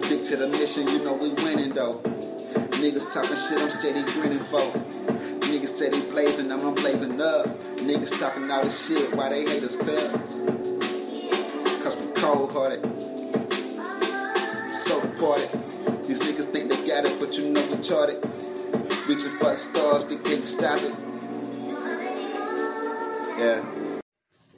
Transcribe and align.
Stick 0.00 0.24
to 0.24 0.36
the 0.36 0.48
mission, 0.48 0.88
you 0.88 1.04
know 1.04 1.12
we 1.12 1.28
winning 1.44 1.68
though. 1.68 1.98
Niggas 2.80 3.12
talking 3.12 3.36
shit, 3.36 3.60
I'm 3.60 3.68
steady 3.68 4.02
grinning 4.12 4.40
for. 4.40 4.62
Niggas 5.46 5.68
steady 5.68 6.00
blazing, 6.00 6.50
I'm 6.50 6.74
blazing 6.74 7.20
up. 7.20 7.46
Niggas 7.76 8.18
talking 8.18 8.50
all 8.50 8.62
this 8.62 8.88
shit, 8.88 9.14
why 9.14 9.28
they 9.28 9.44
hate 9.44 9.62
us 9.62 9.76
fellas? 9.76 10.40
Cause 11.84 12.02
we 12.02 12.10
cold 12.14 12.50
hearted, 12.50 12.82
so 14.70 15.00
departed. 15.02 15.50
These 16.04 16.22
niggas 16.22 16.46
think 16.46 16.70
they 16.70 16.88
got 16.88 17.04
it, 17.04 17.20
but 17.20 17.36
you 17.36 17.50
know 17.50 17.64
we 17.66 17.76
charted. 17.82 18.24
Reaching 19.06 19.36
for 19.38 19.50
the 19.50 19.56
stars, 19.56 20.06
they 20.06 20.16
can't 20.16 20.44
stop 20.44 20.80
it. 20.80 20.94
Yeah. 23.38 23.62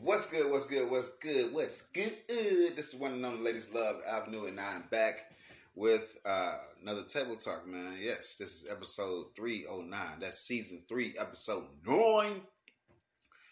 What's 0.02 0.30
good? 0.30 0.50
What's 0.50 0.66
good? 0.66 0.90
What's 0.90 1.18
good? 1.18 1.52
What's 1.52 1.90
good? 1.90 2.12
This 2.28 2.94
is 2.94 3.00
one 3.00 3.12
and 3.12 3.26
only 3.26 3.42
Ladies 3.42 3.74
Love 3.74 4.00
Avenue, 4.08 4.46
and 4.46 4.58
I'm 4.60 4.84
back 4.90 5.31
with 5.74 6.18
uh, 6.26 6.56
another 6.82 7.02
table 7.04 7.36
talk, 7.36 7.66
man. 7.66 7.94
Yes, 8.00 8.36
this 8.36 8.62
is 8.62 8.70
episode 8.70 9.26
309. 9.36 10.20
That's 10.20 10.38
season 10.38 10.80
three, 10.88 11.14
episode 11.18 11.64
nine 11.86 12.42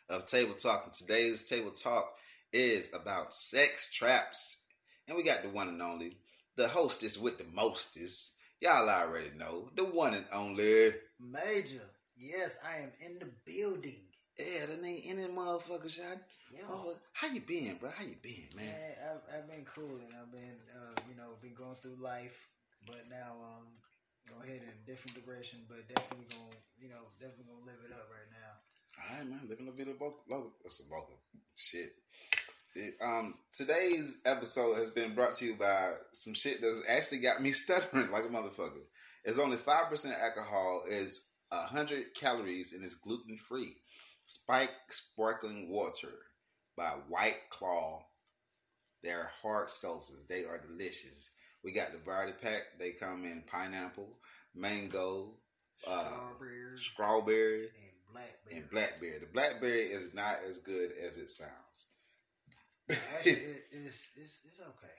of 0.09 0.27
Table 0.27 0.55
Talk. 0.55 0.85
And 0.85 0.93
today's 0.93 1.45
table 1.45 1.71
talk 1.71 2.13
is 2.53 2.93
about 2.95 3.33
sex 3.33 3.93
traps. 3.93 4.65
And 5.09 5.17
we 5.17 5.23
got 5.23 5.43
the 5.43 5.49
one 5.49 5.69
and 5.69 5.83
only, 5.83 6.17
the 6.57 6.69
hostess 6.69 7.19
with 7.19 7.39
the 7.39 7.45
mostest. 7.53 8.37
Y'all 8.61 8.89
already 8.89 9.31
know, 9.37 9.71
the 9.75 9.85
one 9.85 10.15
and 10.15 10.27
only. 10.33 10.91
Major. 11.19 11.81
Yes, 12.19 12.59
I 12.67 12.83
am 12.83 12.93
in 13.07 13.19
the 13.19 13.31
building. 13.47 14.03
Yeah, 14.39 14.67
that 14.67 14.85
ain't 14.85 15.07
any 15.07 15.23
motherfucker 15.33 15.91
shot. 15.91 16.19
Yeah. 16.51 16.67
Oh, 16.69 16.93
how 17.15 17.29
you 17.29 17.41
been, 17.43 17.77
bro? 17.79 17.91
How 17.91 18.03
you 18.03 18.19
been, 18.23 18.51
man? 18.57 18.67
Man, 18.67 18.93
I've, 19.07 19.23
I've 19.39 19.49
been 19.49 19.65
cool 19.65 20.03
and 20.03 20.11
I've 20.19 20.33
been, 20.33 20.59
uh, 20.75 20.99
you 21.09 21.15
know, 21.15 21.39
been 21.41 21.55
going 21.55 21.77
through 21.79 22.03
life, 22.03 22.49
but 22.87 23.07
now 23.09 23.39
um, 23.39 23.67
go 24.27 24.43
ahead 24.43 24.59
in 24.59 24.67
a 24.67 24.87
different 24.87 25.15
direction, 25.25 25.61
but 25.69 25.87
definitely 25.87 26.27
gonna, 26.27 26.59
you 26.83 26.89
know, 26.89 27.07
definitely 27.21 27.47
gonna 27.55 27.67
live 27.67 27.79
it 27.87 27.95
up 27.95 28.11
right 28.11 28.31
now. 28.35 28.53
All 28.99 29.19
right, 29.19 29.31
man. 29.31 29.41
Living 29.49 29.69
a 29.69 29.71
bit 29.71 29.89
of 29.89 29.99
both. 30.01 30.17
Local. 30.29 30.51
That's 30.63 30.81
a 30.81 30.89
vocal. 30.91 31.23
Shit. 31.55 31.95
It, 32.75 32.95
um, 33.01 33.35
today's 33.53 34.21
episode 34.27 34.75
has 34.75 34.91
been 34.91 35.15
brought 35.15 35.35
to 35.35 35.47
you 35.47 35.55
by 35.55 35.93
some 36.13 36.35
shit 36.35 36.61
that's 36.61 36.83
actually 36.91 37.21
got 37.21 37.41
me 37.41 37.53
stuttering 37.53 38.11
like 38.11 38.25
a 38.25 38.29
motherfucker. 38.29 38.83
It's 39.25 39.39
only 39.39 39.57
five 39.57 39.89
percent 39.89 40.17
alcohol, 40.21 40.83
is 40.91 41.29
hundred 41.53 42.07
calories, 42.19 42.73
and 42.73 42.85
it's 42.85 42.95
gluten 42.95 43.39
free. 43.39 43.77
Spike 44.27 44.71
sparkling 44.89 45.71
water 45.71 46.13
by 46.81 46.93
White 47.11 47.51
Claw. 47.51 48.03
They're 49.03 49.31
hard 49.43 49.69
seltzers. 49.69 50.27
They 50.27 50.45
are 50.45 50.59
delicious. 50.59 51.31
We 51.63 51.73
got 51.73 51.93
the 51.93 51.99
variety 51.99 52.33
pack. 52.41 52.63
They 52.79 52.93
come 52.93 53.27
in 53.27 53.45
pineapple, 53.47 54.09
mango, 54.55 55.35
uh, 55.87 56.01
Strawberry 56.05 56.79
strawberry, 56.79 57.63
and 57.65 58.13
blackberry. 58.13 58.57
and 58.57 58.71
blackberry. 58.71 59.19
The 59.21 59.27
blackberry 59.27 59.83
is 59.93 60.15
not 60.15 60.37
as 60.49 60.57
good 60.59 60.93
as 61.05 61.19
it 61.19 61.29
sounds. 61.29 61.89
Actually, 62.91 63.33
it, 63.33 63.57
it's, 63.73 64.13
it's 64.17 64.41
it's 64.47 64.61
okay. 64.63 64.97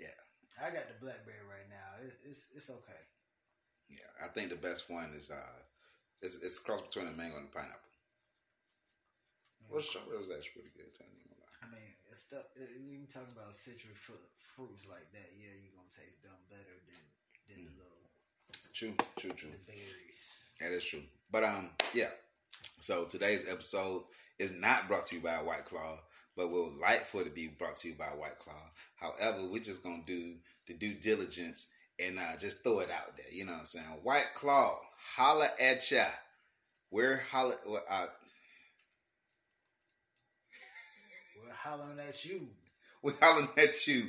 Yeah. 0.00 0.66
I 0.66 0.70
got 0.74 0.88
the 0.88 0.98
blackberry 1.00 1.46
right 1.48 1.68
now. 1.70 2.06
It, 2.06 2.12
it's 2.28 2.50
it's 2.56 2.70
okay. 2.70 3.02
yeah, 3.92 4.24
I 4.24 4.28
think 4.28 4.50
the 4.50 4.56
best 4.56 4.90
one 4.90 5.12
is 5.14 5.30
uh, 5.30 5.62
it's, 6.22 6.42
it's 6.42 6.58
cross 6.58 6.82
between 6.82 7.06
a 7.06 7.12
mango 7.12 7.36
and 7.36 7.46
a 7.46 7.56
pineapple. 7.56 7.89
Well, 9.70 9.80
strawberry 9.80 10.18
was 10.18 10.30
actually 10.30 10.62
pretty 10.62 10.72
good. 10.76 10.92
Tell 10.92 11.06
you 11.06 11.22
gonna 11.24 11.40
lie. 11.40 11.58
I 11.62 11.66
mean, 11.70 11.90
it's 12.10 12.22
stuff. 12.22 12.44
uh, 12.58 12.64
You 12.78 13.06
talk 13.06 13.30
about 13.32 13.54
citrus 13.54 13.96
fruit, 13.98 14.20
fruits 14.36 14.86
like 14.88 15.06
that. 15.12 15.30
Yeah, 15.38 15.54
you're 15.62 15.74
gonna 15.76 15.88
taste 15.88 16.22
them 16.22 16.36
better 16.50 16.76
than 16.86 17.02
than 17.48 17.58
Mm. 17.64 17.66
the 17.66 17.82
little 17.82 17.96
True, 18.72 18.94
true, 19.18 19.32
true. 19.32 19.50
the 19.50 19.58
berries. 19.66 20.44
That 20.60 20.72
is 20.72 20.84
true. 20.84 21.02
But 21.30 21.44
um, 21.44 21.70
yeah. 21.94 22.10
So 22.80 23.04
today's 23.04 23.48
episode 23.48 24.04
is 24.38 24.52
not 24.52 24.88
brought 24.88 25.06
to 25.06 25.16
you 25.16 25.22
by 25.22 25.42
White 25.42 25.64
Claw, 25.66 25.98
but 26.36 26.48
we 26.48 26.60
would 26.60 26.74
like 26.76 27.02
for 27.04 27.22
it 27.22 27.24
to 27.24 27.30
be 27.30 27.48
brought 27.48 27.76
to 27.76 27.88
you 27.88 27.94
by 27.94 28.06
White 28.06 28.38
Claw. 28.38 28.70
However, 28.96 29.46
we're 29.46 29.60
just 29.62 29.82
gonna 29.82 30.02
do 30.06 30.36
the 30.66 30.74
due 30.74 30.94
diligence 30.94 31.72
and 31.98 32.18
uh, 32.18 32.36
just 32.38 32.62
throw 32.64 32.80
it 32.80 32.90
out 32.90 33.16
there. 33.16 33.26
You 33.32 33.44
know 33.44 33.52
what 33.52 33.60
I'm 33.60 33.66
saying? 33.66 33.86
White 34.02 34.30
Claw, 34.34 34.78
holla 35.16 35.48
at 35.60 35.90
ya. 35.90 36.06
We're 36.90 37.18
holla. 37.30 37.56
Uh, 37.88 38.06
We're 41.42 41.49
hollering 41.62 41.98
at 42.00 42.24
you. 42.24 42.48
we 43.02 43.12
hollering 43.20 43.48
at 43.56 43.86
you. 43.86 44.08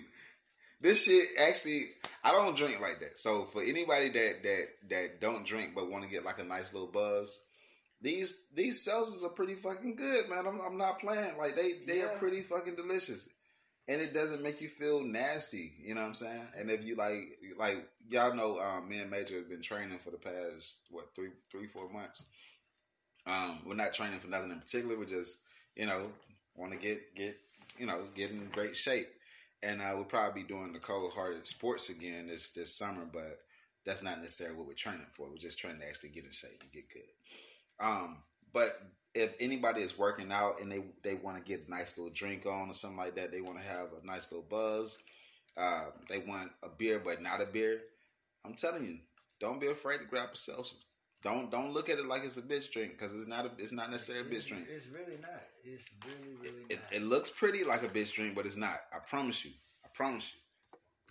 This 0.81 1.05
shit 1.05 1.25
actually, 1.39 1.85
I 2.23 2.31
don't 2.31 2.57
drink 2.57 2.81
like 2.81 2.99
that. 3.01 3.17
So 3.17 3.43
for 3.43 3.61
anybody 3.61 4.09
that 4.09 4.43
that 4.43 4.65
that 4.89 5.21
don't 5.21 5.45
drink 5.45 5.73
but 5.75 5.89
want 5.89 6.03
to 6.03 6.09
get 6.09 6.25
like 6.25 6.39
a 6.39 6.43
nice 6.43 6.73
little 6.73 6.87
buzz, 6.87 7.39
these 8.01 8.45
these 8.55 8.87
seltzers 8.87 9.23
are 9.23 9.33
pretty 9.33 9.55
fucking 9.55 9.95
good, 9.95 10.29
man. 10.29 10.47
I'm, 10.47 10.59
I'm 10.59 10.77
not 10.77 10.99
playing. 10.99 11.37
Like 11.37 11.55
they 11.55 11.73
they 11.85 12.01
are 12.01 12.09
pretty 12.17 12.41
fucking 12.41 12.75
delicious, 12.75 13.29
and 13.87 14.01
it 14.01 14.13
doesn't 14.13 14.41
make 14.41 14.59
you 14.61 14.69
feel 14.69 15.03
nasty. 15.03 15.71
You 15.83 15.93
know 15.93 16.01
what 16.01 16.07
I'm 16.07 16.13
saying? 16.15 16.47
And 16.57 16.71
if 16.71 16.83
you 16.83 16.95
like 16.95 17.37
like 17.57 17.87
y'all 18.09 18.33
know, 18.33 18.59
um, 18.59 18.89
me 18.89 18.99
and 18.99 19.11
Major 19.11 19.35
have 19.35 19.49
been 19.49 19.61
training 19.61 19.99
for 19.99 20.09
the 20.09 20.17
past 20.17 20.79
what 20.89 21.13
three 21.15 21.29
three 21.51 21.67
four 21.67 21.89
months. 21.89 22.25
Um, 23.27 23.59
we're 23.67 23.75
not 23.75 23.93
training 23.93 24.17
for 24.17 24.29
nothing 24.29 24.49
in 24.49 24.59
particular. 24.59 24.97
We're 24.97 25.05
just 25.05 25.37
you 25.75 25.85
know 25.85 26.11
want 26.55 26.71
to 26.73 26.77
get 26.77 27.15
get 27.15 27.37
you 27.77 27.85
know 27.85 28.01
get 28.15 28.31
in 28.31 28.47
great 28.51 28.75
shape 28.75 29.07
and 29.63 29.81
uh, 29.81 29.91
we'll 29.93 30.03
probably 30.03 30.43
be 30.43 30.47
doing 30.47 30.73
the 30.73 30.79
cold 30.79 31.13
hearted 31.13 31.45
sports 31.45 31.89
again 31.89 32.27
this 32.27 32.49
this 32.49 32.75
summer, 32.75 33.05
but 33.11 33.39
that's 33.85 34.03
not 34.03 34.19
necessarily 34.19 34.57
what 34.57 34.67
we're 34.67 34.73
training 34.73 35.05
for. 35.11 35.29
We're 35.29 35.37
just 35.37 35.59
trying 35.59 35.79
to 35.79 35.87
actually 35.87 36.09
get 36.09 36.25
in 36.25 36.31
shape 36.31 36.59
and 36.61 36.71
get 36.71 36.83
good. 36.89 37.85
Um, 37.85 38.17
but 38.53 38.79
if 39.13 39.33
anybody 39.39 39.81
is 39.81 39.97
working 39.97 40.31
out 40.31 40.61
and 40.61 40.71
they 40.71 40.83
they 41.03 41.15
want 41.15 41.37
to 41.37 41.43
get 41.43 41.67
a 41.67 41.71
nice 41.71 41.97
little 41.97 42.13
drink 42.13 42.45
on 42.45 42.69
or 42.69 42.73
something 42.73 42.97
like 42.97 43.15
that, 43.15 43.31
they 43.31 43.41
want 43.41 43.57
to 43.57 43.63
have 43.63 43.89
a 44.01 44.05
nice 44.05 44.31
little 44.31 44.47
buzz. 44.49 44.99
Uh, 45.57 45.85
they 46.09 46.19
want 46.19 46.51
a 46.63 46.69
beer 46.69 46.99
but 47.03 47.21
not 47.21 47.41
a 47.41 47.45
beer. 47.45 47.81
I'm 48.45 48.55
telling 48.55 48.85
you, 48.85 48.97
don't 49.39 49.61
be 49.61 49.67
afraid 49.67 49.99
to 49.99 50.05
grab 50.05 50.29
a 50.33 50.35
seltzer. 50.35 50.77
Don't 51.23 51.51
don't 51.51 51.71
look 51.71 51.89
at 51.89 51.99
it 51.99 52.07
like 52.07 52.23
it's 52.23 52.37
a 52.37 52.41
bitch 52.41 52.71
drink 52.71 52.91
because 52.93 53.13
it's 53.15 53.27
not 53.27 53.45
a 53.45 53.51
it's 53.59 53.71
not 53.71 53.91
necessarily 53.91 54.27
a 54.27 54.31
bitch 54.33 54.47
drink. 54.47 54.65
it's 54.69 54.87
really 54.89 55.17
not. 55.21 55.39
It's 55.63 55.93
really 56.05 56.33
really 56.41 56.63
It, 56.69 56.79
not. 56.81 56.93
it 56.93 57.03
looks 57.03 57.29
pretty 57.29 57.63
like 57.63 57.83
a 57.83 57.87
bitch 57.87 58.13
drink, 58.13 58.35
but 58.35 58.45
it's 58.45 58.57
not. 58.57 58.75
I 58.93 58.97
promise 59.07 59.45
you. 59.45 59.51
I 59.85 59.89
promise 59.93 60.33
you. 60.33 60.39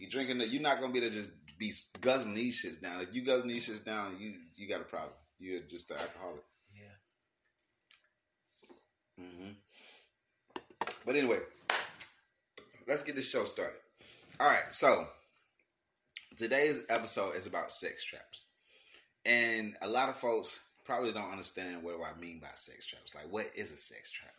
You 0.04 0.10
drinking 0.10 0.40
it, 0.40 0.48
you're 0.48 0.62
not 0.62 0.80
gonna 0.80 0.92
be 0.92 0.98
able 0.98 1.08
to 1.10 1.14
just 1.14 1.30
be 1.58 1.72
guzzling 2.00 2.34
these 2.34 2.64
shits 2.64 2.80
down. 2.80 3.00
If 3.02 3.14
you 3.14 3.22
guzzling 3.22 3.52
these 3.54 3.68
shits 3.68 3.84
down, 3.84 4.16
you 4.18 4.34
you 4.56 4.68
got 4.68 4.80
a 4.80 4.84
problem. 4.84 5.12
You're 5.38 5.60
just 5.60 5.90
an 5.90 5.98
alcoholic. 5.98 6.42
yeah. 6.76 6.94
Mm-hmm. 9.24 9.52
But 11.06 11.14
anyway, 11.16 11.38
let's 12.88 13.04
get 13.04 13.14
this 13.14 13.30
show 13.30 13.44
started. 13.44 13.78
All 14.40 14.48
right, 14.48 14.72
so 14.72 15.06
today's 16.36 16.86
episode 16.88 17.36
is 17.36 17.46
about 17.46 17.70
sex 17.70 18.02
traps, 18.04 18.46
and 19.26 19.76
a 19.82 19.88
lot 19.88 20.08
of 20.08 20.16
folks 20.16 20.60
probably 20.84 21.12
don't 21.12 21.30
understand 21.30 21.82
what 21.82 21.96
do 21.96 22.02
I 22.02 22.18
mean 22.20 22.38
by 22.40 22.48
sex 22.54 22.86
traps. 22.86 23.14
Like, 23.14 23.30
what 23.30 23.46
is 23.56 23.72
a 23.72 23.76
sex 23.76 24.10
trap? 24.10 24.32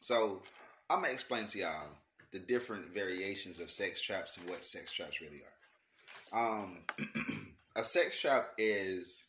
So 0.00 0.42
I'm 0.90 1.00
gonna 1.00 1.12
explain 1.12 1.46
to 1.46 1.58
y'all 1.58 1.88
the 2.32 2.38
different 2.38 2.86
variations 2.86 3.60
of 3.60 3.70
sex 3.70 4.00
traps 4.00 4.36
and 4.36 4.48
what 4.48 4.64
sex 4.64 4.92
traps 4.92 5.20
really 5.20 5.42
are. 5.42 6.60
Um, 6.62 6.78
a 7.76 7.84
sex 7.84 8.20
trap 8.20 8.48
is 8.58 9.26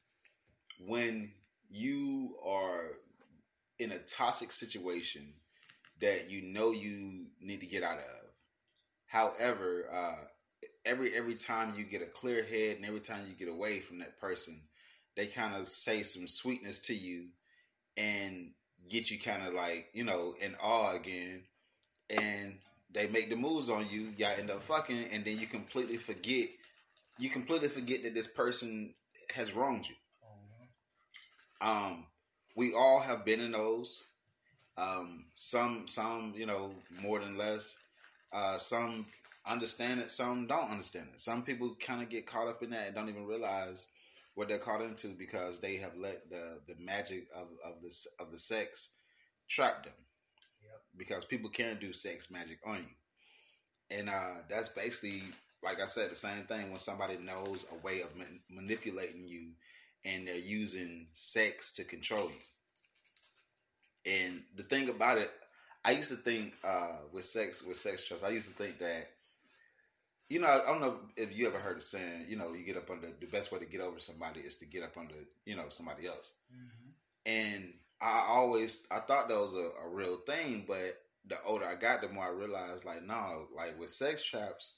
when 0.85 1.31
you 1.69 2.35
are 2.45 2.91
in 3.79 3.91
a 3.91 3.99
toxic 3.99 4.51
situation 4.51 5.33
that 5.99 6.29
you 6.29 6.41
know 6.41 6.71
you 6.71 7.25
need 7.41 7.61
to 7.61 7.67
get 7.67 7.83
out 7.83 7.97
of. 7.97 8.27
However, 9.05 9.85
uh, 9.91 10.15
every 10.85 11.13
every 11.13 11.35
time 11.35 11.73
you 11.77 11.83
get 11.83 12.01
a 12.01 12.05
clear 12.07 12.43
head 12.43 12.77
and 12.77 12.85
every 12.85 12.99
time 12.99 13.21
you 13.27 13.33
get 13.33 13.51
away 13.51 13.79
from 13.79 13.99
that 13.99 14.17
person, 14.17 14.59
they 15.17 15.27
kind 15.27 15.55
of 15.55 15.67
say 15.67 16.03
some 16.03 16.27
sweetness 16.27 16.79
to 16.81 16.95
you 16.95 17.27
and 17.97 18.51
get 18.89 19.11
you 19.11 19.19
kind 19.19 19.45
of 19.45 19.53
like 19.53 19.89
you 19.93 20.05
know 20.05 20.35
in 20.41 20.55
awe 20.63 20.95
again, 20.95 21.43
and 22.09 22.59
they 22.93 23.07
make 23.07 23.29
the 23.29 23.35
moves 23.37 23.69
on 23.69 23.87
you. 23.89 24.09
Y'all 24.17 24.33
end 24.39 24.51
up 24.51 24.61
fucking, 24.63 25.05
and 25.13 25.25
then 25.25 25.39
you 25.39 25.47
completely 25.47 25.97
forget. 25.97 26.49
You 27.19 27.29
completely 27.29 27.69
forget 27.69 28.03
that 28.03 28.13
this 28.15 28.27
person 28.27 28.93
has 29.35 29.53
wronged 29.55 29.89
you. 29.89 29.95
Mhm. 30.25 30.69
Um, 31.61 32.07
we 32.55 32.73
all 32.73 32.99
have 32.99 33.25
been 33.25 33.41
in 33.41 33.51
those. 33.51 34.03
Um, 34.77 35.25
some, 35.35 35.87
some, 35.87 36.33
you 36.35 36.45
know, 36.45 36.71
more 37.01 37.19
than 37.19 37.37
less. 37.37 37.77
Uh, 38.33 38.57
some 38.57 39.05
understand 39.47 40.01
it, 40.01 40.11
some 40.11 40.47
don't 40.47 40.69
understand 40.69 41.07
it. 41.13 41.19
Some 41.19 41.43
people 41.43 41.75
kind 41.79 42.01
of 42.01 42.09
get 42.09 42.27
caught 42.27 42.47
up 42.47 42.63
in 42.63 42.71
that 42.71 42.87
and 42.87 42.95
don't 42.95 43.09
even 43.09 43.25
realize 43.25 43.87
what 44.37 44.47
they're 44.47 44.59
caught 44.59 44.83
into 44.83 45.07
because 45.07 45.59
they 45.59 45.77
have 45.77 45.97
let 45.97 46.29
the 46.29 46.59
the 46.67 46.75
magic 46.79 47.27
of 47.35 47.49
of 47.65 47.81
the 47.81 47.91
of 48.19 48.31
the 48.31 48.37
sex 48.37 48.89
trap 49.49 49.83
them. 49.83 49.93
Yep. 50.61 50.81
Because 50.95 51.25
people 51.25 51.49
can 51.49 51.77
do 51.77 51.91
sex 51.91 52.29
magic 52.29 52.59
on 52.63 52.77
you, 52.77 53.97
and 53.97 54.09
uh, 54.09 54.35
that's 54.47 54.69
basically 54.69 55.23
like 55.63 55.81
I 55.81 55.87
said, 55.87 56.11
the 56.11 56.15
same 56.15 56.43
thing 56.43 56.69
when 56.69 56.77
somebody 56.77 57.17
knows 57.17 57.65
a 57.71 57.85
way 57.85 58.01
of 58.01 58.15
man- 58.15 58.39
manipulating 58.47 59.27
you, 59.27 59.53
and 60.05 60.27
they're 60.27 60.35
using 60.35 61.07
sex 61.13 61.73
to 61.73 61.83
control 61.83 62.29
you. 62.29 64.11
And 64.13 64.43
the 64.55 64.63
thing 64.63 64.89
about 64.89 65.17
it, 65.17 65.31
I 65.83 65.91
used 65.91 66.11
to 66.11 66.15
think 66.15 66.53
uh, 66.63 66.97
with 67.11 67.25
sex 67.25 67.63
with 67.63 67.77
sex 67.77 68.07
trust, 68.07 68.23
I 68.23 68.29
used 68.29 68.49
to 68.49 68.53
think 68.55 68.77
that 68.77 69.09
you 70.29 70.39
know, 70.39 70.47
I 70.47 70.69
don't 70.69 70.81
know 70.81 70.99
if 71.15 71.35
you 71.35 71.47
ever 71.47 71.57
heard 71.57 71.77
of 71.77 71.83
saying, 71.83 72.25
you 72.27 72.35
know, 72.35 72.53
you 72.53 72.65
get 72.65 72.77
up 72.77 72.89
under 72.89 73.07
the 73.19 73.25
best 73.27 73.51
way 73.51 73.59
to 73.59 73.65
get 73.65 73.81
over 73.81 73.99
somebody 73.99 74.41
is 74.41 74.55
to 74.57 74.65
get 74.65 74.83
up 74.83 74.97
under, 74.97 75.13
you 75.45 75.55
know, 75.55 75.65
somebody 75.69 76.05
else. 76.07 76.33
Mm-hmm. 76.53 76.89
And 77.25 77.73
I 78.01 78.25
always 78.27 78.87
I 78.91 78.99
thought 78.99 79.29
that 79.29 79.37
was 79.37 79.53
a, 79.55 79.69
a 79.85 79.89
real 79.89 80.17
thing, 80.17 80.65
but 80.67 81.01
the 81.27 81.41
older 81.45 81.65
I 81.65 81.75
got, 81.75 82.01
the 82.01 82.09
more 82.09 82.25
I 82.25 82.29
realized 82.29 82.85
like 82.85 83.03
no, 83.03 83.47
like 83.55 83.79
with 83.79 83.89
sex 83.89 84.23
traps 84.23 84.73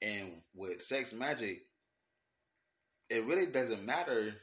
and 0.00 0.28
with 0.54 0.80
sex 0.80 1.12
magic, 1.12 1.62
it 3.10 3.24
really 3.24 3.46
doesn't 3.46 3.84
matter. 3.84 4.34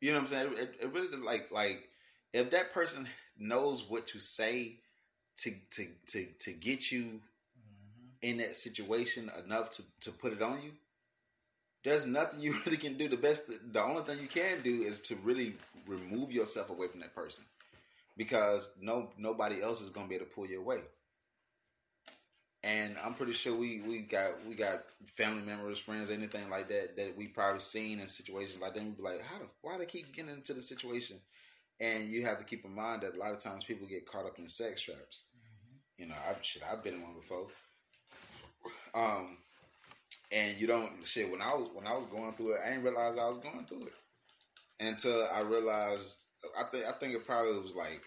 You 0.00 0.10
know 0.10 0.16
what 0.16 0.20
I'm 0.20 0.26
saying? 0.26 0.52
It, 0.56 0.74
it 0.82 0.92
really 0.92 1.16
like 1.16 1.50
like 1.50 1.88
if 2.32 2.50
that 2.50 2.72
person 2.72 3.08
knows 3.38 3.88
what 3.88 4.06
to 4.08 4.18
say 4.18 4.76
to 5.38 5.50
to 5.70 5.86
to 6.08 6.26
to 6.40 6.52
get 6.52 6.92
you. 6.92 7.20
In 8.24 8.38
that 8.38 8.56
situation 8.56 9.30
enough 9.44 9.68
to, 9.70 9.82
to 10.00 10.10
put 10.10 10.32
it 10.32 10.40
on 10.40 10.62
you, 10.62 10.70
there's 11.84 12.06
nothing 12.06 12.40
you 12.40 12.54
really 12.66 12.78
can 12.78 12.94
do. 12.94 13.08
The 13.08 13.18
best, 13.18 13.52
the 13.72 13.82
only 13.82 14.02
thing 14.02 14.18
you 14.18 14.28
can 14.28 14.62
do 14.62 14.82
is 14.82 15.00
to 15.02 15.16
really 15.16 15.52
remove 15.86 16.32
yourself 16.32 16.70
away 16.70 16.88
from 16.88 17.00
that 17.00 17.14
person, 17.14 17.44
because 18.16 18.74
no 18.80 19.10
nobody 19.18 19.62
else 19.62 19.82
is 19.82 19.90
gonna 19.90 20.08
be 20.08 20.14
able 20.14 20.24
to 20.24 20.32
pull 20.32 20.46
you 20.46 20.60
away. 20.60 20.80
And 22.62 22.96
I'm 23.04 23.12
pretty 23.12 23.32
sure 23.32 23.54
we 23.54 23.82
we 23.82 23.98
got 23.98 24.42
we 24.48 24.54
got 24.54 24.84
family 25.04 25.42
members, 25.42 25.78
friends, 25.78 26.10
anything 26.10 26.48
like 26.48 26.68
that 26.70 26.96
that 26.96 27.14
we 27.14 27.28
probably 27.28 27.60
seen 27.60 28.00
in 28.00 28.06
situations 28.06 28.58
like 28.58 28.72
that. 28.72 28.80
And 28.80 28.96
we 28.96 29.02
be 29.02 29.02
like, 29.02 29.20
how 29.26 29.38
the 29.38 29.44
why 29.60 29.76
they 29.76 29.84
keep 29.84 30.16
getting 30.16 30.32
into 30.32 30.54
the 30.54 30.62
situation? 30.62 31.18
And 31.78 32.08
you 32.08 32.24
have 32.24 32.38
to 32.38 32.44
keep 32.44 32.64
in 32.64 32.74
mind 32.74 33.02
that 33.02 33.16
a 33.16 33.18
lot 33.18 33.32
of 33.32 33.38
times 33.38 33.64
people 33.64 33.86
get 33.86 34.06
caught 34.06 34.24
up 34.24 34.38
in 34.38 34.48
sex 34.48 34.80
traps. 34.80 35.24
Mm-hmm. 35.36 36.02
You 36.02 36.08
know, 36.08 36.14
I've 36.30 36.42
shit, 36.42 36.62
I've 36.70 36.82
been 36.82 36.94
in 36.94 37.02
one 37.02 37.14
before. 37.14 37.48
Um, 38.94 39.38
and 40.32 40.56
you 40.58 40.66
don't 40.66 41.04
shit. 41.04 41.30
When 41.30 41.42
I 41.42 41.54
was 41.54 41.68
when 41.72 41.86
I 41.86 41.94
was 41.94 42.06
going 42.06 42.32
through 42.32 42.54
it, 42.54 42.60
I 42.64 42.70
didn't 42.70 42.84
realize 42.84 43.16
I 43.16 43.26
was 43.26 43.38
going 43.38 43.64
through 43.66 43.86
it 43.86 43.94
until 44.80 45.28
I 45.32 45.42
realized. 45.42 46.16
I 46.58 46.64
think 46.64 46.84
I 46.86 46.92
think 46.92 47.14
it 47.14 47.24
probably 47.24 47.58
was 47.58 47.76
like 47.76 48.02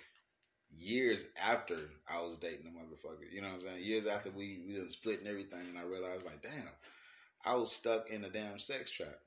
years 0.75 1.25
after 1.43 1.77
I 2.07 2.21
was 2.21 2.37
dating 2.37 2.65
the 2.65 2.71
motherfucker. 2.71 3.31
You 3.31 3.41
know 3.41 3.47
what 3.47 3.55
I'm 3.55 3.61
saying? 3.61 3.83
Years 3.83 4.05
after 4.05 4.29
we 4.29 4.61
we 4.67 4.75
done 4.75 4.89
split 4.89 5.19
and 5.19 5.27
everything, 5.27 5.61
and 5.69 5.77
I 5.77 5.83
realized 5.83 6.25
like, 6.25 6.41
damn, 6.41 6.51
I 7.45 7.55
was 7.55 7.71
stuck 7.71 8.09
in 8.09 8.23
a 8.23 8.29
damn 8.29 8.59
sex 8.59 8.91
trap. 8.91 9.19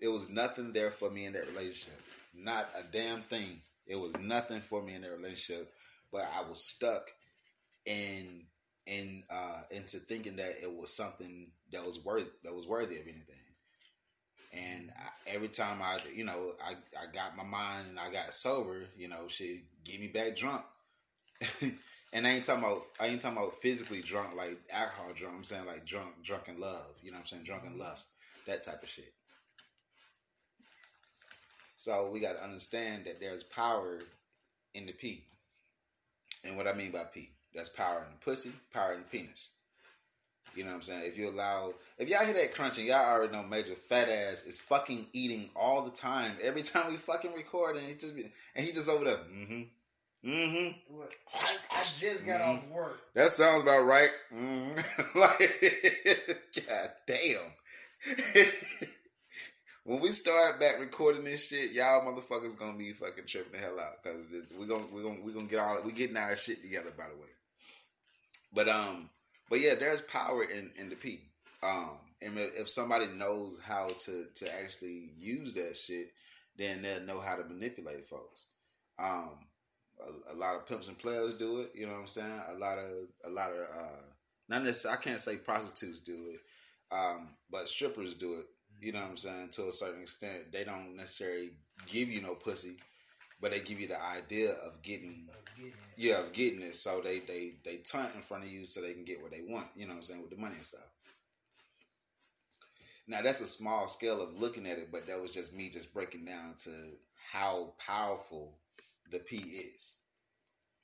It 0.00 0.08
was 0.08 0.30
nothing 0.30 0.72
there 0.72 0.90
for 0.90 1.10
me 1.10 1.24
in 1.24 1.32
that 1.34 1.48
relationship. 1.48 2.00
Not 2.34 2.68
a 2.76 2.82
damn 2.90 3.20
thing. 3.20 3.62
It 3.86 3.96
was 3.96 4.16
nothing 4.18 4.60
for 4.60 4.82
me 4.82 4.94
in 4.94 5.02
that 5.02 5.16
relationship, 5.16 5.72
but 6.10 6.28
I 6.36 6.48
was 6.48 6.64
stuck 6.64 7.10
in 7.86 8.43
in 8.86 9.22
uh 9.30 9.60
into 9.70 9.96
thinking 9.96 10.36
that 10.36 10.56
it 10.62 10.72
was 10.72 10.94
something 10.94 11.48
that 11.72 11.84
was 11.84 12.04
worth 12.04 12.28
that 12.42 12.54
was 12.54 12.66
worthy 12.66 12.96
of 12.96 13.02
anything. 13.02 13.36
And 14.52 14.92
I, 14.96 15.34
every 15.34 15.48
time 15.48 15.82
I, 15.82 15.98
you 16.14 16.24
know, 16.24 16.52
I, 16.64 16.74
I 16.96 17.06
got 17.12 17.36
my 17.36 17.42
mind 17.42 17.86
and 17.90 17.98
I 17.98 18.10
got 18.12 18.32
sober, 18.34 18.82
you 18.96 19.08
know, 19.08 19.26
she 19.26 19.62
get 19.84 20.00
me 20.00 20.06
back 20.06 20.36
drunk. 20.36 20.62
and 22.12 22.26
I 22.26 22.30
ain't 22.30 22.44
talking 22.44 22.62
about 22.62 22.82
I 23.00 23.06
ain't 23.06 23.20
talking 23.20 23.38
about 23.38 23.54
physically 23.54 24.00
drunk 24.00 24.36
like 24.36 24.56
alcohol 24.72 25.10
drunk. 25.14 25.34
I'm 25.36 25.44
saying 25.44 25.66
like 25.66 25.84
drunk, 25.84 26.22
drunk 26.22 26.48
in 26.48 26.60
love. 26.60 26.94
You 27.02 27.10
know 27.10 27.16
what 27.16 27.22
I'm 27.22 27.26
saying? 27.26 27.44
Drunk 27.44 27.64
in 27.66 27.78
lust, 27.78 28.10
that 28.46 28.62
type 28.62 28.82
of 28.82 28.88
shit. 28.88 29.12
So 31.76 32.08
we 32.10 32.20
got 32.20 32.38
to 32.38 32.44
understand 32.44 33.04
that 33.04 33.20
there's 33.20 33.42
power 33.42 33.98
in 34.74 34.86
the 34.86 34.92
P. 34.92 35.24
And 36.44 36.56
what 36.56 36.68
I 36.68 36.72
mean 36.72 36.92
by 36.92 37.04
P, 37.04 37.30
that's 37.54 37.68
power 37.70 37.98
in 37.98 38.12
the 38.18 38.24
pussy, 38.24 38.52
power 38.72 38.92
in 38.94 39.00
the 39.00 39.04
penis. 39.06 39.50
You 40.54 40.64
know 40.64 40.70
what 40.70 40.76
I'm 40.76 40.82
saying? 40.82 41.02
If 41.06 41.16
you 41.18 41.30
allow, 41.30 41.72
if 41.98 42.08
y'all 42.08 42.24
hear 42.24 42.34
that 42.34 42.54
crunching, 42.54 42.86
y'all 42.86 43.04
already 43.06 43.32
know 43.32 43.42
Major 43.42 43.74
Fat 43.74 44.08
Ass 44.08 44.44
is 44.44 44.60
fucking 44.60 45.06
eating 45.12 45.48
all 45.56 45.82
the 45.82 45.90
time. 45.90 46.32
Every 46.42 46.62
time 46.62 46.90
we 46.90 46.96
fucking 46.96 47.32
record, 47.32 47.76
and 47.76 47.86
he 47.86 47.94
just 47.94 48.14
be, 48.14 48.30
and 48.54 48.64
he 48.64 48.70
just 48.72 48.88
over 48.88 49.04
there. 49.04 49.16
Mm-hmm. 49.16 49.62
Mm-hmm. 50.30 51.00
I, 51.34 51.80
I 51.80 51.82
just 51.98 52.24
got 52.26 52.40
Mhm. 52.40 52.56
off 52.58 52.68
work. 52.68 53.00
That 53.14 53.30
sounds 53.30 53.62
about 53.62 53.84
right. 53.84 54.10
Mm-hmm. 54.32 55.18
like, 55.18 56.66
god 56.66 56.90
damn. 57.06 58.34
when 59.84 60.00
we 60.00 60.10
start 60.10 60.60
back 60.60 60.78
recording 60.80 61.24
this 61.24 61.48
shit, 61.48 61.72
y'all 61.72 62.02
motherfuckers 62.04 62.58
gonna 62.58 62.76
be 62.78 62.92
fucking 62.92 63.26
tripping 63.26 63.52
the 63.52 63.58
hell 63.66 63.78
out 63.80 64.02
because 64.02 64.22
we're 64.58 64.66
gonna 64.66 64.84
we're 64.92 65.02
gonna 65.02 65.20
we're 65.22 65.32
gonna 65.34 65.46
get 65.46 65.58
all 65.60 65.82
we 65.82 65.92
getting 65.92 66.16
our 66.16 66.36
shit 66.36 66.62
together. 66.62 66.90
By 66.96 67.04
the 67.04 67.16
way, 67.20 67.28
but 68.54 68.68
um, 68.68 69.10
but 69.50 69.60
yeah, 69.60 69.74
there's 69.74 70.02
power 70.02 70.44
in 70.44 70.70
in 70.76 70.88
the 70.88 70.96
P. 70.96 71.20
Um, 71.62 71.98
and 72.22 72.38
if 72.38 72.60
if 72.60 72.68
somebody 72.68 73.06
knows 73.06 73.60
how 73.60 73.86
to 73.86 74.24
to 74.34 74.54
actually 74.62 75.10
use 75.18 75.54
that 75.54 75.76
shit, 75.76 76.12
then 76.56 76.82
they'll 76.82 77.00
know 77.02 77.20
how 77.20 77.36
to 77.36 77.44
manipulate 77.44 78.04
folks. 78.04 78.46
Um, 78.98 79.30
a, 80.00 80.32
a 80.32 80.36
lot 80.36 80.54
of 80.54 80.66
pimps 80.66 80.88
and 80.88 80.98
players 80.98 81.34
do 81.34 81.60
it. 81.60 81.72
You 81.74 81.86
know 81.86 81.92
what 81.92 82.00
I'm 82.00 82.06
saying? 82.06 82.40
A 82.50 82.54
lot 82.54 82.78
of 82.78 82.90
a 83.24 83.30
lot 83.30 83.50
of 83.50 83.60
uh, 83.60 84.02
not 84.48 84.62
necessarily. 84.62 84.98
I 84.98 85.02
can't 85.02 85.20
say 85.20 85.36
prostitutes 85.36 86.00
do 86.00 86.30
it, 86.32 86.40
um, 86.94 87.28
but 87.50 87.68
strippers 87.68 88.14
do 88.14 88.34
it. 88.34 88.46
You 88.80 88.92
know 88.92 89.00
what 89.00 89.10
I'm 89.10 89.16
saying? 89.16 89.48
To 89.52 89.68
a 89.68 89.72
certain 89.72 90.02
extent, 90.02 90.52
they 90.52 90.64
don't 90.64 90.96
necessarily 90.96 91.52
give 91.86 92.08
you 92.08 92.20
no 92.20 92.34
pussy, 92.34 92.76
but 93.44 93.52
they 93.52 93.60
give 93.60 93.78
you 93.78 93.86
the 93.86 94.02
idea 94.02 94.52
of 94.52 94.80
getting 94.80 95.28
getting 95.58 95.72
yeah, 95.98 96.18
of 96.18 96.32
getting 96.32 96.62
it. 96.62 96.74
So 96.74 97.02
they 97.04 97.18
they 97.18 97.52
they 97.62 97.76
tunt 97.76 98.14
in 98.14 98.22
front 98.22 98.42
of 98.42 98.48
you 98.48 98.64
so 98.64 98.80
they 98.80 98.94
can 98.94 99.04
get 99.04 99.20
what 99.20 99.32
they 99.32 99.42
want. 99.46 99.66
You 99.76 99.84
know 99.84 99.90
what 99.90 99.96
I'm 99.96 100.02
saying 100.02 100.22
with 100.22 100.30
the 100.30 100.38
money 100.38 100.54
and 100.54 100.64
stuff. 100.64 100.88
Now 103.06 103.20
that's 103.20 103.42
a 103.42 103.46
small 103.46 103.86
scale 103.88 104.22
of 104.22 104.40
looking 104.40 104.66
at 104.66 104.78
it, 104.78 104.88
but 104.90 105.06
that 105.08 105.20
was 105.20 105.34
just 105.34 105.54
me 105.54 105.68
just 105.68 105.92
breaking 105.92 106.24
down 106.24 106.54
to 106.64 106.70
how 107.32 107.74
powerful 107.86 108.56
the 109.10 109.18
P 109.18 109.36
is. 109.36 109.96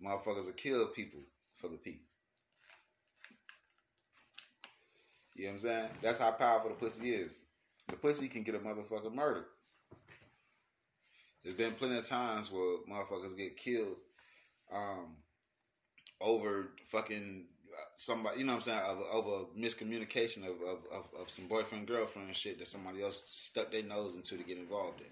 Motherfuckers 0.04 0.44
will 0.44 0.52
kill 0.52 0.86
people 0.88 1.20
for 1.54 1.68
the 1.68 1.78
P. 1.78 2.02
You 5.34 5.44
know 5.44 5.48
what 5.48 5.52
I'm 5.52 5.58
saying? 5.60 5.88
That's 6.02 6.18
how 6.18 6.32
powerful 6.32 6.68
the 6.68 6.76
pussy 6.76 7.14
is. 7.14 7.38
The 7.88 7.96
pussy 7.96 8.28
can 8.28 8.42
get 8.42 8.54
a 8.54 8.58
motherfucker 8.58 9.14
murdered. 9.14 9.46
There's 11.42 11.56
been 11.56 11.72
plenty 11.72 11.96
of 11.98 12.04
times 12.04 12.52
where 12.52 12.78
motherfuckers 12.90 13.36
get 13.36 13.56
killed 13.56 13.96
um, 14.72 15.16
over 16.20 16.72
fucking 16.84 17.46
uh, 17.72 17.80
somebody, 17.96 18.40
you 18.40 18.44
know 18.44 18.52
what 18.52 18.56
I'm 18.56 18.62
saying, 18.62 18.80
over, 18.88 19.04
over 19.12 19.44
miscommunication 19.58 20.44
of, 20.44 20.60
of, 20.62 20.84
of, 20.92 21.10
of 21.18 21.30
some 21.30 21.46
boyfriend 21.46 21.86
girlfriend 21.86 22.34
shit 22.36 22.58
that 22.58 22.68
somebody 22.68 23.02
else 23.02 23.22
stuck 23.26 23.72
their 23.72 23.82
nose 23.82 24.16
into 24.16 24.36
to 24.36 24.44
get 24.44 24.58
involved 24.58 25.00
in. 25.00 25.06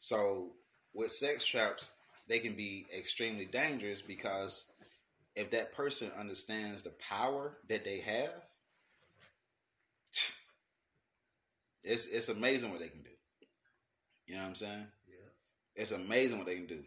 So 0.00 0.52
with 0.94 1.10
sex 1.10 1.44
traps, 1.44 1.94
they 2.28 2.40
can 2.40 2.54
be 2.54 2.86
extremely 2.96 3.44
dangerous 3.46 4.02
because 4.02 4.64
if 5.36 5.50
that 5.52 5.72
person 5.72 6.10
understands 6.18 6.82
the 6.82 6.92
power 7.08 7.58
that 7.68 7.84
they 7.84 8.00
have, 8.00 8.42
it's 11.84 12.08
it's 12.08 12.28
amazing 12.28 12.70
what 12.72 12.80
they 12.80 12.88
can 12.88 13.02
do. 13.02 13.10
You 14.28 14.36
know 14.36 14.42
what 14.42 14.48
I'm 14.48 14.54
saying? 14.56 14.86
Yeah. 15.08 15.82
it's 15.82 15.92
amazing 15.92 16.38
what 16.38 16.46
they 16.46 16.56
can 16.56 16.66
do. 16.66 16.84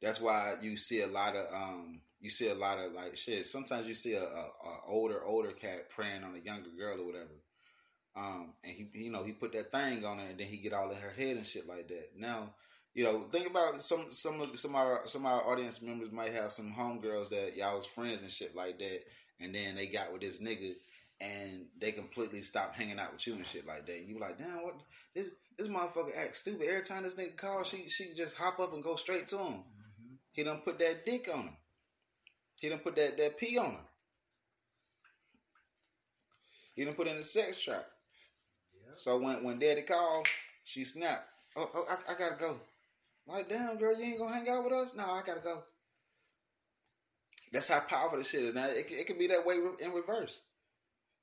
That's 0.00 0.20
why 0.20 0.54
you 0.62 0.76
see 0.76 1.02
a 1.02 1.06
lot 1.08 1.34
of 1.34 1.52
um 1.52 2.00
you 2.20 2.30
see 2.30 2.48
a 2.48 2.54
lot 2.54 2.78
of 2.78 2.92
like 2.92 3.16
shit. 3.16 3.46
Sometimes 3.46 3.86
you 3.88 3.94
see 3.94 4.14
a, 4.14 4.22
a, 4.22 4.24
a 4.24 4.80
older 4.86 5.22
older 5.24 5.50
cat 5.50 5.90
preying 5.90 6.22
on 6.22 6.36
a 6.36 6.38
younger 6.38 6.70
girl 6.70 7.00
or 7.00 7.06
whatever. 7.06 7.34
Um, 8.16 8.54
and 8.62 8.72
he 8.72 8.88
you 8.92 9.10
know 9.10 9.24
he 9.24 9.32
put 9.32 9.52
that 9.52 9.72
thing 9.72 10.04
on 10.04 10.18
her 10.18 10.24
and 10.30 10.38
then 10.38 10.46
he 10.46 10.56
get 10.56 10.72
all 10.72 10.90
in 10.90 10.96
her 10.96 11.10
head 11.10 11.36
and 11.36 11.46
shit 11.46 11.68
like 11.68 11.88
that. 11.88 12.10
Now 12.16 12.54
you 12.94 13.02
know 13.02 13.22
think 13.22 13.50
about 13.50 13.80
some 13.80 14.06
some 14.10 14.40
of 14.40 14.56
some 14.56 14.70
of 14.72 14.76
our 14.76 15.00
some 15.06 15.26
of 15.26 15.32
our 15.32 15.50
audience 15.50 15.82
members 15.82 16.12
might 16.12 16.32
have 16.32 16.52
some 16.52 16.72
homegirls 16.72 17.30
that 17.30 17.56
y'all 17.56 17.74
was 17.74 17.86
friends 17.86 18.22
and 18.22 18.30
shit 18.30 18.54
like 18.54 18.78
that, 18.78 19.00
and 19.40 19.52
then 19.52 19.74
they 19.74 19.88
got 19.88 20.12
with 20.12 20.22
this 20.22 20.40
nigga 20.40 20.74
and 21.24 21.66
they 21.80 21.92
completely 21.92 22.40
stopped 22.40 22.76
hanging 22.76 22.98
out 22.98 23.12
with 23.12 23.26
you 23.26 23.34
and 23.34 23.46
shit 23.46 23.66
like 23.66 23.86
that. 23.86 24.06
You 24.06 24.18
like, 24.18 24.38
damn, 24.38 24.62
what 24.62 24.74
this 25.14 25.30
this 25.56 25.68
motherfucker 25.68 26.16
act 26.18 26.36
stupid. 26.36 26.66
Every 26.68 26.82
time 26.82 27.02
this 27.02 27.16
nigga 27.16 27.36
calls, 27.36 27.68
she 27.68 27.88
she 27.88 28.14
just 28.14 28.36
hop 28.36 28.60
up 28.60 28.74
and 28.74 28.82
go 28.82 28.96
straight 28.96 29.26
to 29.28 29.38
him. 29.38 29.54
Mm-hmm. 29.54 30.14
He 30.32 30.44
done 30.44 30.60
put 30.64 30.78
that 30.78 31.04
dick 31.04 31.28
on 31.32 31.44
him. 31.44 31.56
He 32.60 32.68
done 32.68 32.80
put 32.80 32.96
that 32.96 33.16
that 33.18 33.38
pee 33.38 33.58
on 33.58 33.72
him. 33.72 33.78
He 36.74 36.84
done 36.84 36.94
put 36.94 37.06
in 37.06 37.16
a 37.16 37.22
sex 37.22 37.62
trap. 37.62 37.84
Yeah. 38.74 38.94
So 38.96 39.18
when 39.18 39.44
when 39.44 39.58
daddy 39.58 39.82
called, 39.82 40.26
she 40.64 40.84
snapped. 40.84 41.28
Oh, 41.56 41.70
oh 41.74 41.84
I, 41.90 42.12
I 42.12 42.18
gotta 42.18 42.36
go. 42.36 42.56
Like, 43.26 43.48
damn, 43.48 43.78
girl, 43.78 43.96
you 43.96 44.04
ain't 44.04 44.18
gonna 44.18 44.34
hang 44.34 44.48
out 44.50 44.64
with 44.64 44.72
us? 44.72 44.94
No, 44.94 45.04
I 45.04 45.22
gotta 45.24 45.40
go. 45.40 45.62
That's 47.52 47.68
how 47.68 47.80
powerful 47.80 48.18
this 48.18 48.30
shit 48.30 48.42
is. 48.42 48.54
Now, 48.54 48.66
it, 48.66 48.86
it 48.90 49.06
can 49.06 49.16
be 49.16 49.28
that 49.28 49.46
way 49.46 49.54
in 49.80 49.92
reverse. 49.92 50.40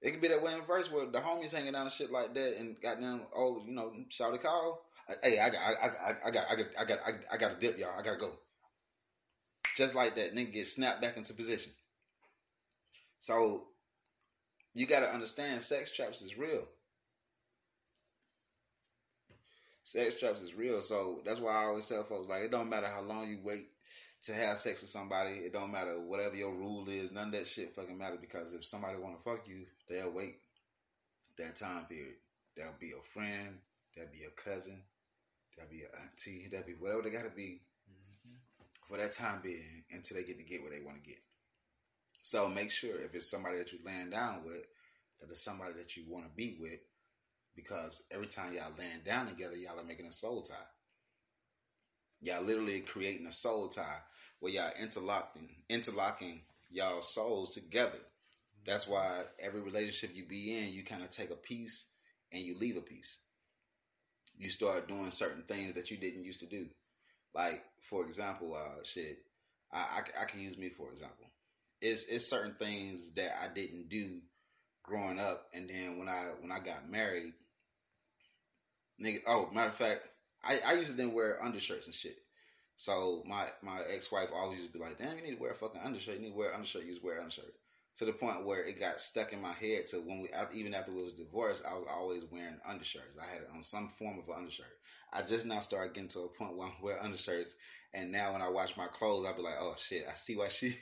It 0.02 0.12
could 0.12 0.22
be 0.22 0.30
that 0.30 0.42
way 0.42 0.54
in 0.54 0.62
verse 0.62 0.92
where 0.92 1.06
the 1.06 1.20
homies 1.20 1.54
hanging 1.54 1.74
down 1.74 1.84
and 1.84 1.92
shit 1.92 2.12
like 2.12 2.34
that, 2.34 2.58
and 2.60 2.76
goddamn, 2.82 3.22
oh, 3.36 3.62
you 3.66 3.74
know, 3.74 3.94
shout 4.10 4.34
the 4.34 4.40
call. 4.40 4.84
Hey, 5.24 5.40
I 5.40 5.50
got, 5.50 5.60
I, 5.62 5.88
I, 5.88 6.28
I 6.28 6.32
got, 6.32 6.46
I 6.52 6.56
got, 6.56 6.66
I 6.80 6.86
got, 6.86 7.00
I, 7.34 7.38
got 7.38 7.52
to 7.52 7.58
dip, 7.60 7.78
y'all. 7.78 7.98
I 7.98 8.02
gotta 8.02 8.18
go. 8.18 8.32
Just 9.76 9.96
like 9.96 10.16
that, 10.16 10.34
nigga 10.34 10.54
get 10.54 10.68
snapped 10.68 11.02
back 11.02 11.18
into 11.18 11.34
position. 11.34 11.72
So 13.20 13.68
you 14.74 14.88
got 14.88 15.02
to 15.02 15.14
understand, 15.14 15.62
sex 15.62 15.92
traps 15.92 16.24
is 16.24 16.38
real. 16.38 16.66
Sex 19.84 20.20
traps 20.20 20.42
is 20.42 20.56
real. 20.56 20.82
So 20.82 21.22
that's 21.26 21.40
why 21.40 21.52
I 21.52 21.66
always 21.66 21.88
tell 21.88 22.04
folks 22.04 22.28
like 22.28 22.44
it 22.44 22.52
don't 22.52 22.70
matter 22.70 22.88
how 22.88 23.02
long 23.02 23.30
you 23.30 23.40
wait 23.44 23.68
to 24.24 24.34
have 24.34 24.58
sex 24.58 24.82
with 24.82 24.90
somebody. 24.90 25.32
It 25.32 25.54
don't 25.54 25.72
matter 25.72 26.00
whatever 26.00 26.36
your 26.36 26.54
rule 26.54 26.88
is. 26.90 27.12
None 27.12 27.28
of 27.28 27.34
that 27.34 27.48
shit 27.48 27.76
fucking 27.76 27.98
matter 27.98 28.18
because 28.20 28.54
if 28.54 28.64
somebody 28.64 28.98
want 28.98 29.18
to 29.18 29.24
fuck 29.24 29.48
you, 29.48 29.66
they'll 29.90 30.12
wait 30.12 30.36
that 31.38 31.56
time 31.56 31.86
period. 31.86 32.16
That'll 32.56 32.74
be 32.80 32.92
a 32.92 33.02
friend. 33.02 33.58
That'll 33.96 34.12
be 34.12 34.26
a 34.26 34.42
cousin. 34.42 34.82
That'll 35.56 35.72
be 35.72 35.82
an 35.82 35.90
auntie. 36.04 36.48
That'll 36.52 36.68
be 36.68 36.74
whatever 36.74 37.02
they 37.02 37.10
got 37.10 37.24
to 37.24 37.32
be 37.32 37.62
mm-hmm. 37.90 38.36
for 38.84 38.98
that 38.98 39.12
time 39.12 39.40
being 39.44 39.84
until 39.92 40.18
they 40.18 40.24
get 40.24 40.40
to 40.40 40.46
get 40.46 40.62
what 40.62 40.72
they 40.72 40.82
want 40.82 41.04
to 41.04 41.10
get. 41.10 41.20
So 42.22 42.48
make 42.48 42.70
sure 42.70 42.96
if 42.96 43.16
it's 43.16 43.30
somebody 43.30 43.58
that 43.58 43.72
you're 43.72 43.82
laying 43.84 44.12
down 44.12 44.44
with, 44.46 44.64
that 45.20 45.30
it's 45.30 45.44
somebody 45.44 45.74
that 45.74 45.98
you 45.98 46.04
want 46.08 46.26
to 46.26 46.32
be 46.36 46.58
with, 46.60 46.80
because 47.56 48.04
every 48.12 48.28
time 48.28 48.54
y'all 48.54 48.72
laying 48.78 49.02
down 49.04 49.28
together, 49.28 49.56
y'all 49.56 49.80
are 49.80 49.84
making 49.84 50.06
a 50.06 50.12
soul 50.12 50.44
tie. 50.44 50.56
Y'all 52.22 52.44
literally 52.44 52.82
creating 52.82 53.26
a 53.28 53.32
soul 53.32 53.68
tie 53.68 54.00
where 54.40 54.54
y'all 54.54 54.72
interlocking, 54.80 55.50
interlocking 55.70 56.42
y'all 56.72 57.02
souls 57.02 57.54
together. 57.54 58.00
That's 58.66 58.88
why 58.88 59.24
every 59.40 59.62
relationship 59.62 60.16
you 60.16 60.26
be 60.26 60.58
in, 60.58 60.72
you 60.72 60.84
kind 60.84 61.02
of 61.02 61.10
take 61.10 61.32
a 61.32 61.36
piece 61.36 61.88
and 62.32 62.42
you 62.42 62.58
leave 62.58 62.78
a 62.78 62.82
piece. 62.82 63.18
You 64.38 64.50
start 64.50 64.88
doing 64.88 65.12
certain 65.12 65.44
things 65.44 65.74
that 65.74 65.92
you 65.92 65.98
didn't 65.98 66.24
used 66.24 66.40
to 66.42 66.46
do. 66.46 66.68
Like, 67.34 67.64
for 67.82 68.06
example, 68.06 68.56
uh, 68.56 68.84
shit, 68.84 69.20
I, 69.72 69.80
I, 69.80 70.24
I 70.24 70.26
can 70.26 70.42
use 70.42 70.58
me 70.58 70.70
for 70.70 70.90
example 70.90 71.28
it's 71.82 72.08
it's 72.10 72.30
certain 72.30 72.54
things 72.54 73.14
that 73.14 73.32
I 73.42 73.54
didn't 73.54 73.90
do 73.90 74.20
growing 74.84 75.20
up, 75.20 75.48
and 75.54 75.70
then 75.70 75.98
when 75.98 76.08
I 76.08 76.32
when 76.40 76.52
I 76.52 76.60
got 76.60 76.90
married, 76.90 77.34
nigga. 79.04 79.20
Oh, 79.28 79.50
matter 79.52 79.70
of 79.70 79.76
fact, 79.76 80.02
I 80.44 80.60
I 80.66 80.74
used 80.74 80.92
to 80.92 80.98
then 80.98 81.14
wear 81.14 81.44
undershirts 81.44 81.88
and 81.88 81.96
shit. 81.96 82.20
So 82.76 83.24
my 83.26 83.46
my 83.62 83.80
ex 83.94 84.12
wife 84.12 84.32
always 84.34 84.60
used 84.60 84.74
to 84.74 84.80
be 84.80 84.84
like, 84.84 84.98
"Damn, 84.98 85.18
you 85.18 85.24
need 85.24 85.36
to 85.36 85.42
wear 85.42 85.52
a 85.52 85.56
fucking 85.56 85.82
undershirt. 85.82 86.16
You 86.16 86.22
need 86.22 86.32
to 86.32 86.38
wear 86.38 86.54
undershirt. 86.54 86.84
You 86.84 86.90
just 86.90 87.04
wear 87.04 87.16
an 87.16 87.24
undershirt." 87.24 87.54
To 87.98 88.06
the 88.06 88.14
point 88.14 88.46
where 88.46 88.64
it 88.64 88.80
got 88.80 89.00
stuck 89.00 89.34
in 89.34 89.42
my 89.42 89.52
head. 89.52 89.86
To 89.88 89.98
when 89.98 90.22
we 90.22 90.30
even 90.54 90.74
after 90.74 90.92
we 90.92 91.04
was 91.04 91.12
divorced, 91.12 91.66
I 91.66 91.74
was 91.74 91.84
always 91.90 92.26
wearing 92.26 92.60
undershirts. 92.66 93.18
I 93.18 93.26
had 93.26 93.42
it 93.42 93.50
on 93.54 93.64
some 93.64 93.90
form 93.90 94.18
of 94.18 94.28
an 94.30 94.36
undershirt. 94.38 94.80
I 95.14 95.22
just 95.22 95.46
now 95.46 95.60
started 95.60 95.94
getting 95.94 96.10
to 96.10 96.22
a 96.22 96.30
point 96.30 96.56
where 96.56 96.68
I 96.68 96.74
wear 96.82 97.04
undershirts, 97.04 97.56
and 97.94 98.12
now 98.12 98.34
when 98.34 98.42
I 98.42 98.50
wash 98.50 98.78
my 98.78 98.88
clothes, 98.88 99.26
I'll 99.28 99.36
be 99.36 99.42
like, 99.42 99.58
"Oh 99.60 99.76
shit, 99.78 100.06
I 100.10 100.16
see 100.16 100.36
why 100.36 100.48
she." 100.48 100.74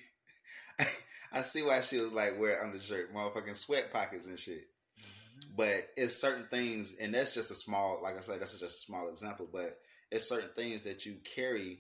I 1.32 1.42
see 1.42 1.64
why 1.64 1.82
she 1.82 2.00
was 2.00 2.14
like 2.14 2.40
wear 2.40 2.64
undershirt, 2.64 3.14
motherfucking 3.14 3.56
sweat 3.56 3.92
pockets 3.92 4.28
and 4.28 4.40
shit. 4.40 4.68
But 5.56 5.90
it's 5.98 6.20
certain 6.20 6.46
things, 6.46 6.98
and 7.02 7.14
that's 7.14 7.34
just 7.34 7.52
a 7.52 7.56
small, 7.56 8.00
like 8.02 8.18
I 8.18 8.22
said, 8.22 8.40
that's 8.40 8.60
just 8.60 8.64
a 8.64 8.68
small 8.68 9.10
example. 9.10 9.48
But 9.52 9.80
it's 10.12 10.28
certain 10.28 10.50
things 10.50 10.84
that 10.84 11.06
you 11.06 11.18
carry 11.36 11.80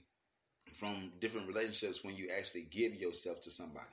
from 0.74 1.12
different 1.20 1.48
relationships 1.48 2.04
when 2.04 2.16
you 2.16 2.30
actually 2.38 2.68
give 2.70 2.96
yourself 2.96 3.42
to 3.42 3.52
somebody. 3.52 3.86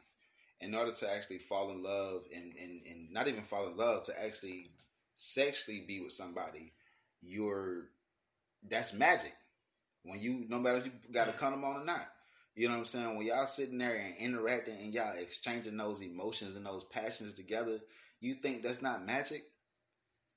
In 0.60 0.74
order 0.74 0.92
to 0.92 1.12
actually 1.12 1.38
fall 1.38 1.70
in 1.70 1.82
love 1.82 2.22
and, 2.34 2.54
and, 2.60 2.80
and 2.88 3.12
not 3.12 3.28
even 3.28 3.42
fall 3.42 3.68
in 3.68 3.76
love, 3.76 4.04
to 4.04 4.24
actually 4.24 4.70
sexually 5.14 5.84
be 5.86 6.00
with 6.00 6.12
somebody, 6.12 6.72
you're 7.22 7.88
that's 8.68 8.94
magic. 8.94 9.34
When 10.04 10.18
you 10.18 10.44
no 10.48 10.58
matter 10.58 10.78
if 10.78 10.86
you 10.86 10.92
got 11.12 11.28
a 11.28 11.32
condom 11.32 11.64
on 11.64 11.82
or 11.82 11.84
not, 11.84 12.08
you 12.54 12.68
know 12.68 12.74
what 12.74 12.80
I'm 12.80 12.86
saying? 12.86 13.16
When 13.16 13.26
y'all 13.26 13.46
sitting 13.46 13.78
there 13.78 13.96
and 13.96 14.16
interacting 14.16 14.78
and 14.78 14.94
y'all 14.94 15.16
exchanging 15.16 15.76
those 15.76 16.00
emotions 16.00 16.56
and 16.56 16.64
those 16.64 16.84
passions 16.84 17.34
together, 17.34 17.80
you 18.20 18.32
think 18.32 18.62
that's 18.62 18.82
not 18.82 19.04
magic? 19.04 19.44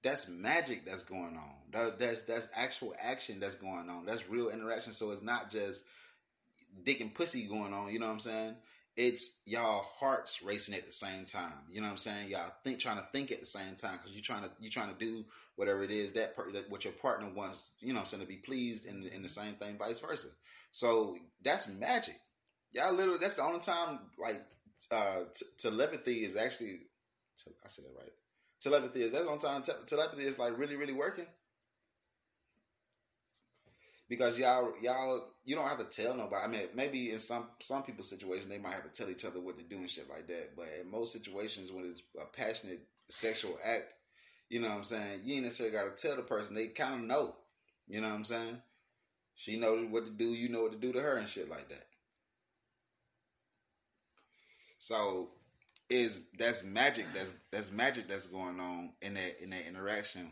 That's 0.03 0.29
magic 0.29 0.85
that's 0.85 1.03
going 1.03 1.37
on. 1.37 1.53
That, 1.71 1.99
That's 1.99 2.23
that's 2.23 2.49
actual 2.55 2.95
action 3.03 3.39
that's 3.39 3.55
going 3.55 3.89
on. 3.89 4.05
That's 4.05 4.29
real 4.29 4.49
interaction. 4.49 4.93
So 4.93 5.11
it's 5.11 5.21
not 5.21 5.51
just 5.51 5.85
dick 6.83 7.01
and 7.01 7.13
pussy 7.13 7.45
going 7.45 7.73
on. 7.73 7.91
You 7.91 7.99
know 7.99 8.07
what 8.07 8.13
I'm 8.13 8.19
saying? 8.19 8.55
It's 8.95 9.41
y'all 9.45 9.83
hearts 9.99 10.41
racing 10.43 10.75
at 10.75 10.85
the 10.85 10.91
same 10.91 11.25
time. 11.25 11.53
You 11.71 11.81
know 11.81 11.87
what 11.87 11.91
I'm 11.91 11.97
saying? 11.97 12.29
Y'all 12.29 12.51
think 12.63 12.79
trying 12.79 12.97
to 12.97 13.07
think 13.11 13.31
at 13.31 13.39
the 13.39 13.45
same 13.45 13.75
time 13.75 13.97
because 13.97 14.13
you're 14.13 14.21
trying 14.21 14.43
to 14.43 14.49
you're 14.59 14.71
trying 14.71 14.93
to 14.93 15.05
do 15.05 15.25
whatever 15.55 15.83
it 15.83 15.91
is 15.91 16.13
that, 16.13 16.33
per, 16.35 16.51
that 16.53 16.69
what 16.69 16.85
your 16.85 16.93
partner 16.93 17.29
wants. 17.33 17.71
You 17.81 17.89
know 17.89 17.95
what 17.95 17.99
I'm 18.01 18.05
saying 18.05 18.23
to 18.23 18.27
be 18.27 18.37
pleased, 18.37 18.87
and 18.87 19.05
and 19.05 19.23
the 19.23 19.29
same 19.29 19.53
thing 19.55 19.77
vice 19.77 19.99
versa. 19.99 20.29
So 20.71 21.17
that's 21.43 21.67
magic. 21.67 22.15
Y'all 22.71 22.93
literally, 22.93 23.19
that's 23.19 23.35
the 23.35 23.43
only 23.43 23.59
time 23.59 23.99
like 24.17 24.41
uh, 24.91 25.23
t- 25.33 25.45
telepathy 25.59 26.23
is 26.23 26.35
actually, 26.35 26.79
I 27.47 27.67
said 27.67 27.85
that 27.85 27.99
right. 27.99 28.11
Telepathy 28.59 29.03
is, 29.03 29.11
that's 29.11 29.25
only 29.25 29.39
time 29.39 29.61
te- 29.61 29.71
telepathy 29.85 30.23
is 30.23 30.39
like 30.39 30.57
really, 30.57 30.75
really 30.75 30.93
working. 30.93 31.25
Because 34.09 34.39
y'all, 34.39 34.73
y'all, 34.81 35.23
you 35.45 35.55
don't 35.55 35.67
have 35.67 35.77
to 35.77 35.85
tell 35.85 36.15
nobody. 36.15 36.43
I 36.43 36.47
mean, 36.47 36.67
maybe 36.73 37.11
in 37.11 37.19
some 37.19 37.47
some 37.59 37.83
people's 37.83 38.09
situation, 38.09 38.49
they 38.49 38.57
might 38.57 38.73
have 38.73 38.91
to 38.91 38.91
tell 38.91 39.09
each 39.09 39.23
other 39.23 39.39
what 39.39 39.59
to 39.59 39.63
do 39.63 39.77
and 39.77 39.89
shit 39.89 40.09
like 40.09 40.27
that. 40.27 40.55
But 40.55 40.65
in 40.81 40.89
most 40.89 41.13
situations, 41.13 41.71
when 41.71 41.85
it's 41.85 42.01
a 42.19 42.25
passionate 42.25 42.81
sexual 43.07 43.57
act, 43.63 43.93
you 44.49 44.59
know 44.59 44.69
what 44.69 44.77
I'm 44.77 44.83
saying? 44.83 45.21
You 45.23 45.35
ain't 45.35 45.43
necessarily 45.43 45.75
got 45.75 45.95
to 45.95 46.07
tell 46.07 46.15
the 46.15 46.23
person. 46.23 46.55
They 46.55 46.67
kind 46.67 46.95
of 46.95 47.01
know. 47.01 47.35
You 47.87 48.01
know 48.01 48.07
what 48.07 48.15
I'm 48.15 48.23
saying? 48.23 48.61
She 49.35 49.57
knows 49.57 49.87
what 49.89 50.05
to 50.05 50.11
do. 50.11 50.25
You 50.25 50.49
know 50.49 50.63
what 50.63 50.71
to 50.71 50.77
do 50.79 50.91
to 50.91 51.01
her 51.01 51.17
and 51.17 51.29
shit 51.29 51.49
like 51.49 51.69
that. 51.69 51.85
So 54.79 55.29
is 55.89 56.27
that's 56.37 56.63
magic. 56.63 57.05
That's 57.13 57.33
that's 57.51 57.71
magic 57.71 58.07
that's 58.07 58.27
going 58.27 58.59
on 58.59 58.91
in 59.01 59.15
that 59.15 59.41
in 59.41 59.49
that 59.51 59.67
interaction. 59.67 60.31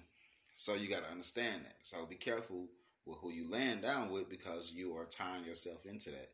So 0.55 0.73
you 0.75 0.89
got 0.89 1.03
to 1.03 1.11
understand 1.11 1.63
that. 1.65 1.75
So 1.83 2.05
be 2.05 2.15
careful 2.15 2.67
with 3.05 3.19
who 3.19 3.31
you 3.31 3.49
laying 3.49 3.81
down 3.81 4.09
with 4.09 4.29
because 4.29 4.71
you 4.71 4.95
are 4.97 5.05
tying 5.05 5.45
yourself 5.45 5.85
into 5.85 6.11
that. 6.11 6.29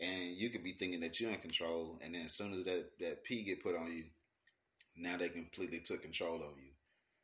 And 0.00 0.36
you 0.36 0.50
could 0.50 0.64
be 0.64 0.72
thinking 0.72 1.00
that 1.00 1.20
you're 1.20 1.30
in 1.30 1.38
control, 1.38 1.98
and 2.02 2.14
then 2.14 2.22
as 2.24 2.34
soon 2.34 2.52
as 2.52 2.64
that 2.64 2.98
that 3.00 3.24
P 3.24 3.42
get 3.42 3.62
put 3.62 3.76
on 3.76 3.92
you, 3.92 4.04
now 4.96 5.16
they 5.16 5.28
completely 5.28 5.80
took 5.80 6.02
control 6.02 6.36
of 6.36 6.58
you 6.58 6.70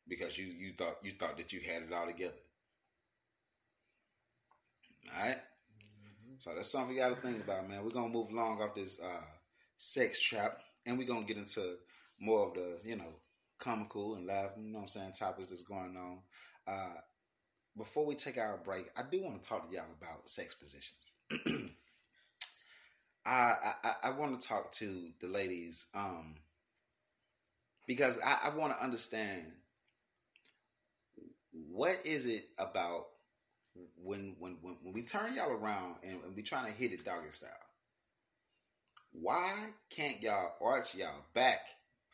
because 0.08 0.38
you 0.38 0.46
you 0.46 0.72
thought 0.72 0.96
you 1.02 1.12
thought 1.12 1.36
that 1.38 1.52
you 1.52 1.60
had 1.60 1.82
it 1.82 1.92
all 1.92 2.06
together. 2.06 2.34
All 5.16 5.22
right? 5.26 5.36
mm-hmm. 6.02 6.34
So 6.38 6.54
that's 6.54 6.70
something 6.70 6.94
you 6.94 7.00
got 7.02 7.10
to 7.14 7.20
think 7.20 7.42
about, 7.42 7.68
man. 7.68 7.82
We're 7.84 7.90
gonna 7.90 8.08
move 8.08 8.30
along 8.30 8.62
off 8.62 8.74
this 8.74 9.00
uh, 9.00 9.24
sex 9.76 10.20
trap, 10.20 10.60
and 10.86 10.98
we're 10.98 11.06
gonna 11.06 11.26
get 11.26 11.36
into 11.36 11.76
more 12.20 12.48
of 12.48 12.54
the, 12.54 12.80
you 12.84 12.96
know, 12.96 13.12
comical 13.58 14.14
and 14.14 14.26
laugh, 14.26 14.50
you 14.56 14.68
know 14.68 14.78
what 14.78 14.82
I'm 14.82 14.88
saying, 14.88 15.12
topics 15.12 15.46
that's 15.48 15.62
going 15.62 15.96
on. 15.96 16.18
Uh, 16.66 16.94
before 17.76 18.06
we 18.06 18.14
take 18.14 18.38
our 18.38 18.58
break, 18.58 18.88
I 18.96 19.02
do 19.10 19.22
want 19.22 19.42
to 19.42 19.48
talk 19.48 19.70
to 19.70 19.76
y'all 19.76 19.84
about 20.00 20.28
sex 20.28 20.54
positions. 20.54 21.14
I, 23.26 23.74
I, 23.84 23.94
I 24.04 24.10
want 24.10 24.40
to 24.40 24.48
talk 24.48 24.70
to 24.72 25.10
the 25.20 25.28
ladies 25.28 25.86
um, 25.94 26.34
because 27.86 28.18
I, 28.24 28.50
I 28.50 28.56
want 28.56 28.74
to 28.74 28.82
understand 28.82 29.44
what 31.52 31.96
is 32.04 32.26
it 32.26 32.44
about 32.58 33.06
when 34.02 34.36
when 34.38 34.56
when, 34.62 34.92
we 34.92 35.02
turn 35.02 35.34
y'all 35.36 35.50
around 35.50 35.96
and, 36.02 36.22
and 36.24 36.34
we 36.34 36.42
trying 36.42 36.66
to 36.66 36.72
hit 36.72 36.92
it 36.92 37.04
doggy 37.04 37.30
style, 37.30 37.50
why 39.12 39.52
can't 39.90 40.22
y'all 40.22 40.52
arch 40.60 40.94
y'all 40.94 41.24
back? 41.34 41.60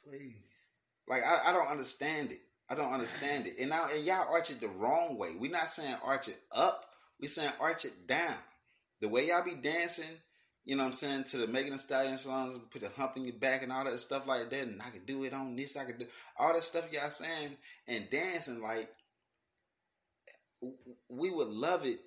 Please. 0.05 0.67
Like 1.09 1.23
I, 1.25 1.51
I 1.51 1.53
don't 1.53 1.69
understand 1.69 2.33
it. 2.33 2.41
I 2.69 2.75
don't 2.75 2.93
understand 2.93 3.47
it. 3.47 3.57
And 3.61 3.71
now 3.71 3.87
and 3.93 4.05
y'all 4.05 4.33
arch 4.33 4.51
it 4.51 4.61
the 4.61 4.69
wrong 4.69 5.17
way. 5.19 5.31
We're 5.39 5.51
not 5.51 5.71
saying 5.71 5.95
arch 6.05 6.29
it 6.29 6.39
up. 6.57 6.85
We're 7.21 7.29
saying 7.29 7.53
arch 7.61 7.85
it 7.85 8.07
down. 8.07 8.35
The 9.01 9.09
way 9.09 9.29
y'all 9.29 9.45
be 9.45 9.55
dancing, 9.55 10.11
you 10.65 10.75
know 10.75 10.83
what 10.83 10.89
I'm 10.89 10.93
saying, 10.93 11.25
to 11.25 11.39
the 11.39 11.47
Megan 11.47 11.73
Thee 11.73 11.79
Stallion 11.79 12.19
songs, 12.19 12.59
put 12.71 12.83
a 12.83 12.89
hump 12.89 13.17
in 13.17 13.25
your 13.25 13.35
back 13.35 13.63
and 13.63 13.71
all 13.71 13.85
that 13.85 13.99
stuff 14.01 14.27
like 14.27 14.51
that, 14.51 14.63
and 14.63 14.81
I 14.83 14.91
could 14.91 15.07
do 15.07 15.25
it 15.25 15.33
on 15.33 15.55
this, 15.55 15.77
I 15.77 15.85
could 15.85 15.99
do 15.99 16.07
all 16.39 16.55
that 16.55 16.63
stuff 16.63 16.93
y'all 16.93 17.11
saying 17.11 17.57
and 17.87 18.11
dancing 18.11 18.63
like 18.63 18.89
we 21.09 21.31
would 21.31 21.49
love 21.49 21.85
it. 21.87 22.01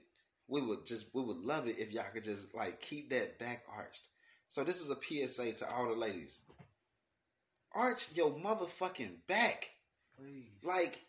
We 0.47 0.61
would 0.61 0.85
just 0.85 1.13
we 1.13 1.21
would 1.21 1.37
love 1.37 1.67
it 1.67 1.77
if 1.77 1.93
y'all 1.93 2.05
could 2.11 2.23
just 2.23 2.55
like 2.55 2.81
keep 2.81 3.11
that 3.11 3.37
back 3.37 3.63
arched. 3.71 4.07
So 4.49 4.63
this 4.63 4.81
is 4.81 4.89
a 4.89 4.95
PSA 4.95 5.53
to 5.53 5.71
all 5.73 5.87
the 5.87 5.93
ladies. 5.93 6.41
Arch 7.75 8.15
your 8.15 8.31
motherfucking 8.31 9.11
back. 9.27 9.69
Please. 10.17 10.49
Like, 10.63 10.99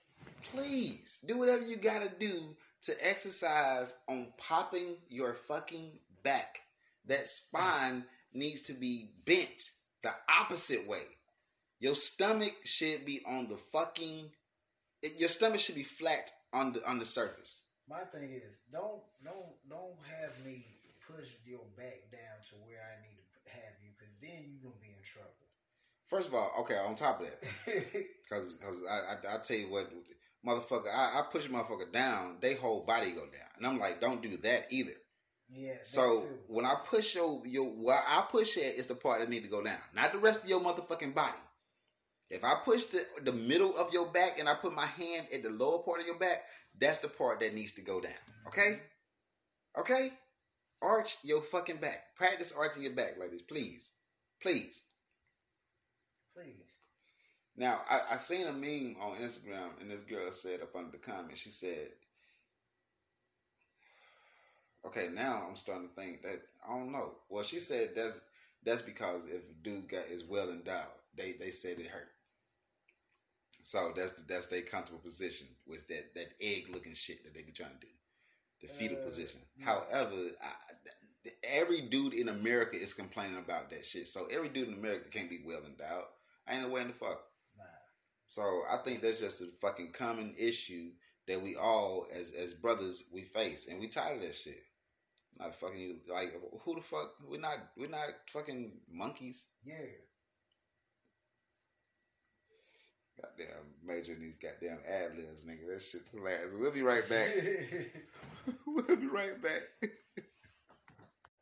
please 0.44 1.24
do 1.26 1.38
whatever 1.38 1.62
you 1.62 1.76
gotta 1.76 2.10
do 2.18 2.54
to 2.82 2.92
exercise 3.02 3.98
on 4.08 4.32
popping 4.38 4.96
your 5.08 5.32
fucking 5.32 5.90
back. 6.22 6.60
That 7.06 7.26
spine 7.26 8.04
needs 8.34 8.60
to 8.62 8.74
be 8.74 9.10
bent 9.24 9.70
the 10.02 10.12
opposite 10.38 10.86
way. 10.86 11.02
Your 11.78 11.94
stomach 11.94 12.54
should 12.64 13.06
be 13.06 13.20
on 13.26 13.48
the 13.48 13.56
fucking. 13.56 14.30
Your 15.16 15.30
stomach 15.30 15.60
should 15.60 15.76
be 15.76 15.82
flat 15.82 16.30
on 16.52 16.74
the 16.74 16.86
on 16.86 16.98
the 16.98 17.06
surface. 17.06 17.62
My 17.88 18.00
thing 18.00 18.30
is, 18.32 18.64
don't 18.70 19.00
don't 19.24 19.56
don't 19.68 19.96
have 20.20 20.44
me 20.44 20.66
push 21.06 21.32
your 21.44 21.64
back 21.76 21.98
down 22.12 22.38
to 22.50 22.54
where 22.66 22.78
I 22.78 23.00
need 23.02 23.09
you, 24.46 24.58
gonna 24.62 24.74
be 24.80 24.88
in 24.88 25.02
trouble. 25.04 25.30
First 26.06 26.28
of 26.28 26.34
all, 26.34 26.52
okay, 26.60 26.76
on 26.76 26.94
top 26.94 27.20
of 27.20 27.26
that, 27.26 27.40
because 28.22 28.58
I, 28.88 29.32
I 29.32 29.36
I 29.36 29.38
tell 29.38 29.56
you 29.56 29.70
what, 29.70 29.90
motherfucker, 30.46 30.88
I, 30.92 31.20
I 31.20 31.22
push 31.30 31.46
a 31.46 31.50
motherfucker 31.50 31.92
down, 31.92 32.38
they 32.40 32.54
whole 32.54 32.84
body 32.84 33.10
go 33.10 33.22
down, 33.22 33.48
and 33.56 33.66
I'm 33.66 33.78
like, 33.78 34.00
don't 34.00 34.22
do 34.22 34.36
that 34.38 34.66
either. 34.70 34.92
yeah. 35.52 35.74
So 35.84 36.22
too. 36.22 36.38
when 36.48 36.66
I 36.66 36.74
push 36.84 37.14
your 37.14 37.42
your 37.46 37.66
where 37.66 38.00
I 38.08 38.24
push 38.30 38.56
it 38.56 38.76
is 38.76 38.86
the 38.88 38.94
part 38.94 39.20
that 39.20 39.28
need 39.28 39.42
to 39.44 39.48
go 39.48 39.62
down, 39.62 39.78
not 39.94 40.12
the 40.12 40.18
rest 40.18 40.44
of 40.44 40.50
your 40.50 40.60
motherfucking 40.60 41.14
body. 41.14 41.38
If 42.30 42.44
I 42.44 42.54
push 42.64 42.84
the 42.84 43.04
the 43.24 43.32
middle 43.32 43.76
of 43.78 43.92
your 43.92 44.06
back 44.12 44.38
and 44.38 44.48
I 44.48 44.54
put 44.54 44.74
my 44.74 44.86
hand 44.86 45.26
at 45.34 45.42
the 45.42 45.50
lower 45.50 45.82
part 45.82 46.00
of 46.00 46.06
your 46.06 46.18
back, 46.18 46.42
that's 46.78 47.00
the 47.00 47.08
part 47.08 47.40
that 47.40 47.54
needs 47.54 47.72
to 47.72 47.82
go 47.82 48.00
down. 48.00 48.12
Okay, 48.48 48.72
mm-hmm. 48.72 49.80
okay. 49.82 50.08
Arch 50.82 51.18
your 51.24 51.42
fucking 51.42 51.76
back. 51.76 52.16
Practice 52.16 52.54
arching 52.56 52.82
your 52.82 52.94
back, 52.94 53.18
ladies. 53.20 53.42
Please, 53.42 53.92
please. 54.40 54.84
please. 56.34 56.74
Now 57.60 57.78
I, 57.90 58.14
I 58.14 58.16
seen 58.16 58.46
a 58.46 58.52
meme 58.54 58.96
on 59.02 59.16
Instagram, 59.16 59.68
and 59.82 59.90
this 59.90 60.00
girl 60.00 60.32
said 60.32 60.62
up 60.62 60.74
under 60.74 60.92
the 60.92 60.96
comment, 60.96 61.36
she 61.36 61.50
said, 61.50 61.88
"Okay, 64.86 65.08
now 65.12 65.44
I'm 65.46 65.56
starting 65.56 65.90
to 65.90 65.94
think 65.94 66.22
that 66.22 66.40
I 66.66 66.70
don't 66.72 66.90
know." 66.90 67.12
Well, 67.28 67.44
she 67.44 67.58
said 67.58 67.90
that's 67.94 68.22
that's 68.64 68.80
because 68.80 69.26
if 69.26 69.42
a 69.46 69.52
dude 69.62 69.88
got 69.90 70.06
is 70.06 70.24
well 70.24 70.48
endowed, 70.48 70.88
they 71.14 71.32
they 71.32 71.50
said 71.50 71.78
it 71.78 71.86
hurt. 71.86 72.08
So 73.62 73.92
that's 73.94 74.12
the, 74.12 74.22
that's 74.26 74.46
their 74.46 74.62
comfortable 74.62 75.00
position 75.02 75.46
was 75.66 75.84
that 75.88 76.14
that 76.14 76.28
egg 76.40 76.70
looking 76.72 76.94
shit 76.94 77.22
that 77.24 77.34
they 77.34 77.42
be 77.42 77.52
trying 77.52 77.74
to 77.78 77.86
do, 77.86 77.92
the 78.62 78.68
fetal 78.68 78.96
Uh, 78.96 79.04
position. 79.04 79.40
yeah. 79.58 79.66
However, 79.66 80.16
I, 80.42 81.30
every 81.44 81.82
dude 81.82 82.14
in 82.14 82.30
America 82.30 82.80
is 82.80 82.94
complaining 82.94 83.36
about 83.36 83.68
that 83.68 83.84
shit. 83.84 84.08
So 84.08 84.28
every 84.32 84.48
dude 84.48 84.68
in 84.68 84.74
America 84.78 85.10
can't 85.10 85.28
be 85.28 85.42
well 85.44 85.60
endowed. 85.66 86.06
I 86.48 86.54
ain't 86.54 86.70
way 86.70 86.80
in 86.80 86.88
the 86.88 86.94
fuck. 86.94 87.29
Nah. 88.36 88.42
So 88.42 88.62
I 88.70 88.76
think 88.78 89.02
that's 89.02 89.20
just 89.20 89.40
a 89.40 89.46
fucking 89.46 89.92
common 89.92 90.34
issue 90.38 90.90
that 91.26 91.42
we 91.42 91.56
all, 91.56 92.06
as 92.14 92.32
as 92.32 92.54
brothers, 92.54 93.04
we 93.12 93.22
face, 93.22 93.68
and 93.68 93.80
we 93.80 93.88
tired 93.88 94.16
of 94.16 94.22
that 94.22 94.34
shit. 94.34 94.62
Not 95.38 95.54
fucking 95.54 95.78
you, 95.78 95.96
like 96.08 96.32
who 96.64 96.74
the 96.74 96.80
fuck? 96.80 97.14
We're 97.28 97.40
not 97.40 97.58
we're 97.76 97.88
not 97.88 98.08
fucking 98.28 98.72
monkeys. 98.90 99.46
Yeah. 99.64 99.74
Goddamn 103.20 103.74
major 103.84 104.14
in 104.14 104.20
these 104.20 104.38
goddamn 104.38 104.78
ad 104.88 105.16
libs, 105.16 105.44
nigga. 105.44 105.68
That 105.72 105.82
shit 105.82 106.02
hilarious. 106.12 106.54
We'll 106.58 106.70
be 106.70 106.82
right 106.82 107.06
back. 107.08 107.28
we'll 108.66 108.96
be 108.96 109.06
right 109.06 109.42
back. 109.42 109.62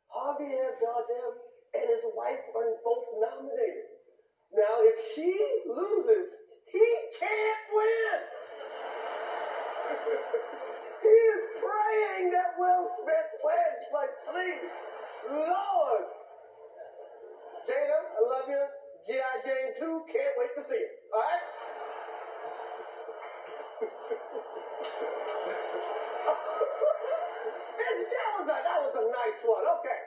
Javier 0.09 0.71
Bardem 0.81 1.35
and 1.73 1.87
his 1.87 2.03
wife 2.15 2.43
are 2.55 2.75
both 2.83 3.05
nominated. 3.19 3.85
Now, 4.51 4.75
if 4.79 5.15
she 5.15 5.31
loses, 5.67 6.33
he 6.71 6.87
can't 7.19 7.63
win. 7.73 8.19
he 11.01 11.07
is 11.09 11.41
praying 11.59 12.29
that 12.31 12.51
Will 12.57 12.87
Smith 13.01 13.29
wins. 13.43 13.83
Like, 13.93 14.11
please, 14.31 14.69
Lord. 15.29 16.05
Jada, 17.67 17.99
I 18.17 18.21
love 18.29 18.45
you. 18.47 18.63
G.I. 19.07 19.37
Jane 19.43 19.71
2, 19.77 20.01
can't 20.11 20.35
wait 20.37 20.49
to 20.57 20.63
see 20.63 20.75
it. 20.75 20.91
All 21.13 21.21
right? 21.21 21.43
That, 27.77 28.29
was 28.37 28.45
a, 28.45 28.57
that 28.63 28.79
was 28.81 28.93
a 28.95 29.03
nice 29.11 29.39
one. 29.43 29.65
Okay. 29.79 30.01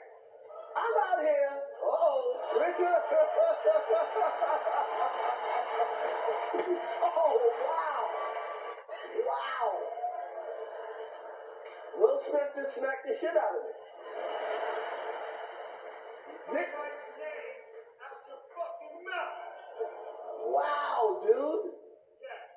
I'm 0.75 0.95
out 1.09 1.19
here. 1.21 1.53
Oh, 1.83 2.37
Richard. 2.59 3.01
oh, 7.03 7.35
wow. 7.63 8.01
Wow. 9.27 9.67
Will 11.99 12.19
Smith 12.19 12.51
just 12.55 12.75
smacked 12.75 13.05
the 13.07 13.15
shit 13.15 13.29
out 13.29 13.55
of 13.55 13.63
me. 13.63 13.71
Wow, 20.45 21.21
dude. 21.23 21.71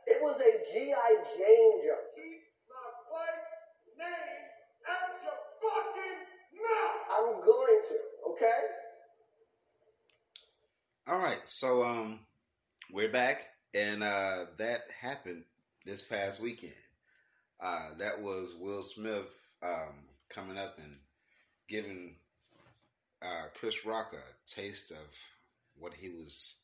It 0.07 0.23
was 0.23 0.41
a 0.41 0.73
G.I. 0.73 1.17
Jane 1.37 1.83
joke. 1.85 2.17
I'm 7.17 7.41
going 7.45 7.81
to, 7.89 7.97
okay? 8.31 8.61
All 11.09 11.19
right, 11.19 11.41
so 11.45 11.83
um, 11.83 12.21
we're 12.93 13.09
back, 13.09 13.43
and 13.75 14.03
uh, 14.03 14.47
that 14.59 14.83
happened 15.01 15.45
this 15.85 16.03
past 16.03 16.41
weekend. 16.41 16.73
Uh, 17.61 17.91
that 17.99 18.21
was 18.21 18.57
Will 18.61 18.83
Smith 18.83 19.55
um, 19.63 19.95
coming 20.29 20.59
up 20.59 20.79
and 20.79 20.97
giving 21.69 22.17
uh, 23.23 23.47
Chris 23.55 23.87
Rock 23.87 24.13
a 24.13 24.49
taste 24.49 24.91
of 24.91 25.19
what 25.79 25.95
he 25.95 26.11
was 26.11 26.57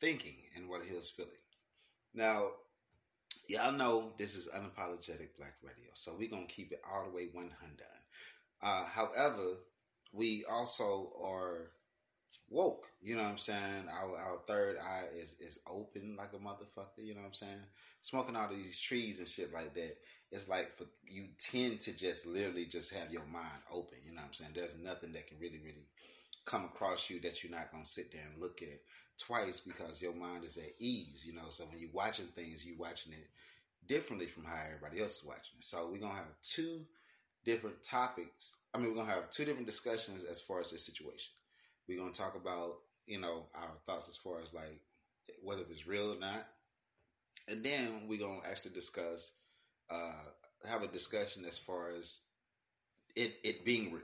thinking 0.00 0.36
and 0.56 0.68
what 0.68 0.84
he 0.84 0.94
was 0.94 1.10
feeling. 1.10 1.30
Now, 2.14 2.48
y'all 3.48 3.72
know 3.72 4.12
this 4.18 4.34
is 4.34 4.48
unapologetic 4.48 5.36
black 5.36 5.54
radio, 5.62 5.90
so 5.94 6.12
we're 6.18 6.30
gonna 6.30 6.46
keep 6.46 6.72
it 6.72 6.82
all 6.90 7.04
the 7.04 7.14
way 7.14 7.28
100. 7.32 7.52
Uh, 8.60 8.84
however, 8.84 9.56
we 10.12 10.44
also 10.50 11.10
are 11.22 11.70
woke. 12.50 12.86
You 13.02 13.16
know 13.16 13.22
what 13.22 13.32
I'm 13.32 13.38
saying? 13.38 13.88
Our 13.90 14.16
our 14.16 14.38
third 14.46 14.76
eye 14.78 15.04
is 15.14 15.34
is 15.40 15.60
open 15.66 16.16
like 16.16 16.32
a 16.32 16.36
motherfucker. 16.36 17.04
You 17.04 17.14
know 17.14 17.20
what 17.20 17.28
I'm 17.28 17.32
saying? 17.34 17.66
Smoking 18.00 18.36
all 18.36 18.48
these 18.48 18.80
trees 18.80 19.18
and 19.18 19.28
shit 19.28 19.52
like 19.52 19.74
that. 19.74 19.96
It's 20.30 20.48
like 20.48 20.76
for 20.76 20.84
you 21.06 21.26
tend 21.38 21.80
to 21.80 21.96
just 21.96 22.26
literally 22.26 22.66
just 22.66 22.94
have 22.94 23.12
your 23.12 23.24
mind 23.32 23.62
open. 23.72 23.98
You 24.04 24.12
know 24.12 24.20
what 24.20 24.28
I'm 24.28 24.32
saying? 24.32 24.50
There's 24.54 24.78
nothing 24.78 25.12
that 25.12 25.26
can 25.26 25.38
really 25.38 25.60
really 25.64 25.86
come 26.44 26.64
across 26.64 27.10
you 27.10 27.20
that 27.20 27.42
you're 27.42 27.52
not 27.52 27.70
gonna 27.70 27.84
sit 27.84 28.12
there 28.12 28.22
and 28.30 28.40
look 28.40 28.62
at 28.62 28.80
twice 29.18 29.60
because 29.60 30.00
your 30.00 30.14
mind 30.14 30.44
is 30.44 30.56
at 30.56 30.72
ease. 30.78 31.24
You 31.26 31.34
know, 31.34 31.48
so 31.48 31.64
when 31.64 31.78
you're 31.78 31.90
watching 31.92 32.26
things, 32.26 32.64
you're 32.66 32.78
watching 32.78 33.12
it 33.12 33.28
differently 33.86 34.26
from 34.26 34.44
how 34.44 34.62
everybody 34.66 35.00
else 35.00 35.20
is 35.20 35.26
watching 35.26 35.56
it. 35.58 35.64
So 35.64 35.88
we're 35.90 36.00
gonna 36.00 36.14
have 36.14 36.40
two 36.42 36.84
different 37.44 37.82
topics. 37.82 38.56
I 38.74 38.78
mean, 38.78 38.90
we're 38.90 38.96
gonna 38.96 39.12
have 39.12 39.30
two 39.30 39.44
different 39.44 39.66
discussions 39.66 40.24
as 40.24 40.40
far 40.40 40.60
as 40.60 40.70
this 40.70 40.84
situation. 40.84 41.32
We're 41.88 41.98
gonna 41.98 42.12
talk 42.12 42.36
about 42.36 42.78
you 43.06 43.18
know 43.18 43.46
our 43.54 43.70
thoughts 43.86 44.08
as 44.08 44.16
far 44.16 44.40
as 44.42 44.52
like 44.52 44.80
whether 45.42 45.62
it's 45.70 45.86
real 45.86 46.12
or 46.12 46.18
not, 46.18 46.46
and 47.48 47.62
then 47.62 48.06
we're 48.08 48.18
gonna 48.18 48.40
actually 48.48 48.72
discuss, 48.72 49.36
uh, 49.90 50.12
have 50.68 50.82
a 50.82 50.88
discussion 50.88 51.44
as 51.46 51.58
far 51.58 51.90
as 51.98 52.20
it 53.16 53.34
it 53.42 53.64
being 53.64 53.92
real, 53.92 54.02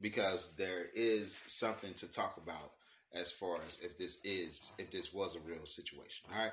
because 0.00 0.54
there 0.56 0.86
is 0.94 1.42
something 1.46 1.92
to 1.94 2.10
talk 2.10 2.36
about 2.36 2.72
as 3.14 3.32
far 3.32 3.58
as 3.66 3.80
if 3.80 3.98
this 3.98 4.24
is 4.24 4.72
if 4.78 4.90
this 4.90 5.12
was 5.12 5.36
a 5.36 5.40
real 5.40 5.66
situation. 5.66 6.26
All 6.32 6.38
right, 6.42 6.52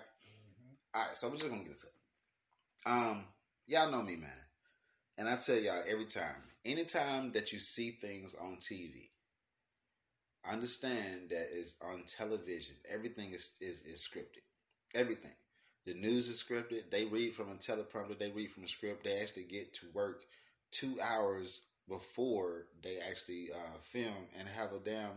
all 0.95 1.01
right. 1.01 1.11
So 1.15 1.29
we're 1.29 1.37
just 1.37 1.49
gonna 1.49 1.61
get 1.63 1.71
into 1.71 1.87
it. 1.87 2.89
Um, 2.89 3.25
y'all 3.67 3.91
know 3.91 4.01
me, 4.01 4.15
man. 4.15 4.29
And 5.17 5.29
I 5.29 5.35
tell 5.35 5.57
y'all 5.57 5.83
every 5.87 6.05
time, 6.05 6.41
anytime 6.65 7.31
that 7.33 7.53
you 7.53 7.59
see 7.59 7.91
things 7.91 8.35
on 8.35 8.57
TV, 8.57 9.09
understand 10.49 11.29
that 11.29 11.47
is 11.51 11.77
on 11.81 12.03
television. 12.05 12.75
Everything 12.91 13.31
is, 13.31 13.57
is, 13.61 13.83
is 13.83 14.07
scripted. 14.07 14.43
Everything. 14.95 15.31
The 15.85 15.93
news 15.95 16.29
is 16.29 16.41
scripted. 16.41 16.89
They 16.91 17.05
read 17.05 17.33
from 17.33 17.49
a 17.49 17.55
teleprompter. 17.55 18.17
They 18.17 18.31
read 18.31 18.51
from 18.51 18.63
a 18.63 18.67
script. 18.67 19.03
They 19.03 19.19
actually 19.19 19.43
get 19.43 19.73
to 19.75 19.87
work 19.93 20.23
two 20.71 20.95
hours 21.03 21.67
before 21.89 22.67
they 22.81 22.97
actually 23.09 23.49
uh, 23.53 23.77
film 23.79 24.27
and 24.39 24.47
have 24.47 24.71
a 24.71 24.79
damn 24.79 25.11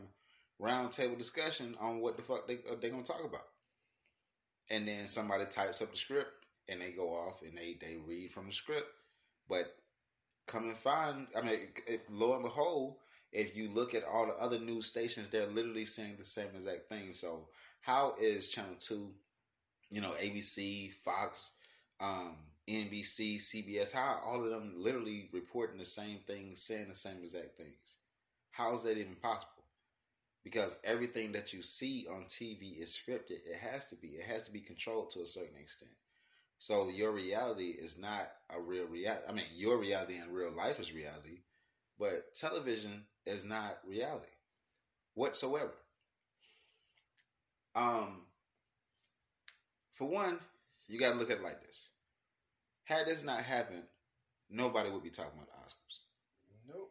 round 0.59 0.93
table 0.93 1.17
discussion 1.17 1.77
on 1.81 2.01
what 2.01 2.17
the 2.17 2.23
fuck 2.23 2.47
they, 2.49 2.59
they're 2.81 2.91
going 2.91 3.05
to 3.05 3.13
talk 3.13 3.25
about. 3.25 3.47
And 4.71 4.89
then 4.89 5.07
somebody 5.07 5.45
types 5.45 5.81
up 5.83 5.93
the 5.93 5.97
script 5.97 6.33
and 6.69 6.81
they 6.81 6.91
go 6.91 7.11
off 7.11 7.43
and 7.43 7.57
they, 7.57 7.77
they 7.81 7.97
read 8.05 8.33
from 8.33 8.47
the 8.47 8.53
script. 8.53 8.89
But 9.49 9.77
come 10.47 10.65
and 10.65 10.77
find, 10.77 11.29
I 11.37 11.43
mean, 11.43 11.59
lo 12.11 12.35
and 12.35 12.43
behold, 12.43 12.97
if 13.37 13.57
you 13.57 13.69
look 13.71 13.95
at 13.95 14.05
all 14.05 14.27
the 14.27 14.35
other 14.35 14.59
news 14.59 14.87
stations, 14.87 15.29
they're 15.29 15.47
literally 15.47 15.85
saying 15.85 16.15
the 16.17 16.25
same 16.25 16.49
exact 16.55 16.89
thing. 16.89 17.13
So, 17.13 17.49
how 17.81 18.15
is 18.21 18.51
Channel 18.51 18.77
2, 18.79 19.11
you 19.91 20.01
know, 20.01 20.13
ABC, 20.13 20.93
Fox, 20.93 21.53
um, 22.01 22.37
NBC, 22.69 23.37
CBS, 23.37 23.93
how 23.93 24.21
all 24.25 24.43
of 24.43 24.51
them 24.51 24.73
literally 24.77 25.29
reporting 25.33 25.79
the 25.79 25.85
same 25.85 26.19
things, 26.27 26.63
saying 26.63 26.89
the 26.89 26.95
same 26.95 27.19
exact 27.19 27.57
things? 27.57 27.99
How 28.51 28.75
is 28.75 28.83
that 28.85 28.99
even 28.99 29.15
possible? 29.15 29.53
because 30.47 30.79
everything 30.85 31.33
that 31.33 31.53
you 31.53 31.61
see 31.61 32.07
on 32.09 32.23
TV 32.27 32.81
is 32.81 32.91
scripted. 32.91 33.41
It 33.45 33.57
has 33.61 33.85
to 33.87 33.97
be. 33.97 34.11
It 34.11 34.27
has 34.27 34.43
to 34.45 34.53
be 34.53 34.61
controlled 34.61 35.11
to 35.11 35.23
a 35.23 35.27
certain 35.27 35.59
extent. 35.61 35.91
So 36.61 36.89
your 36.89 37.11
reality 37.11 37.71
is 37.71 37.99
not 37.99 38.29
a 38.57 38.61
real 38.61 38.87
reality. 38.87 39.25
I 39.29 39.33
mean, 39.33 39.45
your 39.57 39.77
reality 39.77 40.15
in 40.19 40.33
real 40.33 40.53
life 40.53 40.79
is 40.79 40.95
reality, 40.95 41.41
but 41.99 42.33
television 42.33 43.03
is 43.27 43.45
not 43.45 43.79
reality 43.87 44.29
whatsoever. 45.15 45.73
Um, 47.75 48.23
for 49.93 50.09
one, 50.09 50.39
you 50.89 50.99
got 50.99 51.13
to 51.13 51.19
look 51.19 51.31
at 51.31 51.39
it 51.39 51.43
like 51.43 51.63
this: 51.63 51.91
had 52.85 53.07
this 53.07 53.25
not 53.25 53.41
happened, 53.43 53.83
nobody 54.51 54.91
would 54.91 55.03
be 55.03 55.11
talking 55.11 55.33
about 55.35 55.49
the 55.49 55.55
Oscars. 55.65 55.99
Nope. 56.69 56.91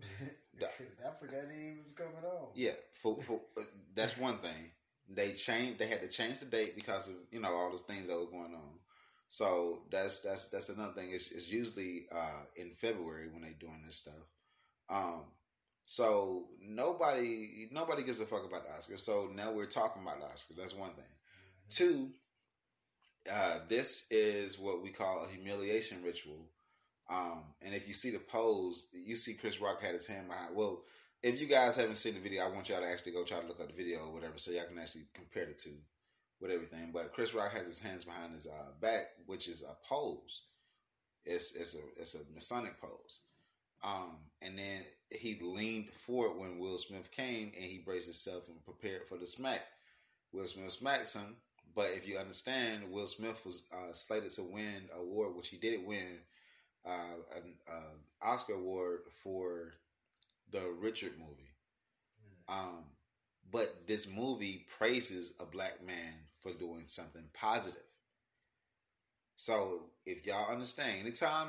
Because 0.54 1.00
I 1.04 1.10
forgot 1.18 1.50
he 1.50 1.78
was 1.78 1.92
coming 1.92 2.24
on. 2.24 2.48
Yeah, 2.54 2.72
for, 2.92 3.20
for 3.20 3.40
uh, 3.58 3.62
that's 3.94 4.18
one 4.18 4.36
thing. 4.38 4.70
They 5.08 5.32
changed. 5.32 5.78
They 5.78 5.86
had 5.86 6.02
to 6.02 6.08
change 6.08 6.38
the 6.38 6.46
date 6.46 6.76
because 6.76 7.10
of 7.10 7.16
you 7.32 7.40
know 7.40 7.52
all 7.52 7.70
those 7.70 7.80
things 7.82 8.06
that 8.08 8.16
were 8.16 8.26
going 8.26 8.54
on. 8.54 8.78
So 9.28 9.82
that's 9.90 10.20
that's 10.20 10.48
that's 10.50 10.68
another 10.68 10.92
thing. 10.92 11.10
It's, 11.10 11.32
it's 11.32 11.50
usually 11.50 12.06
uh, 12.14 12.42
in 12.56 12.72
February 12.78 13.28
when 13.28 13.42
they're 13.42 13.52
doing 13.58 13.82
this 13.84 13.96
stuff. 13.96 14.22
Um, 14.90 15.22
so 15.92 16.44
nobody 16.58 17.68
nobody 17.70 18.02
gives 18.02 18.18
a 18.20 18.24
fuck 18.24 18.46
about 18.46 18.64
the 18.64 18.70
Oscars. 18.70 19.00
So 19.00 19.28
now 19.36 19.52
we're 19.52 19.66
talking 19.66 20.00
about 20.00 20.20
the 20.20 20.24
Oscars. 20.24 20.56
That's 20.56 20.74
one 20.74 20.92
thing. 20.92 21.04
Two, 21.68 22.08
uh, 23.30 23.58
this 23.68 24.10
is 24.10 24.58
what 24.58 24.82
we 24.82 24.88
call 24.88 25.22
a 25.22 25.28
humiliation 25.28 25.98
ritual. 26.02 26.48
Um, 27.10 27.42
and 27.60 27.74
if 27.74 27.86
you 27.86 27.92
see 27.92 28.08
the 28.08 28.20
pose, 28.20 28.86
you 28.94 29.16
see 29.16 29.34
Chris 29.34 29.60
Rock 29.60 29.82
had 29.82 29.92
his 29.92 30.06
hand 30.06 30.28
behind. 30.28 30.56
Well, 30.56 30.80
if 31.22 31.38
you 31.38 31.46
guys 31.46 31.76
haven't 31.76 31.96
seen 31.96 32.14
the 32.14 32.20
video, 32.20 32.46
I 32.46 32.48
want 32.48 32.70
y'all 32.70 32.80
to 32.80 32.88
actually 32.88 33.12
go 33.12 33.22
try 33.22 33.40
to 33.40 33.46
look 33.46 33.60
up 33.60 33.68
the 33.68 33.76
video 33.76 33.98
or 33.98 34.14
whatever, 34.14 34.38
so 34.38 34.50
y'all 34.50 34.64
can 34.64 34.78
actually 34.78 35.04
compare 35.12 35.44
the 35.44 35.52
two 35.52 35.76
with 36.40 36.50
everything. 36.50 36.88
But 36.90 37.12
Chris 37.12 37.34
Rock 37.34 37.52
has 37.52 37.66
his 37.66 37.80
hands 37.80 38.06
behind 38.06 38.32
his 38.32 38.46
uh, 38.46 38.70
back, 38.80 39.08
which 39.26 39.46
is 39.46 39.62
a 39.62 39.76
pose. 39.86 40.44
It's 41.26 41.54
it's 41.54 41.74
a 41.74 41.82
it's 42.00 42.14
a 42.14 42.20
Masonic 42.32 42.80
pose. 42.80 43.20
Um, 43.84 44.16
and 44.40 44.58
then 44.58 44.82
he 45.10 45.38
leaned 45.40 45.90
forward 45.90 46.38
when 46.38 46.58
Will 46.58 46.78
Smith 46.78 47.10
came, 47.10 47.52
and 47.54 47.64
he 47.64 47.78
braced 47.78 48.06
himself 48.06 48.48
and 48.48 48.64
prepared 48.64 49.04
for 49.04 49.16
the 49.16 49.26
smack. 49.26 49.64
Will 50.32 50.46
Smith 50.46 50.72
smacks 50.72 51.14
him, 51.14 51.36
but 51.74 51.90
if 51.94 52.06
you 52.06 52.16
understand, 52.18 52.90
Will 52.90 53.06
Smith 53.06 53.44
was 53.44 53.64
uh, 53.72 53.92
slated 53.92 54.30
to 54.32 54.42
win 54.42 54.88
an 54.94 55.00
award, 55.00 55.34
which 55.34 55.48
he 55.48 55.56
did 55.56 55.86
win 55.86 56.20
uh, 56.86 57.36
an 57.36 57.54
uh, 57.70 58.26
Oscar 58.26 58.54
award 58.54 59.00
for 59.10 59.74
the 60.50 60.62
Richard 60.80 61.12
movie. 61.18 61.50
Um, 62.48 62.84
but 63.50 63.86
this 63.86 64.10
movie 64.14 64.66
praises 64.78 65.36
a 65.40 65.44
black 65.44 65.84
man 65.84 66.14
for 66.40 66.52
doing 66.52 66.84
something 66.86 67.24
positive. 67.34 67.82
So 69.36 69.90
if 70.06 70.26
y'all 70.26 70.50
understand, 70.50 71.00
anytime 71.00 71.48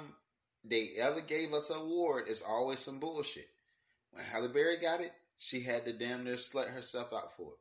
they 0.64 0.90
ever 1.00 1.22
gave 1.22 1.54
us 1.54 1.70
an 1.70 1.82
award, 1.82 2.26
it's 2.28 2.42
always 2.42 2.80
some 2.80 3.00
bullshit. 3.00 3.50
When 4.12 4.24
Halle 4.24 4.48
Berry 4.48 4.78
got 4.78 5.02
it, 5.02 5.12
she 5.38 5.62
had 5.62 5.86
to 5.86 5.94
damn 5.94 6.24
near 6.24 6.36
slut 6.36 6.70
herself 6.70 7.12
out 7.12 7.32
for 7.32 7.54
it. 7.54 7.60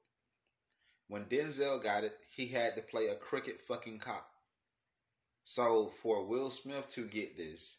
When 1.09 1.25
Denzel 1.27 1.83
got 1.83 2.05
it, 2.05 2.17
he 2.31 2.47
had 2.47 2.77
to 2.77 2.83
play 2.83 3.09
a 3.09 3.15
crooked 3.15 3.61
fucking 3.61 3.99
cop. 3.99 4.31
So 5.45 5.87
for 5.87 6.25
Will 6.25 6.51
Smith 6.51 6.89
to 6.91 7.07
get 7.07 7.37
this 7.37 7.79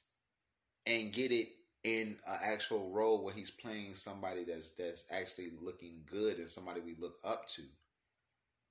and 0.86 1.14
get 1.14 1.32
it 1.32 1.50
in 1.84 2.18
an 2.28 2.40
actual 2.44 2.90
role 2.90 3.24
where 3.24 3.34
he's 3.34 3.50
playing 3.50 3.96
somebody 3.96 4.44
that's 4.44 4.72
that's 4.72 5.06
actually 5.12 5.52
looking 5.62 6.02
good 6.06 6.38
and 6.38 6.50
somebody 6.50 6.82
we 6.82 6.96
look 7.00 7.20
up 7.24 7.48
to, 7.48 7.62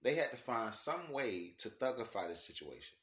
they 0.03 0.15
had 0.15 0.31
to 0.31 0.37
find 0.37 0.75
some 0.75 1.11
way 1.11 1.53
to 1.59 1.69
thugify 1.69 2.29
this 2.29 2.45
situation. 2.45 2.97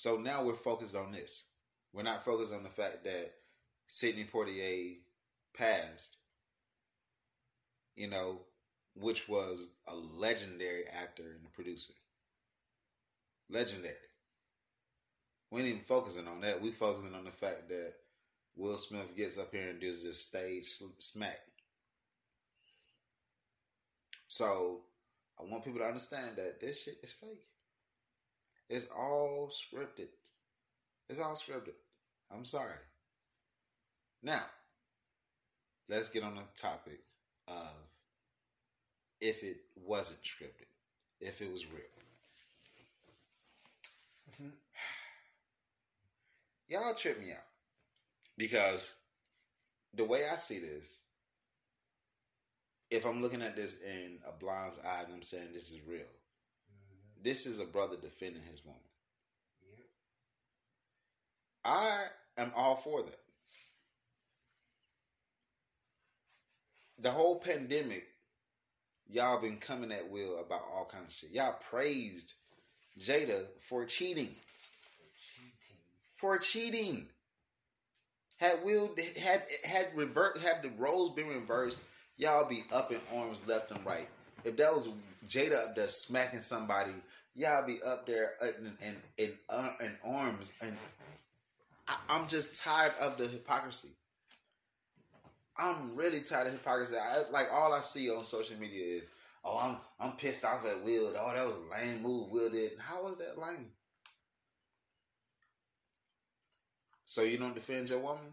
So 0.00 0.16
now 0.16 0.42
we're 0.42 0.54
focused 0.54 0.96
on 0.96 1.12
this. 1.12 1.50
We're 1.92 2.04
not 2.04 2.24
focused 2.24 2.54
on 2.54 2.62
the 2.62 2.70
fact 2.70 3.04
that 3.04 3.32
Sidney 3.86 4.24
Poitier 4.24 4.96
passed, 5.54 6.16
you 7.96 8.08
know, 8.08 8.40
which 8.94 9.28
was 9.28 9.68
a 9.88 9.94
legendary 9.94 10.84
actor 11.02 11.36
and 11.38 11.52
producer. 11.52 11.92
Legendary. 13.50 13.94
We 15.50 15.60
ain't 15.60 15.68
even 15.68 15.80
focusing 15.82 16.28
on 16.28 16.40
that. 16.40 16.62
We're 16.62 16.72
focusing 16.72 17.14
on 17.14 17.24
the 17.24 17.30
fact 17.30 17.68
that 17.68 17.92
Will 18.56 18.78
Smith 18.78 19.14
gets 19.14 19.36
up 19.36 19.52
here 19.52 19.68
and 19.68 19.80
does 19.80 20.02
this 20.02 20.18
stage 20.18 20.64
smack. 20.98 21.40
So 24.28 24.80
I 25.38 25.44
want 25.44 25.62
people 25.62 25.80
to 25.80 25.86
understand 25.86 26.36
that 26.36 26.58
this 26.58 26.84
shit 26.84 26.96
is 27.02 27.12
fake. 27.12 27.44
It's 28.70 28.86
all 28.96 29.50
scripted. 29.50 30.06
It's 31.08 31.18
all 31.18 31.32
scripted. 31.32 31.74
I'm 32.32 32.44
sorry. 32.44 32.78
Now, 34.22 34.44
let's 35.88 36.08
get 36.08 36.22
on 36.22 36.36
the 36.36 36.42
topic 36.54 37.00
of 37.48 37.74
if 39.20 39.42
it 39.42 39.56
wasn't 39.74 40.22
scripted, 40.22 40.68
if 41.20 41.42
it 41.42 41.50
was 41.50 41.66
real. 41.66 41.82
Mm-hmm. 44.34 44.50
Y'all 46.68 46.94
trip 46.94 47.20
me 47.20 47.32
out 47.32 47.38
because 48.38 48.94
the 49.94 50.04
way 50.04 50.20
I 50.32 50.36
see 50.36 50.60
this, 50.60 51.00
if 52.92 53.04
I'm 53.04 53.20
looking 53.20 53.42
at 53.42 53.56
this 53.56 53.82
in 53.82 54.18
a 54.24 54.30
blind's 54.30 54.78
eye 54.84 55.02
and 55.04 55.14
I'm 55.14 55.22
saying 55.22 55.48
this 55.52 55.72
is 55.72 55.80
real, 55.88 56.06
this 57.22 57.46
is 57.46 57.60
a 57.60 57.64
brother 57.64 57.96
defending 58.00 58.42
his 58.48 58.64
woman. 58.64 58.80
Yep. 59.70 59.86
I 61.64 62.06
am 62.38 62.52
all 62.56 62.74
for 62.74 63.02
that. 63.02 63.16
The 66.98 67.10
whole 67.10 67.38
pandemic, 67.38 68.06
y'all 69.08 69.40
been 69.40 69.56
coming 69.56 69.92
at 69.92 70.10
Will 70.10 70.38
about 70.38 70.62
all 70.74 70.84
kinds 70.84 71.06
of 71.06 71.12
shit. 71.12 71.30
Y'all 71.32 71.56
praised 71.70 72.34
Jada 72.98 73.44
for 73.58 73.84
cheating. 73.86 74.28
Cheating. 75.18 75.78
For 76.14 76.38
cheating. 76.38 77.06
Had 78.38 78.64
Will 78.64 78.94
had 79.22 79.42
had 79.64 79.88
revert 79.94 80.38
had 80.38 80.62
the 80.62 80.70
roles 80.78 81.14
been 81.14 81.28
reversed, 81.28 81.82
y'all 82.16 82.48
be 82.48 82.62
up 82.72 82.90
in 82.90 82.98
arms 83.14 83.46
left 83.46 83.70
and 83.70 83.84
right. 83.84 84.08
If 84.44 84.56
that 84.56 84.74
was 84.74 84.88
Jada 85.26 85.68
up 85.68 85.76
there 85.76 85.88
smacking 85.88 86.40
somebody, 86.40 86.92
y'all 87.34 87.66
be 87.66 87.78
up 87.86 88.06
there 88.06 88.32
in 88.42 88.86
in 88.86 88.96
in, 89.18 89.32
uh, 89.48 89.70
in 89.80 89.92
arms, 90.04 90.52
and 90.62 90.76
I, 91.88 91.96
I'm 92.08 92.26
just 92.28 92.62
tired 92.62 92.92
of 93.00 93.18
the 93.18 93.26
hypocrisy. 93.26 93.88
I'm 95.56 95.94
really 95.94 96.20
tired 96.20 96.46
of 96.46 96.54
hypocrisy. 96.54 96.96
I, 96.96 97.30
like 97.30 97.48
all 97.52 97.74
I 97.74 97.80
see 97.80 98.10
on 98.10 98.24
social 98.24 98.56
media 98.58 98.98
is, 98.98 99.10
oh, 99.44 99.58
I'm 99.58 99.76
I'm 99.98 100.16
pissed 100.16 100.44
off 100.44 100.66
at 100.66 100.82
Will. 100.84 101.12
Oh, 101.18 101.32
that 101.34 101.46
was 101.46 101.56
a 101.56 101.86
lame 101.86 102.02
move 102.02 102.30
Will 102.30 102.50
did. 102.50 102.72
How 102.78 103.04
was 103.04 103.18
that 103.18 103.38
lame? 103.38 103.66
So 107.04 107.22
you 107.22 107.38
don't 107.38 107.54
defend 107.54 107.90
your 107.90 107.98
woman? 107.98 108.24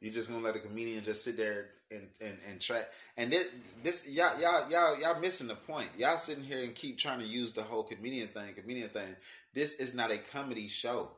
You 0.00 0.10
just 0.10 0.30
gonna 0.30 0.44
let 0.44 0.56
a 0.56 0.60
comedian 0.60 1.02
just 1.02 1.24
sit 1.24 1.36
there 1.36 1.70
and 1.90 2.08
and 2.20 2.38
and 2.50 2.60
try 2.60 2.82
and 3.16 3.32
this 3.32 3.52
this 3.82 4.10
y'all 4.10 4.38
y'all 4.40 4.70
y'all 4.70 5.00
y'all 5.00 5.20
missing 5.20 5.48
the 5.48 5.54
point. 5.54 5.88
Y'all 5.96 6.16
sitting 6.18 6.44
here 6.44 6.62
and 6.62 6.74
keep 6.74 6.98
trying 6.98 7.20
to 7.20 7.26
use 7.26 7.52
the 7.52 7.62
whole 7.62 7.82
comedian 7.82 8.28
thing, 8.28 8.54
comedian 8.54 8.88
thing. 8.88 9.16
This 9.54 9.80
is 9.80 9.94
not 9.94 10.12
a 10.12 10.18
comedy 10.18 10.68
show. 10.68 11.10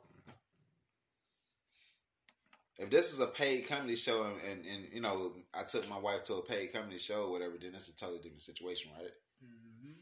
If 2.78 2.90
this 2.90 3.12
is 3.12 3.20
a 3.20 3.26
paid 3.26 3.66
comedy 3.68 3.96
show 3.96 4.24
and, 4.24 4.34
and, 4.50 4.64
and 4.66 4.88
you 4.92 5.00
know 5.00 5.32
I 5.54 5.62
took 5.64 5.88
my 5.90 5.98
wife 5.98 6.22
to 6.24 6.34
a 6.34 6.42
paid 6.42 6.72
comedy 6.72 6.98
show 6.98 7.24
or 7.24 7.30
whatever, 7.32 7.54
then 7.60 7.74
it's 7.74 7.88
a 7.88 7.96
totally 7.96 8.18
different 8.18 8.42
situation, 8.42 8.90
right? 8.98 9.10
hmm 9.42 9.92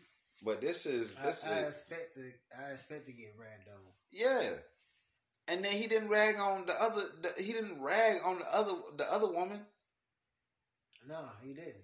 But 0.44 0.60
this 0.60 0.86
is 0.86 1.16
this 1.16 1.44
I, 1.46 1.50
I 1.50 1.58
is 1.60 1.68
expect 1.68 2.14
to. 2.14 2.32
I 2.58 2.72
expect 2.72 3.06
to 3.06 3.12
get 3.12 3.34
ragged 3.38 3.68
on. 3.68 3.92
yeah. 4.12 4.50
And 5.48 5.64
then 5.64 5.72
he 5.72 5.86
didn't 5.86 6.08
rag 6.08 6.38
on 6.38 6.66
the 6.66 6.74
other. 6.80 7.02
The, 7.22 7.42
he 7.42 7.52
didn't 7.52 7.80
rag 7.82 8.18
on 8.24 8.38
the 8.38 8.46
other 8.54 8.72
the 8.96 9.04
other 9.12 9.28
woman. 9.28 9.60
No, 11.08 11.16
he 11.42 11.54
didn't. 11.54 11.74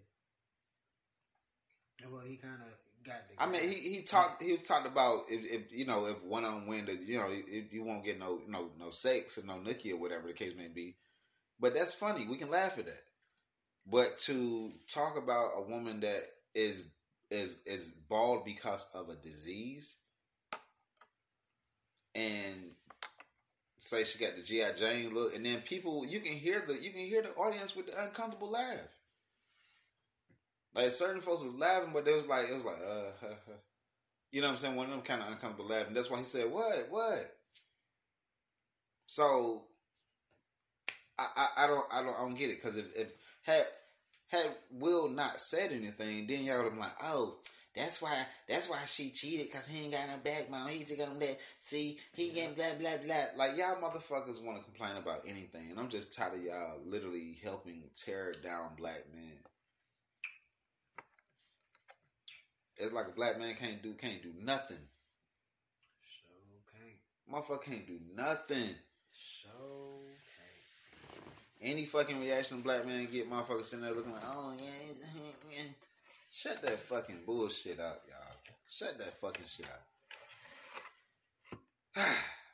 Well, 2.11 2.21
he 2.21 2.37
kind 2.37 2.61
of 2.61 3.07
got 3.07 3.27
the. 3.29 3.43
I 3.43 3.47
mean, 3.47 3.63
he, 3.63 3.97
he 3.97 4.03
talked 4.03 4.43
he 4.43 4.57
talked 4.59 4.87
about 4.87 5.23
if, 5.31 5.51
if 5.51 5.77
you 5.77 5.87
know 5.87 6.07
if 6.07 6.23
one 6.25 6.45
on 6.45 6.67
win 6.67 6.85
that 6.87 7.01
you 7.01 7.19
know 7.19 7.29
if 7.31 7.73
you 7.73 7.85
won't 7.85 8.05
get 8.05 8.19
no 8.19 8.43
no 8.47 8.69
no 8.79 8.91
sex 8.91 9.39
or 9.39 9.47
no 9.47 9.55
nookie 9.55 9.93
or 9.93 9.97
whatever 9.97 10.27
the 10.27 10.35
case 10.35 10.55
may 10.55 10.69
be, 10.69 10.95
but 11.59 11.73
that's 11.75 11.95
funny. 11.95 12.27
We 12.29 12.37
can 12.37 12.51
laugh 12.51 12.79
at 12.79 12.87
that. 12.87 13.03
But 13.91 14.19
to 14.19 14.71
talk 14.89 15.17
about 15.17 15.53
a 15.57 15.63
woman 15.63 16.01
that 16.01 16.25
is 16.55 16.89
is 17.31 17.63
is 17.65 17.93
bald 17.93 18.45
because 18.45 18.91
of 18.95 19.09
a 19.09 19.15
disease 19.15 19.97
and 22.15 22.75
say 23.79 24.05
she 24.05 24.19
got 24.19 24.37
the 24.37 24.43
GI 24.43 24.65
Jane 24.77 25.15
look, 25.15 25.35
and 25.35 25.45
then 25.45 25.61
people 25.63 26.05
you 26.05 26.21
can 26.21 26.33
hear 26.33 26.63
the 26.67 26.75
you 26.75 26.91
can 26.91 27.01
hear 27.01 27.23
the 27.23 27.33
audience 27.35 27.75
with 27.75 27.87
the 27.87 28.05
uncomfortable 28.05 28.51
laugh. 28.51 28.97
Like 30.75 30.91
certain 30.91 31.21
folks 31.21 31.45
was 31.45 31.55
laughing, 31.55 31.91
but 31.93 32.07
it 32.09 32.15
was 32.15 32.29
like 32.29 32.49
it 32.49 32.55
was 32.55 32.65
like 32.65 32.79
uh, 32.79 33.27
you 34.33 34.41
know 34.41 34.49
what 34.49 34.53
I'm 34.53 34.57
saying. 34.57 34.77
One 34.77 34.87
of 34.87 34.93
them 34.93 35.03
kind 35.03 35.23
of 35.23 35.29
uncomfortable 35.29 35.71
laughing. 35.71 35.95
That's 35.95 36.11
why 36.11 36.19
he 36.19 36.25
said 36.25 36.51
what 36.51 36.87
what. 36.91 37.33
So 39.07 39.63
I, 41.19 41.27
I, 41.37 41.65
I 41.65 41.67
don't 41.67 41.87
I 41.93 42.03
don't 42.03 42.17
I 42.17 42.23
don't 42.23 42.37
get 42.37 42.51
it 42.51 42.57
because 42.57 42.77
if, 42.77 42.87
if 42.97 43.09
had 43.43 43.65
had 44.29 44.57
Will 44.73 45.09
not 45.09 45.41
said 45.41 45.71
anything, 45.71 46.27
then 46.27 46.45
y'all 46.45 46.59
would 46.59 46.65
have 46.65 46.73
been 46.73 46.81
like, 46.81 46.97
oh, 47.05 47.37
that's 47.77 48.03
why 48.03 48.13
that's 48.49 48.69
why 48.69 48.79
she 48.87 49.11
cheated 49.11 49.47
because 49.47 49.69
he 49.69 49.85
ain't 49.85 49.93
got 49.93 50.09
no 50.09 50.17
backbone. 50.25 50.69
He 50.69 50.81
just 50.81 50.99
got 50.99 51.21
that. 51.21 51.37
See, 51.61 51.99
he 52.15 52.31
get 52.31 52.57
blah 52.57 52.75
blah 52.79 52.97
blah. 53.05 53.25
Like 53.37 53.57
y'all 53.57 53.77
motherfuckers 53.77 54.45
want 54.45 54.59
to 54.59 54.65
complain 54.65 54.97
about 54.97 55.23
anything, 55.27 55.71
and 55.71 55.79
I'm 55.79 55.89
just 55.89 56.17
tired 56.17 56.35
of 56.35 56.43
y'all 56.43 56.81
literally 56.87 57.37
helping 57.43 57.83
tear 57.95 58.33
down 58.43 58.71
black 58.79 59.03
men. 59.15 59.39
It's 62.77 62.93
like 62.93 63.07
a 63.09 63.13
black 63.13 63.39
man 63.39 63.55
can't 63.55 63.83
do 63.83 63.93
can't 63.95 64.23
do 64.23 64.33
nothing. 64.43 64.79
So 66.07 66.25
can't. 66.73 66.99
Motherfucker 67.33 67.65
can't 67.65 67.87
do 67.87 67.99
nothing. 68.15 68.75
So 69.11 69.49
can't. 71.61 71.73
Any 71.73 71.85
fucking 71.85 72.21
reaction 72.21 72.59
a 72.59 72.61
black 72.61 72.87
man 72.87 73.07
get, 73.11 73.31
motherfucker 73.31 73.65
sitting 73.65 73.85
there 73.85 73.95
looking 73.95 74.13
like, 74.13 74.23
oh 74.27 74.55
yeah, 74.59 74.93
yeah. 75.53 75.63
Shut 76.33 76.61
that 76.63 76.81
fucking 76.81 77.21
bullshit 77.25 77.79
up, 77.79 78.03
y'all. 78.09 78.37
Shut 78.69 78.99
that 78.99 79.15
fucking 79.15 79.47
shit 79.47 79.67
up. 79.67 79.83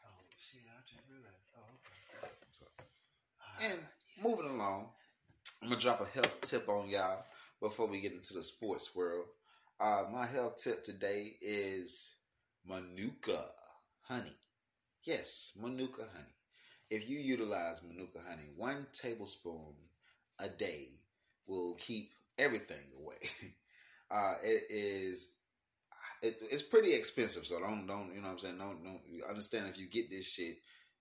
Oh 0.04 0.20
shit! 0.38 0.60
I 0.68 0.80
just 0.82 1.00
realized. 1.08 1.48
Oh 1.56 1.64
okay. 3.62 3.72
And 3.72 3.80
moving 4.22 4.54
along, 4.54 4.88
I'm 5.62 5.70
gonna 5.70 5.80
drop 5.80 6.02
a 6.02 6.04
health 6.04 6.40
tip 6.42 6.68
on 6.68 6.90
y'all 6.90 7.24
before 7.60 7.86
we 7.86 8.00
get 8.02 8.12
into 8.12 8.34
the 8.34 8.42
sports 8.42 8.94
world. 8.94 9.24
Uh, 9.80 10.04
my 10.12 10.26
health 10.26 10.56
tip 10.62 10.84
today 10.84 11.36
is 11.40 12.16
Manuka 12.66 13.42
honey. 14.02 14.36
Yes, 15.04 15.56
Manuka 15.60 16.02
honey. 16.14 16.34
If 16.90 17.08
you 17.08 17.18
utilize 17.18 17.82
Manuka 17.82 18.18
honey, 18.28 18.48
one 18.56 18.86
tablespoon 18.92 19.74
a 20.38 20.48
day 20.48 20.88
will 21.46 21.76
keep 21.76 22.12
everything 22.38 22.86
away. 22.98 23.16
Uh, 24.12 24.34
it 24.42 24.64
is 24.70 25.36
it, 26.22 26.36
it's 26.50 26.62
pretty 26.62 26.94
expensive, 26.94 27.46
so 27.46 27.60
don't 27.60 27.86
don't 27.86 28.14
you 28.14 28.20
know 28.20 28.28
what 28.28 28.32
I'm 28.32 28.38
saying? 28.38 28.58
Don't 28.58 28.82
don't 28.84 29.00
understand 29.28 29.66
if 29.68 29.78
you 29.78 29.86
get 29.88 30.10
this 30.10 30.32
shit, 30.32 30.56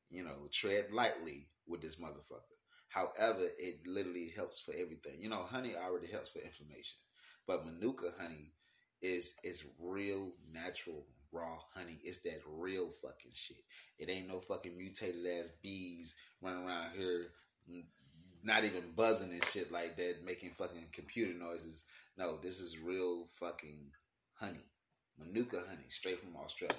you 0.09 0.23
know, 0.23 0.47
tread 0.51 0.93
lightly 0.93 1.47
with 1.67 1.81
this 1.81 1.95
motherfucker. 1.97 2.57
However, 2.89 3.47
it 3.59 3.85
literally 3.87 4.31
helps 4.35 4.59
for 4.61 4.73
everything. 4.73 5.19
You 5.19 5.29
know, 5.29 5.43
honey 5.43 5.73
already 5.75 6.07
helps 6.07 6.29
for 6.29 6.39
inflammation, 6.39 6.99
but 7.47 7.65
Manuka 7.65 8.11
honey 8.19 8.53
is 9.01 9.35
is 9.43 9.65
real 9.79 10.31
natural 10.53 11.05
raw 11.31 11.57
honey. 11.73 11.97
It's 12.03 12.19
that 12.19 12.41
real 12.47 12.89
fucking 12.89 13.31
shit. 13.33 13.57
It 13.97 14.09
ain't 14.09 14.27
no 14.27 14.39
fucking 14.39 14.77
mutated 14.77 15.25
ass 15.25 15.49
bees 15.61 16.15
running 16.41 16.65
around 16.65 16.91
here, 16.97 17.27
not 18.43 18.63
even 18.63 18.83
buzzing 18.95 19.31
and 19.31 19.43
shit 19.45 19.71
like 19.71 19.95
that, 19.97 20.25
making 20.25 20.51
fucking 20.51 20.87
computer 20.91 21.33
noises. 21.37 21.85
No, 22.17 22.37
this 22.37 22.59
is 22.59 22.79
real 22.79 23.25
fucking 23.39 23.91
honey. 24.33 24.65
Manuka 25.17 25.61
honey, 25.67 25.85
straight 25.89 26.19
from 26.19 26.35
Australia. 26.37 26.75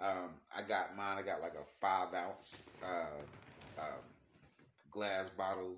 Um, 0.00 0.30
I 0.56 0.62
got 0.62 0.96
mine. 0.96 1.18
I 1.18 1.22
got 1.22 1.42
like 1.42 1.54
a 1.54 1.64
five 1.80 2.14
ounce 2.14 2.62
uh, 2.82 3.80
um, 3.80 4.02
glass 4.90 5.28
bottle 5.28 5.76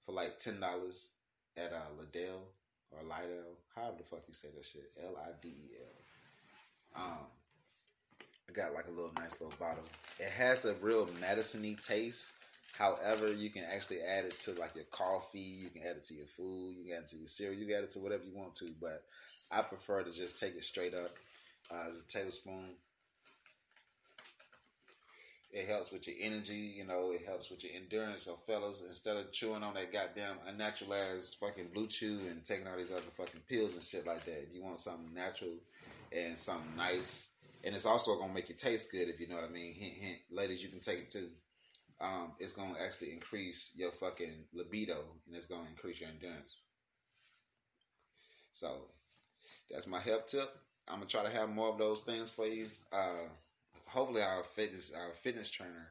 for 0.00 0.12
like 0.12 0.38
ten 0.38 0.58
dollars 0.58 1.12
at 1.56 1.72
uh, 1.72 1.96
Liddell 1.96 2.48
or 2.92 3.04
Lidl, 3.08 3.56
however 3.74 3.96
the 3.98 4.04
fuck 4.04 4.22
you 4.28 4.34
say 4.34 4.48
that 4.54 4.64
shit. 4.64 4.90
L 5.02 5.16
I 5.16 5.30
D 5.40 5.48
E 5.48 5.76
L. 6.96 7.02
Um, 7.02 7.26
I 8.48 8.52
got 8.52 8.74
like 8.74 8.88
a 8.88 8.90
little 8.90 9.12
nice 9.16 9.40
little 9.40 9.56
bottle. 9.58 9.84
It 10.18 10.30
has 10.30 10.64
a 10.64 10.74
real 10.74 11.08
medicine-y 11.20 11.76
taste. 11.82 12.32
However, 12.78 13.32
you 13.32 13.50
can 13.50 13.64
actually 13.72 14.00
add 14.02 14.24
it 14.24 14.32
to 14.40 14.52
like 14.60 14.74
your 14.74 14.84
coffee. 14.90 15.38
You 15.38 15.68
can 15.68 15.82
add 15.82 15.96
it 15.96 16.04
to 16.04 16.14
your 16.14 16.26
food. 16.26 16.76
You 16.78 16.88
can 16.88 16.98
add 16.98 17.02
it 17.04 17.08
to 17.08 17.16
your 17.16 17.28
cereal. 17.28 17.58
You 17.58 17.66
can 17.66 17.76
add 17.76 17.84
it 17.84 17.90
to 17.92 17.98
whatever 18.00 18.24
you 18.24 18.36
want 18.36 18.54
to. 18.56 18.66
But 18.80 19.04
I 19.50 19.62
prefer 19.62 20.02
to 20.02 20.10
just 20.10 20.38
take 20.38 20.56
it 20.56 20.64
straight 20.64 20.94
up 20.94 21.10
uh, 21.72 21.84
as 21.88 22.00
a 22.00 22.08
tablespoon. 22.08 22.74
It 25.52 25.68
helps 25.68 25.92
with 25.92 26.08
your 26.08 26.16
energy, 26.18 26.74
you 26.76 26.84
know. 26.86 27.10
It 27.12 27.26
helps 27.26 27.50
with 27.50 27.62
your 27.62 27.74
endurance. 27.74 28.22
So, 28.22 28.34
fellas, 28.34 28.82
instead 28.88 29.18
of 29.18 29.32
chewing 29.32 29.62
on 29.62 29.74
that 29.74 29.92
goddamn 29.92 30.36
unnatural 30.48 30.94
ass 30.94 31.36
fucking 31.38 31.68
blue 31.74 31.86
chew 31.86 32.20
and 32.30 32.42
taking 32.42 32.66
all 32.66 32.78
these 32.78 32.90
other 32.90 33.02
fucking 33.02 33.42
pills 33.46 33.74
and 33.74 33.82
shit 33.82 34.06
like 34.06 34.24
that, 34.24 34.48
you 34.50 34.62
want 34.62 34.78
something 34.78 35.12
natural 35.12 35.50
and 36.10 36.38
something 36.38 36.74
nice, 36.76 37.34
and 37.64 37.74
it's 37.74 37.84
also 37.84 38.18
gonna 38.18 38.32
make 38.32 38.48
you 38.48 38.54
taste 38.54 38.90
good 38.92 39.08
if 39.08 39.20
you 39.20 39.26
know 39.28 39.36
what 39.36 39.44
I 39.44 39.52
mean. 39.52 39.74
Hint, 39.74 39.94
hint, 39.94 40.18
ladies, 40.30 40.62
you 40.62 40.70
can 40.70 40.80
take 40.80 41.00
it 41.00 41.10
too. 41.10 41.28
Um, 42.00 42.32
it's 42.38 42.52
gonna 42.52 42.74
actually 42.84 43.12
increase 43.12 43.72
your 43.76 43.90
fucking 43.90 44.46
libido 44.54 44.96
and 45.26 45.36
it's 45.36 45.46
gonna 45.46 45.68
increase 45.68 46.00
your 46.00 46.08
endurance. 46.10 46.56
So, 48.52 48.88
that's 49.70 49.86
my 49.86 50.00
health 50.00 50.26
tip. 50.26 50.50
I'm 50.88 50.96
gonna 50.96 51.06
try 51.06 51.22
to 51.22 51.30
have 51.30 51.50
more 51.50 51.68
of 51.68 51.78
those 51.78 52.00
things 52.00 52.30
for 52.30 52.46
you. 52.46 52.66
Uh, 52.92 53.28
hopefully 53.92 54.22
our 54.22 54.42
fitness 54.42 54.92
our 54.96 55.12
fitness 55.12 55.50
trainer 55.50 55.88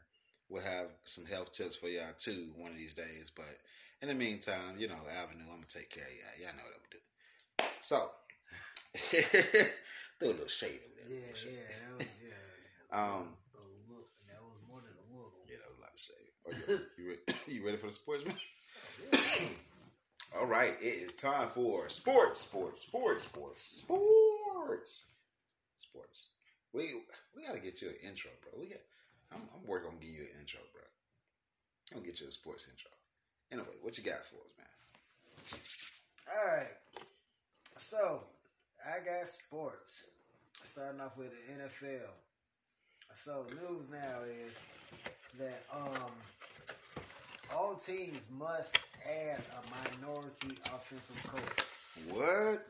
will 0.49 0.61
have 0.61 0.87
some 1.05 1.25
health 1.25 1.51
tips 1.51 1.75
for 1.75 1.87
y'all 1.87 2.13
too 2.17 2.49
one 2.57 2.71
of 2.71 2.77
these 2.77 2.93
days. 2.93 3.31
But 3.35 3.57
in 4.01 4.07
the 4.07 4.15
meantime, 4.15 4.75
you 4.77 4.87
know, 4.87 4.95
Avenue, 5.21 5.43
I'm 5.43 5.55
gonna 5.61 5.65
take 5.67 5.89
care 5.89 6.03
of 6.03 6.09
y'all. 6.11 6.47
Y'all 6.47 6.57
know 6.57 6.63
what 6.63 6.73
I'm 6.75 6.81
gonna 6.83 6.97
do. 6.97 7.01
So 7.81 8.09
do 10.19 10.25
a 10.25 10.31
little 10.33 10.47
shade 10.47 10.79
over 10.83 11.09
there. 11.09 11.17
Yeah, 11.17 11.33
shade. 11.33 11.53
yeah, 11.53 11.89
that 11.89 11.97
was, 11.97 12.07
yeah. 12.23 12.33
Um, 12.93 13.37
that 14.27 14.41
was 14.43 14.59
more 14.67 14.81
than 14.81 14.91
a 14.91 15.15
look. 15.15 15.31
yeah, 15.47 15.55
that 15.63 15.69
was 15.69 15.77
a 15.77 15.81
lot 15.81 15.93
of 15.93 15.99
shade. 15.99 16.31
Oh, 16.45 16.51
you, 16.97 17.05
you, 17.05 17.09
ready, 17.47 17.53
you 17.53 17.65
ready 17.65 17.77
for 17.77 17.87
the 17.87 17.93
sports, 17.93 18.25
man? 18.25 18.35
All 20.41 20.47
right, 20.47 20.73
it 20.81 20.85
is 20.85 21.15
time 21.15 21.47
for 21.49 21.87
sports, 21.87 22.41
sports, 22.41 22.81
sports, 22.81 23.23
sports, 23.23 23.63
sports, 23.63 25.05
sports. 25.77 26.29
We 26.73 26.93
we 27.35 27.43
gotta 27.45 27.59
get 27.59 27.81
you 27.81 27.89
an 27.89 27.95
intro, 28.07 28.31
bro. 28.41 28.59
We 28.59 28.67
got. 28.67 28.79
I'm, 29.33 29.41
I'm 29.55 29.67
working 29.67 29.89
on 29.89 29.97
getting 29.99 30.15
you 30.15 30.21
an 30.21 30.39
intro, 30.39 30.59
bro. 30.73 30.81
I'm 31.91 31.97
gonna 31.99 32.07
get 32.07 32.21
you 32.21 32.27
a 32.27 32.31
sports 32.31 32.67
intro. 32.69 32.91
Anyway, 33.51 33.75
what 33.81 33.97
you 33.97 34.03
got 34.03 34.25
for 34.25 34.37
us, 34.37 34.53
man? 34.57 34.67
All 36.37 36.57
right. 36.57 36.73
So, 37.77 38.21
I 38.85 39.03
got 39.03 39.27
sports. 39.27 40.11
Starting 40.63 41.01
off 41.01 41.17
with 41.17 41.31
the 41.31 41.53
NFL. 41.63 42.07
So, 43.13 43.45
news 43.49 43.89
now 43.89 44.21
is 44.45 44.65
that 45.39 45.63
um 45.73 46.11
all 47.53 47.75
teams 47.75 48.31
must 48.37 48.77
add 49.05 49.39
a 49.57 49.99
minority 49.99 50.55
offensive 50.73 51.21
coach. 51.27 51.65
What 52.15 52.65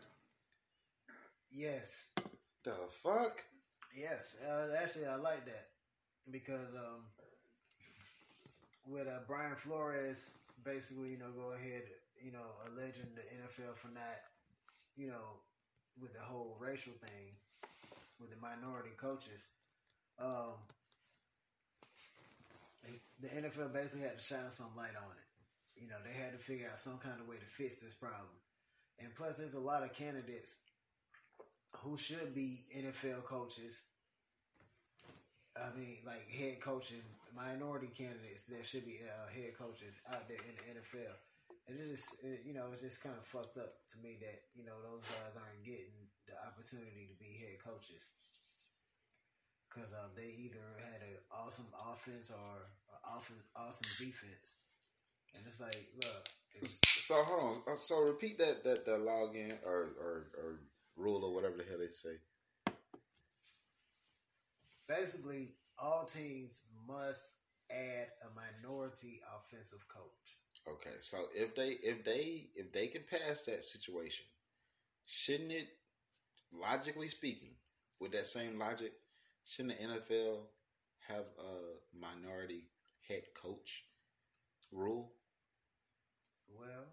Yes. 1.51 2.13
the 2.63 2.71
fuck? 2.89 3.37
Yes, 3.95 4.37
uh, 4.47 4.67
actually, 4.81 5.05
I 5.05 5.15
like 5.15 5.45
that 5.45 5.67
because 6.31 6.73
um, 6.75 7.03
with 8.87 9.07
uh, 9.07 9.19
Brian 9.27 9.55
Flores, 9.55 10.37
basically, 10.63 11.09
you 11.11 11.17
know, 11.17 11.31
go 11.35 11.53
ahead, 11.53 11.83
you 12.23 12.31
know, 12.31 12.55
alleging 12.67 13.07
the 13.15 13.21
NFL 13.21 13.75
for 13.75 13.89
not, 13.89 14.03
you 14.95 15.07
know, 15.07 15.41
with 16.01 16.13
the 16.13 16.21
whole 16.21 16.55
racial 16.59 16.93
thing 16.93 17.35
with 18.19 18.29
the 18.29 18.37
minority 18.39 18.91
coaches. 18.97 19.47
Um, 20.19 20.55
the 23.21 23.27
NFL 23.27 23.73
basically 23.73 24.07
had 24.07 24.17
to 24.17 24.23
shine 24.23 24.49
some 24.49 24.71
light 24.77 24.95
on 24.95 25.11
it. 25.11 25.81
You 25.81 25.89
know, 25.89 25.97
they 26.05 26.13
had 26.13 26.31
to 26.31 26.37
figure 26.37 26.67
out 26.71 26.79
some 26.79 26.97
kind 26.99 27.19
of 27.19 27.27
way 27.27 27.35
to 27.35 27.45
fix 27.45 27.81
this 27.81 27.93
problem. 27.93 28.37
And 28.99 29.13
plus, 29.15 29.37
there's 29.37 29.55
a 29.55 29.59
lot 29.59 29.83
of 29.83 29.93
candidates 29.93 30.61
who 31.77 31.97
should 31.97 32.35
be 32.35 32.65
NFL 32.75 33.23
coaches. 33.23 33.87
I 35.55 35.75
mean, 35.77 35.97
like 36.05 36.29
head 36.29 36.61
coaches, 36.61 37.07
minority 37.35 37.89
candidates 37.95 38.45
that 38.47 38.65
should 38.65 38.85
be 38.85 38.99
uh, 39.03 39.27
head 39.33 39.57
coaches 39.57 40.01
out 40.11 40.27
there 40.27 40.39
in 40.39 40.55
the 40.55 40.79
NFL. 40.79 41.15
And 41.67 41.77
it's 41.77 41.89
just, 41.89 42.23
it, 42.23 42.41
you 42.45 42.53
know, 42.53 42.67
it's 42.71 42.81
just 42.81 43.03
kind 43.03 43.15
of 43.15 43.25
fucked 43.25 43.57
up 43.57 43.69
to 43.91 43.95
me 44.01 44.17
that 44.21 44.47
you 44.55 44.65
know 44.65 44.75
those 44.81 45.03
guys 45.03 45.37
aren't 45.37 45.63
getting 45.63 45.93
the 46.27 46.33
opportunity 46.47 47.07
to 47.11 47.15
be 47.19 47.37
head 47.37 47.59
coaches 47.63 48.15
because 49.69 49.93
um, 49.93 50.11
they 50.15 50.35
either 50.39 50.63
had 50.79 51.01
an 51.03 51.15
awesome 51.31 51.67
offense 51.91 52.31
or 52.31 52.67
an 52.91 52.99
awesome, 53.07 53.39
awesome 53.55 53.87
defense. 54.07 54.59
And 55.35 55.43
it's 55.47 55.61
like, 55.61 55.79
look, 55.95 56.27
if, 56.59 56.67
So 56.67 57.15
hold 57.23 57.43
on. 57.67 57.73
Uh, 57.73 57.77
So 57.77 58.03
repeat 58.03 58.37
that 58.39 58.63
that 58.63 58.85
that 58.85 58.99
login 58.99 59.53
or 59.65 59.95
or 59.99 60.13
or 60.35 60.59
rule 61.01 61.23
or 61.25 61.33
whatever 61.33 61.57
the 61.57 61.63
hell 61.63 61.79
they 61.79 61.87
say. 61.87 62.17
basically 64.87 65.49
all 65.79 66.05
teams 66.05 66.67
must 66.87 67.39
add 67.71 68.07
a 68.25 68.29
minority 68.35 69.19
offensive 69.39 69.83
coach. 69.87 70.37
Okay, 70.67 70.95
so 70.99 71.17
if 71.35 71.55
they 71.55 71.69
if 71.83 72.03
they 72.03 72.49
if 72.55 72.71
they 72.71 72.87
can 72.87 73.03
pass 73.09 73.41
that 73.43 73.63
situation, 73.63 74.25
shouldn't 75.05 75.51
it 75.51 75.67
logically 76.51 77.07
speaking, 77.07 77.55
with 77.99 78.11
that 78.11 78.25
same 78.27 78.59
logic, 78.59 78.93
shouldn't 79.45 79.79
the 79.79 79.85
NFL 79.87 80.39
have 81.07 81.25
a 81.39 81.97
minority 81.97 82.63
head 83.07 83.23
coach 83.35 83.85
rule? 84.71 85.13
Well, 86.47 86.85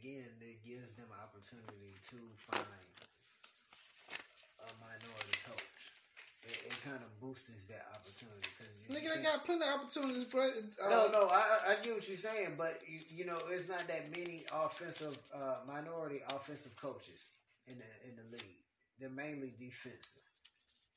again, 0.00 0.32
it 0.40 0.64
gives 0.64 0.94
them 0.96 1.06
an 1.12 1.20
opportunity 1.20 1.92
to 2.08 2.16
find 2.48 2.64
a 4.64 4.68
minority 4.80 5.36
coach. 5.44 5.82
It, 6.42 6.72
it 6.72 6.80
kind 6.82 6.96
of 6.96 7.12
boosts 7.20 7.66
that 7.68 7.84
opportunity 7.92 8.48
because 8.48 8.72
Nigga, 8.88 9.14
they 9.16 9.22
got 9.22 9.44
plenty 9.44 9.60
of 9.68 9.80
opportunities, 9.80 10.24
bro. 10.24 10.48
Uh, 10.48 10.88
No, 10.88 11.08
no, 11.12 11.28
I, 11.28 11.36
I 11.36 11.72
I 11.72 11.74
get 11.84 11.92
what 11.94 12.08
you're 12.08 12.16
saying, 12.16 12.56
but 12.56 12.80
you, 12.88 13.00
you 13.12 13.24
know, 13.26 13.36
it's 13.50 13.68
not 13.68 13.86
that 13.88 14.08
many 14.16 14.44
offensive 14.64 15.16
uh, 15.34 15.60
minority 15.68 16.20
offensive 16.30 16.74
coaches 16.80 17.36
in 17.66 17.76
the 17.76 17.88
in 18.08 18.16
the 18.16 18.24
league. 18.32 18.64
They're 18.98 19.10
mainly 19.10 19.52
defensive. 19.58 20.22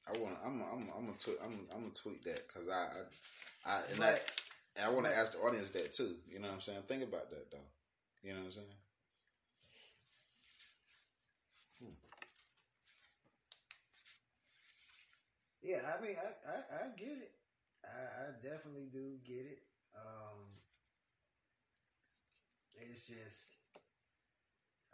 I 0.07 0.17
want. 0.19 0.35
I'm. 0.45 0.61
I'm. 0.63 0.87
I'm 0.95 1.05
gonna. 1.11 1.19
Tweet, 1.19 1.37
I'm. 1.43 1.59
I'm 1.75 1.81
gonna 1.81 1.93
tweet 1.93 2.23
that 2.23 2.47
because 2.47 2.67
I. 2.69 2.87
I. 3.67 3.71
I 3.71 3.79
and, 3.91 3.97
But- 3.99 4.23
I, 4.77 4.79
and 4.79 4.85
I 4.89 4.93
want 4.93 5.05
to 5.07 5.15
ask 5.15 5.33
the 5.33 5.39
audience 5.39 5.71
that 5.71 5.91
too. 5.93 6.15
You 6.31 6.39
know 6.39 6.47
what 6.47 6.55
I'm 6.55 6.61
saying? 6.61 6.79
Think 6.87 7.03
about 7.03 7.29
that 7.29 7.51
though. 7.51 7.67
You 8.23 8.31
know 8.33 8.39
what 8.39 8.45
I'm 8.45 8.51
saying? 8.51 8.67
Yeah, 15.63 15.79
I 15.87 16.01
mean, 16.03 16.15
I 16.19 16.27
I, 16.51 16.83
I 16.83 16.87
get 16.97 17.17
it. 17.23 17.31
I, 17.85 17.87
I 17.87 18.25
definitely 18.43 18.87
do 18.91 19.15
get 19.25 19.45
it. 19.47 19.59
Um, 19.95 20.51
it's 22.75 23.07
just, 23.07 23.51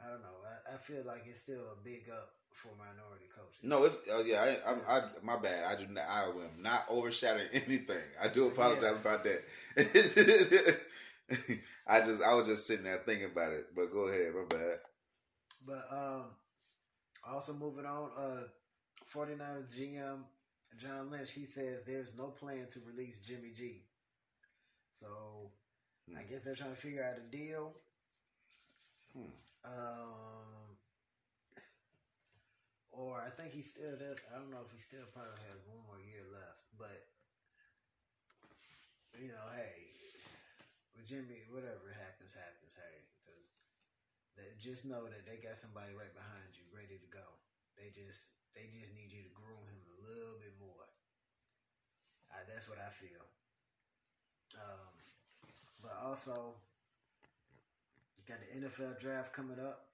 I 0.03 0.09
don't 0.11 0.21
know. 0.21 0.37
I, 0.45 0.75
I 0.75 0.77
feel 0.77 1.03
like 1.05 1.23
it's 1.27 1.41
still 1.41 1.61
a 1.73 1.83
big 1.83 2.03
up 2.11 2.29
for 2.53 2.69
minority 2.77 3.25
coaches. 3.35 3.59
No, 3.63 3.83
it's. 3.83 3.99
Oh 4.11 4.21
yeah. 4.21 4.41
I, 4.41 4.57
I'm. 4.71 4.81
I. 4.87 5.01
My 5.23 5.37
bad. 5.37 5.63
I 5.65 5.75
do 5.79 5.87
not. 5.91 6.03
I 6.07 6.23
am 6.25 6.61
not 6.61 6.85
overshadowing 6.89 7.47
anything. 7.53 7.97
I 8.23 8.27
do 8.27 8.47
apologize 8.47 8.83
Yeah. 8.83 9.01
about 9.01 9.23
that. 9.23 9.41
I 11.87 11.99
just. 11.99 12.21
I 12.21 12.33
was 12.35 12.47
just 12.47 12.67
sitting 12.67 12.83
there 12.85 13.01
thinking 13.05 13.31
about 13.31 13.53
it. 13.53 13.67
But 13.75 13.91
go 13.91 14.07
ahead. 14.07 14.33
My 14.35 14.43
bad. 14.55 14.79
But 15.65 15.87
um, 15.91 16.23
also 17.27 17.53
moving 17.53 17.85
on, 17.85 18.09
uh, 18.17 18.43
49ers 19.05 19.77
GM 19.77 20.19
John 20.77 21.09
Lynch, 21.09 21.31
he 21.31 21.45
says 21.45 21.83
there's 21.83 22.17
no 22.17 22.29
plan 22.29 22.67
to 22.71 22.79
release 22.87 23.19
Jimmy 23.19 23.51
G. 23.51 23.83
So 24.91 25.51
I 26.15 26.21
Hmm. 26.21 26.27
guess 26.29 26.43
they're 26.43 26.55
trying 26.55 26.71
to 26.71 26.75
figure 26.79 27.03
out 27.03 27.17
a 27.17 27.21
deal. 27.21 27.73
Hmm. 29.13 29.31
Um, 29.65 30.77
or 32.91 33.21
I 33.21 33.29
think 33.29 33.51
he 33.51 33.61
still 33.61 33.95
does. 33.97 34.19
I 34.33 34.37
don't 34.37 34.51
know 34.51 34.61
if 34.65 34.71
he 34.71 34.79
still 34.79 35.05
probably 35.13 35.39
has 35.49 35.59
one 35.65 35.81
more 35.85 35.99
year 35.99 36.23
left, 36.31 36.61
but 36.77 37.01
you 39.17 39.29
know, 39.29 39.45
hey, 39.55 39.89
with 40.95 41.05
Jimmy, 41.07 41.43
whatever 41.49 41.89
happens, 41.97 42.33
happens. 42.35 42.75
Hey, 42.75 43.01
because 43.21 43.51
they 44.37 44.49
just 44.59 44.85
know 44.85 45.07
that 45.09 45.25
they 45.25 45.37
got 45.37 45.57
somebody 45.57 45.93
right 45.93 46.13
behind 46.13 46.55
you, 46.55 46.63
ready 46.73 46.97
to 46.99 47.09
go. 47.09 47.25
They 47.77 47.89
just 47.91 48.29
they 48.55 48.67
just 48.69 48.93
need 48.93 49.11
you 49.11 49.23
to 49.23 49.33
groom 49.33 49.63
him 49.65 49.81
little 50.09 50.39
bit 50.41 50.53
more. 50.59 50.89
That's 52.59 52.67
what 52.67 52.81
I 52.83 52.89
feel. 52.89 53.23
Um, 54.57 54.91
but 55.79 55.95
also, 56.03 56.59
you 58.17 58.23
got 58.27 58.41
the 58.43 58.51
NFL 58.59 58.99
draft 58.99 59.31
coming 59.31 59.59
up 59.63 59.87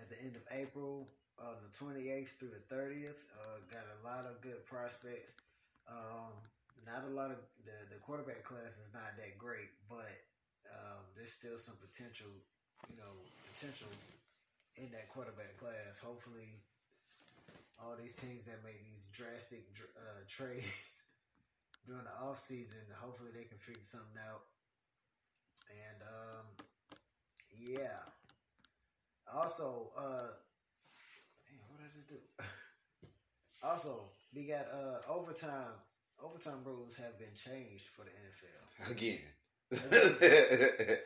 at 0.00 0.08
the 0.08 0.16
end 0.24 0.36
of 0.36 0.40
April, 0.48 1.04
uh, 1.36 1.60
the 1.60 1.68
28th 1.68 2.40
through 2.40 2.56
the 2.56 2.64
30th. 2.72 3.20
Uh, 3.36 3.60
got 3.68 3.84
a 3.84 3.98
lot 4.00 4.24
of 4.24 4.40
good 4.40 4.64
prospects. 4.64 5.36
Um, 5.90 6.32
not 6.86 7.04
a 7.04 7.12
lot 7.12 7.28
of 7.28 7.42
the, 7.68 7.76
the 7.90 8.00
quarterback 8.00 8.42
class 8.42 8.78
is 8.78 8.94
not 8.94 9.12
that 9.18 9.36
great, 9.36 9.74
but 9.90 10.16
um, 10.72 11.04
there's 11.16 11.32
still 11.32 11.58
some 11.58 11.76
potential, 11.82 12.30
you 12.88 12.96
know, 12.96 13.12
potential 13.52 13.92
in 14.80 14.88
that 14.92 15.10
quarterback 15.10 15.56
class. 15.58 16.00
Hopefully, 16.00 16.48
all 17.82 17.96
these 17.96 18.14
teams 18.14 18.44
that 18.46 18.64
made 18.64 18.80
these 18.88 19.08
drastic 19.12 19.64
uh, 19.96 20.20
trades 20.28 21.04
during 21.86 22.04
the 22.04 22.26
off 22.26 22.38
season, 22.38 22.80
hopefully 22.98 23.30
they 23.34 23.44
can 23.44 23.58
figure 23.58 23.84
something 23.84 24.18
out. 24.28 24.42
And 25.70 26.02
um, 26.02 26.46
yeah. 27.58 28.00
Also, 29.32 29.90
uh, 29.98 30.30
damn, 31.48 31.66
what 31.68 31.80
did 31.80 31.90
I 31.90 31.94
just 31.94 32.08
do? 32.08 32.16
also, 33.64 34.10
we 34.34 34.44
got 34.46 34.66
uh 34.72 35.12
overtime. 35.12 35.74
Overtime 36.22 36.64
rules 36.64 36.96
have 36.96 37.18
been 37.18 37.34
changed 37.34 37.84
for 37.84 38.04
the 38.04 38.10
NFL. 38.10 38.90
Again. 38.90 39.18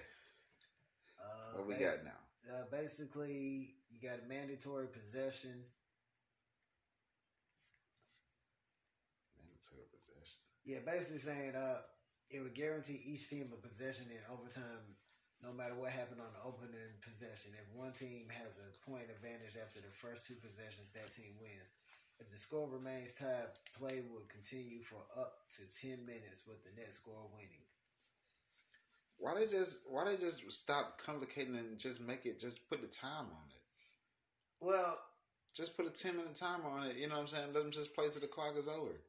Uh, 1.20 1.58
what 1.58 1.66
we 1.66 1.74
got 1.74 1.94
now? 2.04 2.10
Uh, 2.50 2.64
basically, 2.70 3.74
you 3.90 4.00
got 4.00 4.18
a 4.24 4.28
mandatory 4.28 4.86
possession. 4.86 5.64
Mandatory 9.38 9.86
possession. 9.92 10.40
Yeah, 10.64 10.78
basically 10.84 11.18
saying 11.18 11.54
uh, 11.56 11.80
it 12.30 12.40
would 12.40 12.54
guarantee 12.54 13.00
each 13.04 13.28
team 13.28 13.50
a 13.52 13.56
possession 13.56 14.06
in 14.10 14.20
overtime, 14.32 14.96
no 15.42 15.52
matter 15.52 15.74
what 15.74 15.90
happened 15.90 16.20
on 16.20 16.32
the 16.32 16.42
opening 16.44 16.92
possession. 17.02 17.52
If 17.56 17.66
one 17.74 17.92
team 17.92 18.28
has 18.30 18.58
a 18.60 18.68
point 18.90 19.08
advantage 19.10 19.56
after 19.60 19.80
the 19.80 19.90
first 19.92 20.26
two 20.26 20.36
possessions, 20.36 20.88
that 20.94 21.12
team 21.12 21.32
wins. 21.40 21.72
If 22.20 22.28
the 22.30 22.36
score 22.36 22.68
remains 22.68 23.14
tied, 23.14 23.48
play 23.78 24.02
will 24.02 24.24
continue 24.28 24.82
for 24.82 25.02
up 25.16 25.32
to 25.56 25.62
ten 25.72 26.04
minutes 26.04 26.46
with 26.46 26.62
the 26.64 26.70
net 26.78 26.92
score 26.92 27.28
winning. 27.34 27.64
Why 29.18 29.34
they 29.34 29.46
just 29.46 29.88
why 29.90 30.04
they 30.04 30.16
just 30.16 30.50
stop 30.52 30.98
complicating 30.98 31.56
and 31.56 31.78
just 31.78 32.00
make 32.00 32.26
it 32.26 32.40
just 32.40 32.68
put 32.68 32.80
the 32.80 32.88
time 32.88 33.26
on 33.30 33.46
it? 33.50 33.62
Well, 34.60 34.98
Just 35.54 35.76
put 35.76 35.86
a 35.86 35.90
ten 35.90 36.16
minute 36.16 36.36
timer 36.36 36.68
on 36.68 36.84
it. 36.86 36.96
You 36.96 37.08
know 37.08 37.14
what 37.16 37.22
I'm 37.22 37.26
saying? 37.28 37.52
Let 37.52 37.62
them 37.62 37.72
just 37.72 37.94
play 37.94 38.08
till 38.10 38.20
the 38.20 38.28
clock 38.28 38.56
is 38.56 38.68
over. 38.68 39.00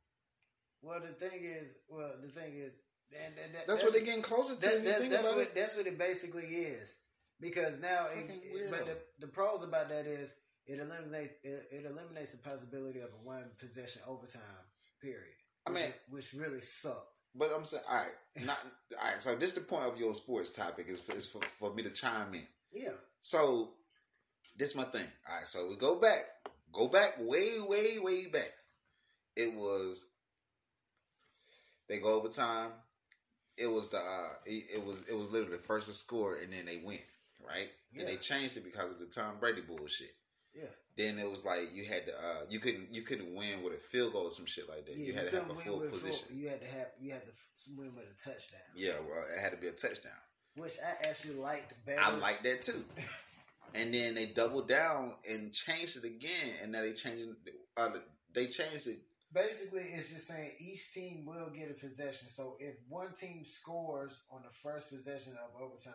Well, 0.81 0.99
the 0.99 1.07
thing 1.07 1.39
is, 1.43 1.79
well, 1.89 2.11
the 2.21 2.27
thing 2.27 2.53
is, 2.55 2.81
that, 3.11 3.67
That's, 3.67 3.83
what 3.83 3.91
they're 3.93 4.05
getting 4.05 4.21
closer 4.21 4.55
to. 4.55 4.61
That, 4.61 4.83
that- 4.85 5.09
that's 5.09 5.27
what 5.33 5.41
it. 5.43 5.53
that's 5.55 5.75
what 5.75 5.85
it 5.85 5.97
basically 5.99 6.43
is. 6.45 6.99
Because 7.41 7.81
now, 7.81 8.05
it, 8.15 8.69
but 8.71 8.85
the, 8.85 8.97
the 9.19 9.27
pros 9.27 9.63
about 9.63 9.89
that 9.89 10.05
is 10.05 10.39
it 10.67 10.79
eliminates 10.79 11.33
it, 11.43 11.65
it 11.71 11.85
eliminates 11.89 12.37
the 12.37 12.47
possibility 12.47 12.99
of 12.99 13.07
a 13.07 13.27
one 13.27 13.45
possession 13.59 14.01
overtime 14.07 14.41
period. 15.01 15.25
I 15.67 15.71
which 15.71 15.79
mean- 15.81 15.89
is- 15.89 15.95
which 16.33 16.41
really 16.41 16.61
sucked. 16.61 17.07
But 17.33 17.49
I'm 17.55 17.63
saying, 17.65 17.83
all 17.89 17.95
right, 17.97 18.45
not 18.45 18.57
all 19.01 19.09
right. 19.09 19.21
So 19.21 19.35
this 19.35 19.49
is 19.49 19.55
the 19.55 19.61
point 19.67 19.85
of 19.85 19.97
your 19.99 20.13
sports 20.13 20.49
topic 20.49 20.87
is 20.89 20.99
for, 21.01 21.13
is 21.15 21.27
for, 21.27 21.41
for 21.41 21.73
me 21.73 21.81
to 21.83 21.89
chime 21.89 22.33
in. 22.33 22.45
Yeah, 22.73 22.91
So 23.21 23.69
this 24.57 24.75
my 24.75 24.83
thing. 24.83 25.05
All 25.29 25.35
right, 25.37 25.47
so 25.47 25.67
we 25.69 25.75
go 25.77 25.99
back, 25.99 26.19
go 26.73 26.87
back 26.87 27.15
way, 27.19 27.53
way, 27.67 27.99
way 27.99 28.27
back. 28.27 28.51
It 29.37 29.53
was 29.55 30.05
they 31.91 31.99
go 31.99 32.15
overtime. 32.15 32.69
It 33.57 33.69
was 33.69 33.89
the 33.89 33.97
uh, 33.97 34.29
it, 34.45 34.63
it 34.75 34.85
was 34.85 35.09
it 35.09 35.15
was 35.15 35.31
literally 35.31 35.51
the 35.57 35.61
first 35.61 35.87
to 35.87 35.93
score 35.93 36.37
and 36.41 36.51
then 36.53 36.65
they 36.65 36.77
win, 36.83 36.97
right? 37.45 37.67
And 37.97 38.07
they 38.07 38.15
changed 38.15 38.55
it 38.55 38.63
because 38.63 38.91
of 38.91 38.99
the 38.99 39.07
Tom 39.07 39.35
Brady 39.41 39.59
bullshit. 39.61 40.15
yeah, 40.55 40.63
Then 40.95 41.19
it 41.19 41.29
was 41.29 41.45
like 41.45 41.75
you 41.75 41.83
had 41.83 42.05
to 42.07 42.13
uh, 42.13 42.45
you 42.49 42.59
couldn't 42.59 42.95
you 42.95 43.01
couldn't 43.01 43.35
win 43.35 43.61
with 43.61 43.73
a 43.73 43.77
field 43.77 44.13
goal 44.13 44.23
or 44.23 44.31
some 44.31 44.45
shit 44.45 44.69
like 44.69 44.85
that. 44.85 44.95
yeah. 44.95 45.05
you 45.05 45.13
had 45.13 45.29
to 45.29 45.35
have 45.35 45.49
a 45.49 45.53
full 45.53 45.81
position. 45.81 46.27
You 46.33 46.47
had 46.47 46.61
to 46.61 46.67
have 46.67 46.87
you 47.01 47.11
had 47.11 47.25
to 47.25 47.31
win 47.77 47.93
with 47.93 48.05
a 48.05 48.29
touchdown, 48.29 48.61
Yeah, 48.73 48.93
well, 49.07 49.25
it 49.35 49.39
had 49.39 49.51
to 49.51 49.57
be 49.57 49.67
a 49.67 49.73
touchdown. 49.73 50.13
which 50.55 50.77
I 50.83 51.09
actually 51.09 51.35
liked 51.35 51.73
better. 51.85 52.01
I 52.01 52.15
like 52.15 52.41
that 52.43 52.61
too. 52.61 52.83
And 53.73 53.93
then 53.93 54.15
they 54.15 54.25
doubled 54.25 54.67
down 54.67 55.13
and 55.29 55.53
changed 55.53 55.95
it 55.95 56.03
again, 56.03 56.55
and 56.61 56.73
now 56.73 56.81
they 56.81 56.91
changing. 56.91 57.37
Uh, 57.77 57.91
they 58.33 58.47
changed 58.47 58.87
it. 58.87 58.99
Basically, 59.33 59.83
it's 59.83 60.11
just 60.11 60.27
saying 60.27 60.51
each 60.59 60.93
team 60.93 61.25
will 61.25 61.49
get 61.51 61.71
a 61.71 61.73
possession. 61.73 62.27
So 62.27 62.57
if 62.59 62.75
one 62.89 63.13
team 63.13 63.43
scores 63.45 64.25
on 64.31 64.41
the 64.43 64.49
first 64.51 64.89
possession 64.91 65.33
of 65.33 65.61
overtime, 65.61 65.93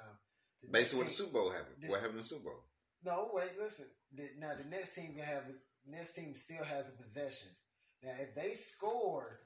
the 0.62 0.68
Basically, 0.68 1.00
what 1.00 1.08
the 1.08 1.12
Super 1.12 1.32
Bowl 1.34 1.50
happened. 1.50 1.76
Did- 1.80 1.90
What 1.90 2.00
happened 2.00 2.14
in 2.16 2.22
the 2.22 2.24
Super 2.24 2.44
Bowl? 2.50 2.62
No, 3.04 3.30
wait, 3.34 3.50
listen. 3.60 3.86
The, 4.14 4.30
now 4.38 4.52
the 4.56 4.64
next 4.68 4.94
team 4.94 5.14
can 5.14 5.24
have 5.24 5.42
next 5.86 6.14
team 6.14 6.34
still 6.34 6.64
has 6.64 6.92
a 6.92 6.96
possession. 6.96 7.50
Now 8.02 8.12
if 8.18 8.34
they 8.34 8.52
score 8.54 9.40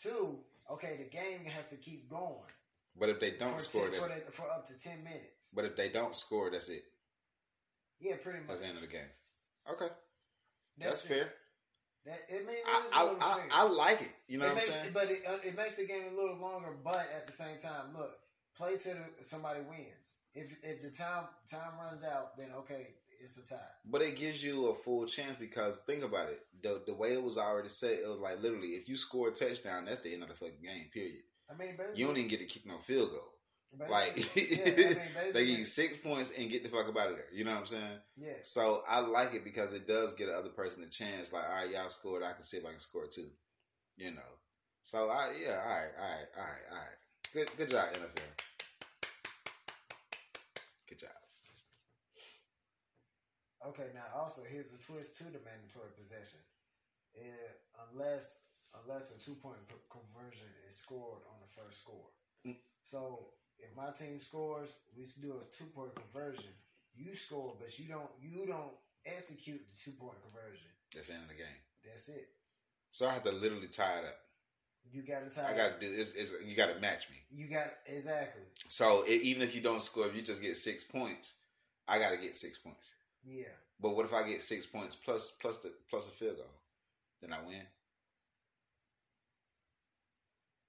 two, 0.00 0.38
okay, 0.70 0.96
the 0.98 1.10
game 1.10 1.44
has 1.46 1.70
to 1.70 1.76
keep 1.76 2.08
going 2.08 2.46
But 2.98 3.08
if 3.08 3.18
they 3.20 3.32
don't 3.32 3.54
for, 3.54 3.60
score, 3.60 3.82
10 3.82 3.90
that's. 3.92 4.06
for, 4.06 4.14
the, 4.14 4.32
for 4.32 4.50
up 4.50 4.66
to 4.66 4.78
ten 4.80 5.02
minutes. 5.04 5.50
But 5.54 5.64
if 5.64 5.76
they 5.76 5.88
don't 5.88 6.14
score, 6.14 6.50
that's 6.50 6.68
it. 6.68 6.82
Yeah, 8.00 8.14
pretty 8.22 8.38
much. 8.40 8.48
That's 8.48 8.60
the 8.62 8.66
end 8.68 8.76
of 8.76 8.82
the 8.82 8.88
game. 8.88 9.10
Okay, 9.72 9.88
That's, 10.78 11.02
that's, 11.02 11.08
fair. 11.08 11.32
That 12.08 12.20
it 12.28 12.46
I, 12.48 12.80
it 12.80 12.84
is 12.86 12.92
a 12.92 12.96
I, 12.96 13.04
I. 13.20 13.48
I 13.52 13.68
like 13.68 14.00
it. 14.00 14.12
You 14.28 14.38
know 14.38 14.46
it 14.46 14.54
what 14.54 14.56
I'm 14.56 14.62
saying? 14.62 14.90
But 14.94 15.10
it, 15.10 15.18
uh, 15.28 15.36
it 15.44 15.56
makes 15.56 15.76
the 15.76 15.86
game 15.86 16.04
a 16.10 16.16
little 16.16 16.38
longer. 16.38 16.74
But 16.82 17.04
at 17.14 17.26
the 17.26 17.32
same 17.32 17.58
time, 17.58 17.92
look, 17.94 18.16
play 18.56 18.76
till 18.80 18.96
somebody 19.20 19.60
wins. 19.68 20.16
If 20.34 20.52
if 20.64 20.80
the 20.80 20.90
time 20.90 21.24
time 21.46 21.72
runs 21.78 22.04
out, 22.04 22.38
then 22.38 22.48
okay, 22.60 22.86
it's 23.22 23.36
a 23.36 23.54
tie. 23.54 23.60
But 23.84 24.00
it 24.00 24.16
gives 24.16 24.42
you 24.42 24.68
a 24.68 24.74
full 24.74 25.04
chance 25.04 25.36
because 25.36 25.80
think 25.80 26.02
about 26.02 26.30
it. 26.30 26.40
The 26.62 26.82
the 26.86 26.94
way 26.94 27.12
it 27.12 27.22
was 27.22 27.36
already 27.36 27.68
set, 27.68 27.92
it 27.92 28.08
was 28.08 28.18
like 28.18 28.42
literally 28.42 28.68
if 28.68 28.88
you 28.88 28.96
score 28.96 29.28
a 29.28 29.32
touchdown, 29.32 29.84
that's 29.84 30.00
the 30.00 30.14
end 30.14 30.22
of 30.22 30.30
the 30.30 30.34
fucking 30.34 30.62
game. 30.64 30.86
Period. 30.92 31.22
I 31.50 31.56
mean, 31.56 31.76
You 31.94 32.06
don't 32.06 32.16
even 32.16 32.28
get 32.28 32.40
to 32.40 32.46
kick 32.46 32.66
no 32.66 32.78
field 32.78 33.10
goal. 33.10 33.37
Basically- 33.76 33.88
Like 33.88 34.96
yeah, 34.96 35.02
I 35.20 35.22
mean, 35.24 35.32
they 35.34 35.42
you 35.42 35.64
six 35.64 35.96
points 35.98 36.38
and 36.38 36.50
get 36.50 36.64
the 36.64 36.70
fuck 36.70 36.88
up 36.88 36.96
out 36.96 37.10
of 37.10 37.16
there. 37.16 37.26
You 37.32 37.44
know 37.44 37.52
what 37.52 37.60
I'm 37.60 37.66
saying? 37.66 37.98
yeah. 38.16 38.32
So 38.42 38.82
I 38.88 39.00
like 39.00 39.34
it 39.34 39.44
because 39.44 39.74
it 39.74 39.86
does 39.86 40.12
get 40.14 40.28
the 40.28 40.36
other 40.36 40.50
person 40.50 40.82
a 40.84 40.88
chance. 40.88 41.32
Like, 41.32 41.44
all 41.48 41.56
right, 41.56 41.70
y'all 41.70 41.88
scored. 41.88 42.22
I 42.22 42.32
can 42.32 42.42
see 42.42 42.56
if 42.58 42.64
I 42.66 42.70
can 42.70 42.78
score 42.78 43.06
too. 43.06 43.28
You 43.96 44.12
know. 44.12 44.32
So 44.82 45.10
I 45.10 45.32
yeah, 45.44 45.60
all 45.60 45.68
right, 45.68 45.90
all 46.00 46.08
right, 46.08 46.28
all 46.36 46.44
right, 46.44 46.66
all 46.70 46.76
right. 46.78 46.98
Good 47.34 47.48
good 47.58 47.68
job, 47.68 47.88
NFL. 47.92 48.44
Good 50.88 50.98
job. 51.00 51.10
Okay, 53.66 53.88
now 53.94 54.04
also 54.22 54.42
here's 54.48 54.72
a 54.72 54.80
twist 54.80 55.18
to 55.18 55.24
the 55.24 55.40
mandatory 55.44 55.90
possession. 55.98 56.40
Eh, 57.16 57.50
unless 57.92 58.46
unless 58.84 59.16
a 59.16 59.20
two 59.20 59.34
point 59.34 59.56
conversion 59.90 60.46
is 60.66 60.76
scored 60.76 61.20
on 61.28 61.36
the 61.40 61.60
first 61.60 61.80
score. 61.82 62.08
Mm. 62.46 62.56
So 62.84 63.32
if 63.58 63.76
my 63.76 63.90
team 63.90 64.18
scores, 64.20 64.80
we 64.96 65.04
do 65.20 65.34
a 65.34 65.44
two 65.54 65.66
point 65.74 65.94
conversion. 65.94 66.50
You 66.94 67.14
score, 67.14 67.54
but 67.58 67.78
you 67.78 67.88
don't 67.88 68.10
you 68.20 68.46
don't 68.46 68.72
execute 69.06 69.60
the 69.68 69.76
two 69.76 69.96
point 69.98 70.16
conversion. 70.22 70.68
That's 70.94 71.08
the 71.08 71.14
end 71.14 71.24
of 71.24 71.28
the 71.28 71.36
game. 71.36 71.60
That's 71.84 72.08
it. 72.08 72.28
So 72.90 73.06
I 73.08 73.12
have 73.12 73.22
to 73.24 73.32
literally 73.32 73.68
tie 73.68 73.98
it 73.98 74.04
up. 74.04 74.18
You 74.90 75.02
got 75.02 75.30
to 75.30 75.34
tie. 75.34 75.52
I 75.52 75.56
got 75.56 75.80
to 75.80 75.86
do 75.86 75.92
it's, 75.92 76.14
it's, 76.16 76.44
You 76.46 76.56
got 76.56 76.74
to 76.74 76.80
match 76.80 77.10
me. 77.10 77.16
You 77.30 77.48
got 77.48 77.66
exactly. 77.86 78.42
So 78.68 79.04
it, 79.06 79.22
even 79.22 79.42
if 79.42 79.54
you 79.54 79.60
don't 79.60 79.82
score, 79.82 80.06
if 80.06 80.16
you 80.16 80.22
just 80.22 80.42
get 80.42 80.56
six 80.56 80.84
points, 80.84 81.34
I 81.86 81.98
got 81.98 82.12
to 82.12 82.18
get 82.18 82.34
six 82.36 82.58
points. 82.58 82.94
Yeah. 83.24 83.44
But 83.80 83.94
what 83.94 84.06
if 84.06 84.14
I 84.14 84.26
get 84.26 84.42
six 84.42 84.66
points 84.66 84.96
plus 84.96 85.32
plus 85.32 85.58
the 85.58 85.72
plus 85.90 86.08
a 86.08 86.10
field 86.10 86.36
goal? 86.36 86.46
Then 87.20 87.32
I 87.32 87.46
win. 87.46 87.62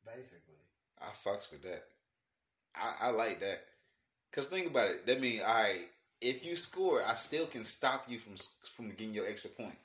Basically. 0.05 0.55
I 1.01 1.05
fucks 1.05 1.51
with 1.51 1.63
that. 1.63 1.83
I, 2.75 3.07
I 3.07 3.09
like 3.11 3.39
that. 3.41 3.59
Cause 4.31 4.47
think 4.47 4.67
about 4.67 4.89
it. 4.91 5.07
That 5.07 5.21
means, 5.21 5.41
all 5.41 5.53
right, 5.53 5.79
if 6.21 6.45
you 6.45 6.55
score, 6.55 7.01
I 7.07 7.15
still 7.15 7.45
can 7.47 7.63
stop 7.63 8.05
you 8.07 8.19
from 8.19 8.35
from 8.75 8.89
getting 8.91 9.13
your 9.13 9.27
extra 9.27 9.49
point. 9.49 9.75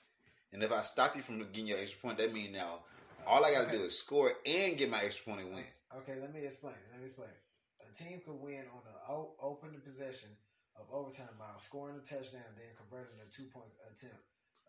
And 0.52 0.62
if 0.62 0.72
I 0.72 0.82
stop 0.82 1.16
you 1.16 1.22
from 1.22 1.38
getting 1.38 1.66
your 1.66 1.78
extra 1.78 2.00
point, 2.00 2.18
that 2.18 2.32
means 2.32 2.52
now 2.52 2.80
all 3.26 3.44
I 3.44 3.52
got 3.52 3.62
to 3.62 3.68
Okay. 3.68 3.78
do 3.78 3.84
is 3.84 3.98
score 3.98 4.32
and 4.46 4.76
get 4.76 4.90
my 4.90 5.00
extra 5.02 5.32
point 5.32 5.46
and 5.46 5.54
win. 5.54 5.64
Okay, 5.96 6.16
let 6.20 6.32
me 6.34 6.44
explain 6.44 6.74
it. 6.74 6.84
Let 6.92 7.00
me 7.00 7.06
explain 7.06 7.28
it. 7.30 7.42
A 7.88 7.92
team 7.94 8.20
could 8.24 8.40
win 8.40 8.64
on 8.74 8.82
an 8.86 9.26
open 9.40 9.80
possession 9.84 10.30
of 10.76 10.86
overtime 10.92 11.34
by 11.38 11.46
scoring 11.60 11.96
a 11.96 12.04
touchdown, 12.04 12.46
then 12.56 12.70
converting 12.76 13.16
a 13.22 13.28
two 13.32 13.48
point 13.52 13.70
attempt. 13.86 14.20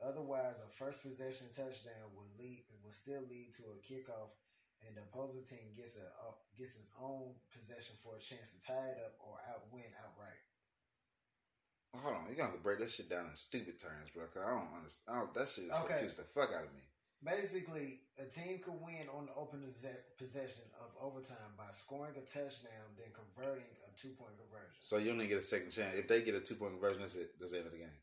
Otherwise, 0.03 0.61
a 0.61 0.69
first 0.69 1.03
possession 1.03 1.47
touchdown 1.51 2.11
would 2.15 2.29
lead 2.39 2.63
would 2.83 2.93
still 2.93 3.21
lead 3.29 3.51
to 3.57 3.63
a 3.73 3.77
kickoff, 3.81 4.29
and 4.87 4.95
the 4.95 5.03
opposing 5.07 5.43
team 5.43 5.73
gets 5.75 5.99
a 6.01 6.07
uh, 6.21 6.33
gets 6.57 6.77
its 6.77 6.91
own 7.01 7.33
possession 7.51 7.95
for 8.03 8.15
a 8.15 8.21
chance 8.21 8.55
to 8.55 8.59
tie 8.65 8.89
it 8.93 8.99
up 9.03 9.15
or 9.21 9.37
out 9.49 9.65
win 9.73 9.87
outright. 10.03 10.41
Hold 11.95 12.15
on, 12.15 12.23
you're 12.27 12.35
gonna 12.35 12.51
have 12.51 12.59
to 12.59 12.63
break 12.63 12.79
that 12.79 12.91
shit 12.91 13.09
down 13.09 13.25
in 13.25 13.35
stupid 13.35 13.79
terms, 13.79 14.11
bro. 14.11 14.27
Cause 14.27 14.43
I 14.43 14.51
don't 14.51 14.73
understand. 14.75 15.07
I 15.07 15.19
don't, 15.23 15.33
that 15.33 15.47
shit 15.47 15.71
is 15.71 15.75
Okay. 15.79 15.95
confused 15.95 16.19
the 16.19 16.27
fuck 16.27 16.51
out 16.51 16.67
of 16.67 16.73
me. 16.75 16.83
Basically, 17.23 18.03
a 18.19 18.27
team 18.27 18.59
could 18.59 18.75
win 18.83 19.07
on 19.15 19.25
the 19.25 19.33
open 19.39 19.63
possession 19.63 20.67
of 20.83 20.91
overtime 20.99 21.55
by 21.57 21.71
scoring 21.71 22.13
a 22.19 22.25
touchdown, 22.27 22.85
then 22.99 23.09
converting 23.15 23.65
a 23.87 23.89
two 23.95 24.11
point 24.19 24.35
conversion. 24.37 24.75
So 24.83 24.97
you 24.99 25.09
only 25.15 25.25
get 25.31 25.39
a 25.39 25.41
second 25.41 25.71
chance. 25.71 25.95
If 25.95 26.07
they 26.11 26.21
get 26.21 26.35
a 26.35 26.43
two 26.43 26.55
point 26.59 26.73
conversion, 26.75 27.01
that's 27.01 27.15
it. 27.15 27.31
That's 27.39 27.51
the 27.55 27.63
end 27.63 27.67
of 27.67 27.73
the 27.73 27.79
game. 27.79 27.97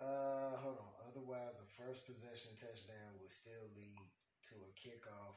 Uh, 0.00 0.56
hold 0.62 0.78
on. 0.78 0.92
Otherwise, 1.10 1.60
a 1.60 1.68
first 1.82 2.06
possession 2.06 2.54
touchdown 2.56 3.18
would 3.20 3.30
still 3.34 3.66
lead 3.76 4.06
to 4.48 4.54
a 4.64 4.70
kickoff, 4.78 5.36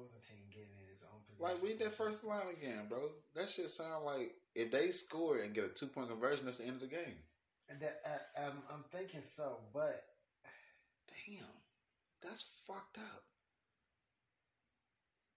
opposing 0.00 0.36
team 0.36 0.44
getting 0.50 0.68
in 0.82 0.90
its 0.90 1.04
own 1.04 1.20
possession. 1.28 1.54
Like 1.54 1.62
read 1.62 1.78
that 1.80 1.92
first 1.92 2.24
line 2.24 2.48
again, 2.50 2.86
bro. 2.88 3.10
That 3.34 3.48
shit 3.48 3.68
sound 3.68 4.04
like 4.04 4.34
if 4.54 4.70
they 4.70 4.90
score 4.90 5.38
and 5.38 5.54
get 5.54 5.64
a 5.64 5.68
two 5.68 5.86
point 5.86 6.08
conversion, 6.08 6.44
that's 6.46 6.58
the 6.58 6.64
end 6.64 6.74
of 6.74 6.80
the 6.80 6.86
game. 6.86 7.18
And 7.68 7.80
that 7.80 8.00
I'm, 8.38 8.62
I'm 8.72 8.84
thinking 8.90 9.20
so, 9.20 9.58
but 9.72 10.04
Damn, 11.26 11.44
that's 12.22 12.64
fucked 12.66 12.98
up. 12.98 13.22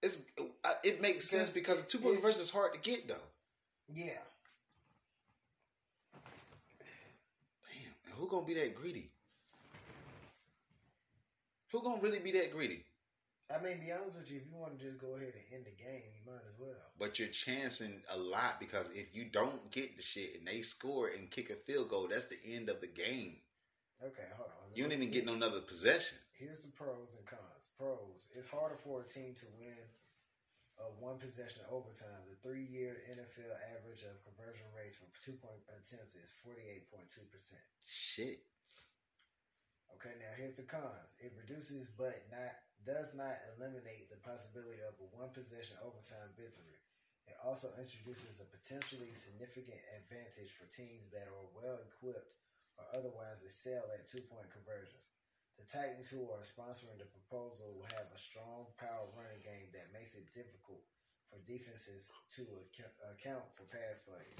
It's 0.02 0.26
uh, 0.40 0.70
it 0.84 1.02
makes 1.02 1.30
sense 1.30 1.50
Because 1.50 1.84
the 1.84 1.90
two 1.90 2.00
point 2.00 2.16
conversion 2.16 2.42
is 2.42 2.52
hard 2.52 2.74
to 2.74 2.80
get 2.80 3.08
though. 3.08 3.16
yeah, 3.94 4.12
Damn, 7.66 7.94
and 8.06 8.14
who 8.16 8.28
gonna 8.28 8.46
be 8.46 8.54
that 8.56 8.76
greedy? 8.76 9.10
Who 11.72 11.82
gonna 11.82 12.02
really 12.02 12.20
be 12.20 12.32
that 12.32 12.52
greedy? 12.52 12.84
I 13.52 13.62
mean, 13.62 13.80
be 13.80 13.92
honest 13.92 14.18
with 14.18 14.32
you, 14.32 14.38
if 14.38 14.48
you 14.48 14.56
want 14.56 14.80
to 14.80 14.86
just 14.86 15.00
go 15.00 15.16
ahead 15.16 15.34
and 15.36 15.48
end 15.54 15.66
the 15.66 15.76
game, 15.84 16.10
you 16.16 16.24
might 16.26 16.44
as 16.48 16.58
well. 16.58 16.80
But 16.98 17.20
you're 17.20 17.28
chancing 17.28 18.02
a 18.14 18.18
lot 18.18 18.60
because 18.60 18.92
if 18.96 19.14
you 19.14 19.26
don't 19.26 19.70
get 19.72 19.96
the 19.98 20.02
shit 20.04 20.40
and 20.40 20.48
they 20.48 20.62
score 20.62 21.08
and 21.08 21.30
kick 21.30 21.50
a 21.50 21.56
field 21.56 21.90
goal, 21.90 22.08
that's 22.10 22.28
the 22.28 22.40
end 22.56 22.70
of 22.70 22.80
the 22.82 22.88
game. 22.88 23.38
Okay, 24.02 24.28
hold 24.36 24.50
on. 24.50 24.76
You 24.76 24.84
don't 24.84 24.94
even 24.94 25.12
get 25.12 25.26
no 25.26 25.34
another 25.34 25.62
possession. 25.62 26.18
Here's 26.34 26.64
the 26.64 26.72
pros 26.72 27.16
and 27.16 27.26
cons. 27.26 27.72
Pros: 27.78 28.28
It's 28.36 28.50
harder 28.50 28.76
for 28.76 29.02
a 29.02 29.08
team 29.08 29.36
to 29.38 29.46
win 29.60 29.80
a 30.82 30.90
one 31.00 31.20
possession 31.20 31.62
overtime. 31.72 32.20
The 32.28 32.36
three 32.42 32.66
year 32.66 33.00
NFL 33.12 33.54
average 33.78 34.04
of 34.04 34.18
conversion 34.26 34.66
rates 34.76 34.96
for 35.00 35.08
two 35.24 35.38
point 35.38 35.62
attempts 35.70 36.16
is 36.16 36.34
forty 36.44 36.64
eight 36.68 36.90
point 36.92 37.08
two 37.08 37.24
percent. 37.32 37.62
Shit. 37.86 38.44
Okay, 39.96 40.20
now 40.20 40.34
here's 40.36 40.58
the 40.58 40.68
cons. 40.68 41.16
It 41.22 41.32
reduces 41.38 41.88
but 41.96 42.18
not 42.32 42.52
does 42.86 43.16
not 43.16 43.40
eliminate 43.56 44.10
the 44.10 44.20
possibility 44.22 44.80
of 44.84 44.96
a 45.00 45.08
one 45.16 45.32
possession 45.32 45.76
overtime 45.84 46.32
victory. 46.36 46.80
It 47.28 47.36
also 47.44 47.72
introduces 47.80 48.40
a 48.44 48.48
potentially 48.52 49.12
significant 49.16 49.80
advantage 49.96 50.52
for 50.52 50.68
teams 50.68 51.08
that 51.12 51.28
are 51.28 51.48
well 51.56 51.80
equipped 51.80 52.36
or 52.78 52.86
otherwise 52.94 53.44
excel 53.44 53.88
at 53.96 54.08
two 54.08 54.22
point 54.28 54.50
conversions. 54.52 55.08
The 55.58 55.64
Titans, 55.70 56.10
who 56.10 56.32
are 56.34 56.42
sponsoring 56.44 56.98
the 56.98 57.06
proposal, 57.06 57.78
will 57.78 57.92
have 57.96 58.10
a 58.12 58.18
strong 58.18 58.68
power 58.76 59.06
running 59.14 59.40
game 59.46 59.70
that 59.72 59.94
makes 59.94 60.16
it 60.16 60.32
difficult 60.34 60.82
for 61.30 61.38
defenses 61.46 62.12
to 62.36 62.44
ac- 62.74 62.90
account 63.06 63.46
for 63.56 63.64
pass 63.70 64.00
plays. 64.02 64.40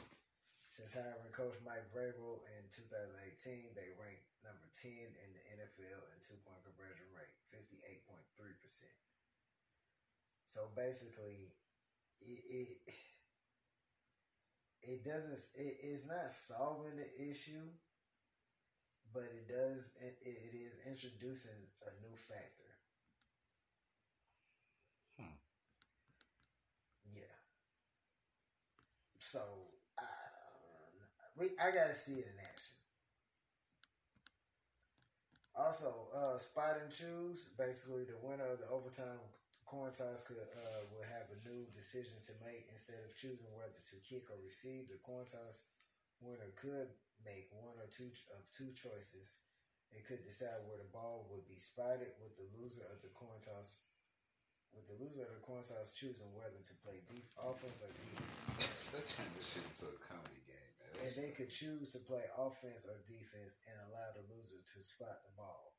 Since 0.58 0.98
hiring 0.98 1.30
coach 1.32 1.54
Mike 1.62 1.86
Vrabel 1.94 2.42
in 2.58 2.66
2018, 2.74 3.78
they 3.78 3.94
ranked 3.94 4.26
number 4.42 4.66
10 4.74 4.90
in 5.22 5.30
the 5.38 5.44
NFL 5.54 6.02
in 6.10 6.18
two 6.20 6.38
point 6.42 6.66
conversion 6.66 7.06
rate, 7.14 7.30
58.3%. 7.54 8.90
So 10.46 10.70
basically, 10.76 11.54
it, 12.22 12.78
it, 12.88 12.94
it 14.82 15.04
doesn't, 15.04 15.40
it, 15.60 15.76
it's 15.82 16.08
not 16.08 16.32
solving 16.32 16.98
the 16.98 17.30
issue, 17.30 17.70
but 19.14 19.24
it 19.24 19.48
does, 19.48 19.94
it, 20.02 20.18
it 20.22 20.54
is 20.56 20.78
introducing 20.86 21.70
a 21.88 21.92
new 22.02 22.16
factor. 22.18 22.72
Hmm. 25.18 25.34
Yeah. 27.06 27.24
So, 29.20 29.40
I, 30.00 30.04
we, 31.38 31.48
I 31.62 31.72
gotta 31.72 31.96
see 31.96 32.14
it 32.20 32.28
in 32.28 32.40
action. 32.40 32.53
Also, 35.54 36.10
uh, 36.18 36.38
spot 36.38 36.82
and 36.82 36.90
choose. 36.90 37.54
Basically, 37.58 38.10
the 38.10 38.18
winner 38.26 38.50
of 38.50 38.58
the 38.58 38.70
overtime 38.74 39.22
coin 39.70 39.94
toss 39.94 40.26
could 40.26 40.42
uh, 40.42 40.82
will 40.90 41.06
have 41.06 41.30
a 41.30 41.40
new 41.46 41.66
decision 41.70 42.18
to 42.22 42.34
make 42.42 42.66
instead 42.74 42.98
of 43.06 43.14
choosing 43.14 43.50
whether 43.54 43.78
to 43.78 43.96
kick 44.02 44.30
or 44.34 44.38
receive. 44.42 44.90
The 44.90 44.98
coin 45.06 45.30
toss 45.30 45.70
winner 46.22 46.50
could 46.58 46.90
make 47.22 47.54
one 47.54 47.78
or 47.78 47.86
two 47.90 48.10
of 48.34 48.42
two 48.50 48.74
choices. 48.74 49.38
It 49.94 50.10
could 50.10 50.26
decide 50.26 50.66
where 50.66 50.82
the 50.82 50.90
ball 50.90 51.30
would 51.30 51.46
be 51.46 51.58
spotted, 51.62 52.18
with 52.18 52.34
the 52.34 52.50
loser 52.58 52.82
of 52.90 52.98
the 53.06 53.14
coin 53.14 53.38
toss, 53.38 53.86
with 54.74 54.90
the 54.90 54.98
loser 54.98 55.22
of 55.22 55.38
the 55.38 55.46
coin 55.46 55.62
toss 55.62 55.94
choosing 55.94 56.34
whether 56.34 56.58
to 56.66 56.74
play 56.82 56.98
deep 57.06 57.30
offense 57.38 57.86
or 57.86 57.94
defense. 57.94 58.90
Let's 58.90 59.14
turn 59.14 59.30
this 59.38 59.54
shit 59.54 59.66
into 59.70 59.86
a 59.86 59.98
comedy. 60.02 60.43
And 61.02 61.10
they 61.18 61.32
could 61.32 61.50
choose 61.50 61.90
to 61.94 62.00
play 62.00 62.22
offense 62.38 62.86
or 62.86 62.96
defense 63.08 63.60
and 63.68 63.76
allow 63.90 64.12
the 64.14 64.24
loser 64.30 64.62
to 64.62 64.84
spot 64.84 65.24
the 65.26 65.34
ball. 65.36 65.74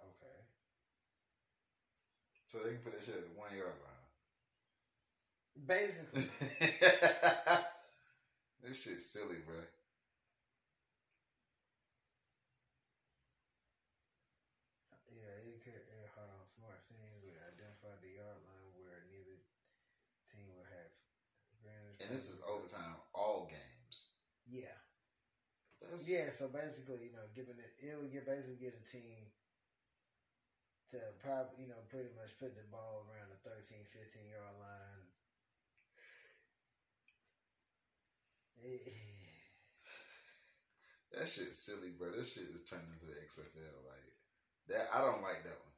Okay. 0.00 0.38
So 2.44 2.58
they 2.58 2.70
can 2.70 2.82
put 2.82 2.94
that 2.94 3.04
shit 3.04 3.14
at 3.14 3.26
the 3.26 3.38
one 3.38 3.50
yard 3.56 3.68
line. 3.68 4.06
Basically, 5.66 6.28
this 8.62 8.82
shit's 8.82 9.06
silly, 9.10 9.36
bro. 9.46 9.56
And 22.06 22.14
this 22.14 22.30
is 22.30 22.38
overtime, 22.46 22.94
all 23.18 23.50
games. 23.50 24.14
Yeah. 24.46 24.78
That's, 25.82 26.06
Yeah, 26.06 26.30
so 26.30 26.46
basically, 26.54 27.02
you 27.02 27.10
know, 27.10 27.26
giving 27.34 27.58
it, 27.58 27.74
it 27.82 27.98
would 27.98 28.14
get 28.14 28.24
basically 28.24 28.62
get 28.62 28.78
a 28.78 28.84
team 28.86 29.26
to 30.94 31.02
probably, 31.18 31.66
you 31.66 31.66
know, 31.66 31.82
pretty 31.90 32.14
much 32.14 32.38
put 32.38 32.54
the 32.54 32.62
ball 32.70 33.02
around 33.10 33.26
the 33.34 33.42
13, 33.42 33.82
15 33.90 34.30
yard 34.30 34.54
line. 34.62 35.02
That 41.16 41.28
shit's 41.28 41.56
silly, 41.56 41.96
bro. 41.96 42.12
This 42.12 42.34
shit 42.34 42.44
is 42.52 42.60
turning 42.60 42.92
into 42.92 43.06
the 43.06 43.16
XFL. 43.24 43.88
Like 43.88 44.04
that, 44.68 44.84
I 44.92 45.00
don't 45.00 45.22
like 45.22 45.40
that 45.44 45.56
one. 45.56 45.72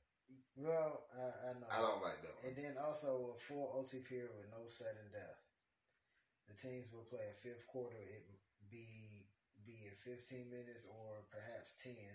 Well, 0.57 1.07
I, 1.15 1.51
I 1.51 1.53
know. 1.55 1.69
I 1.71 1.79
don't 1.79 2.03
like 2.03 2.19
that 2.23 2.35
one. 2.35 2.43
And 2.43 2.57
then 2.57 2.75
also 2.83 3.31
a 3.31 3.39
full 3.39 3.71
OT 3.79 4.03
period 4.03 4.35
with 4.35 4.51
no 4.51 4.67
sudden 4.67 5.07
death. 5.13 5.39
The 6.49 6.57
teams 6.57 6.89
will 6.91 7.07
play 7.07 7.23
a 7.29 7.37
fifth 7.37 7.69
quarter. 7.69 7.97
It 7.97 8.25
be 8.73 9.29
be 9.69 9.85
it 9.85 9.97
fifteen 10.01 10.49
minutes 10.49 10.89
or 10.89 11.23
perhaps 11.29 11.77
ten, 11.81 12.09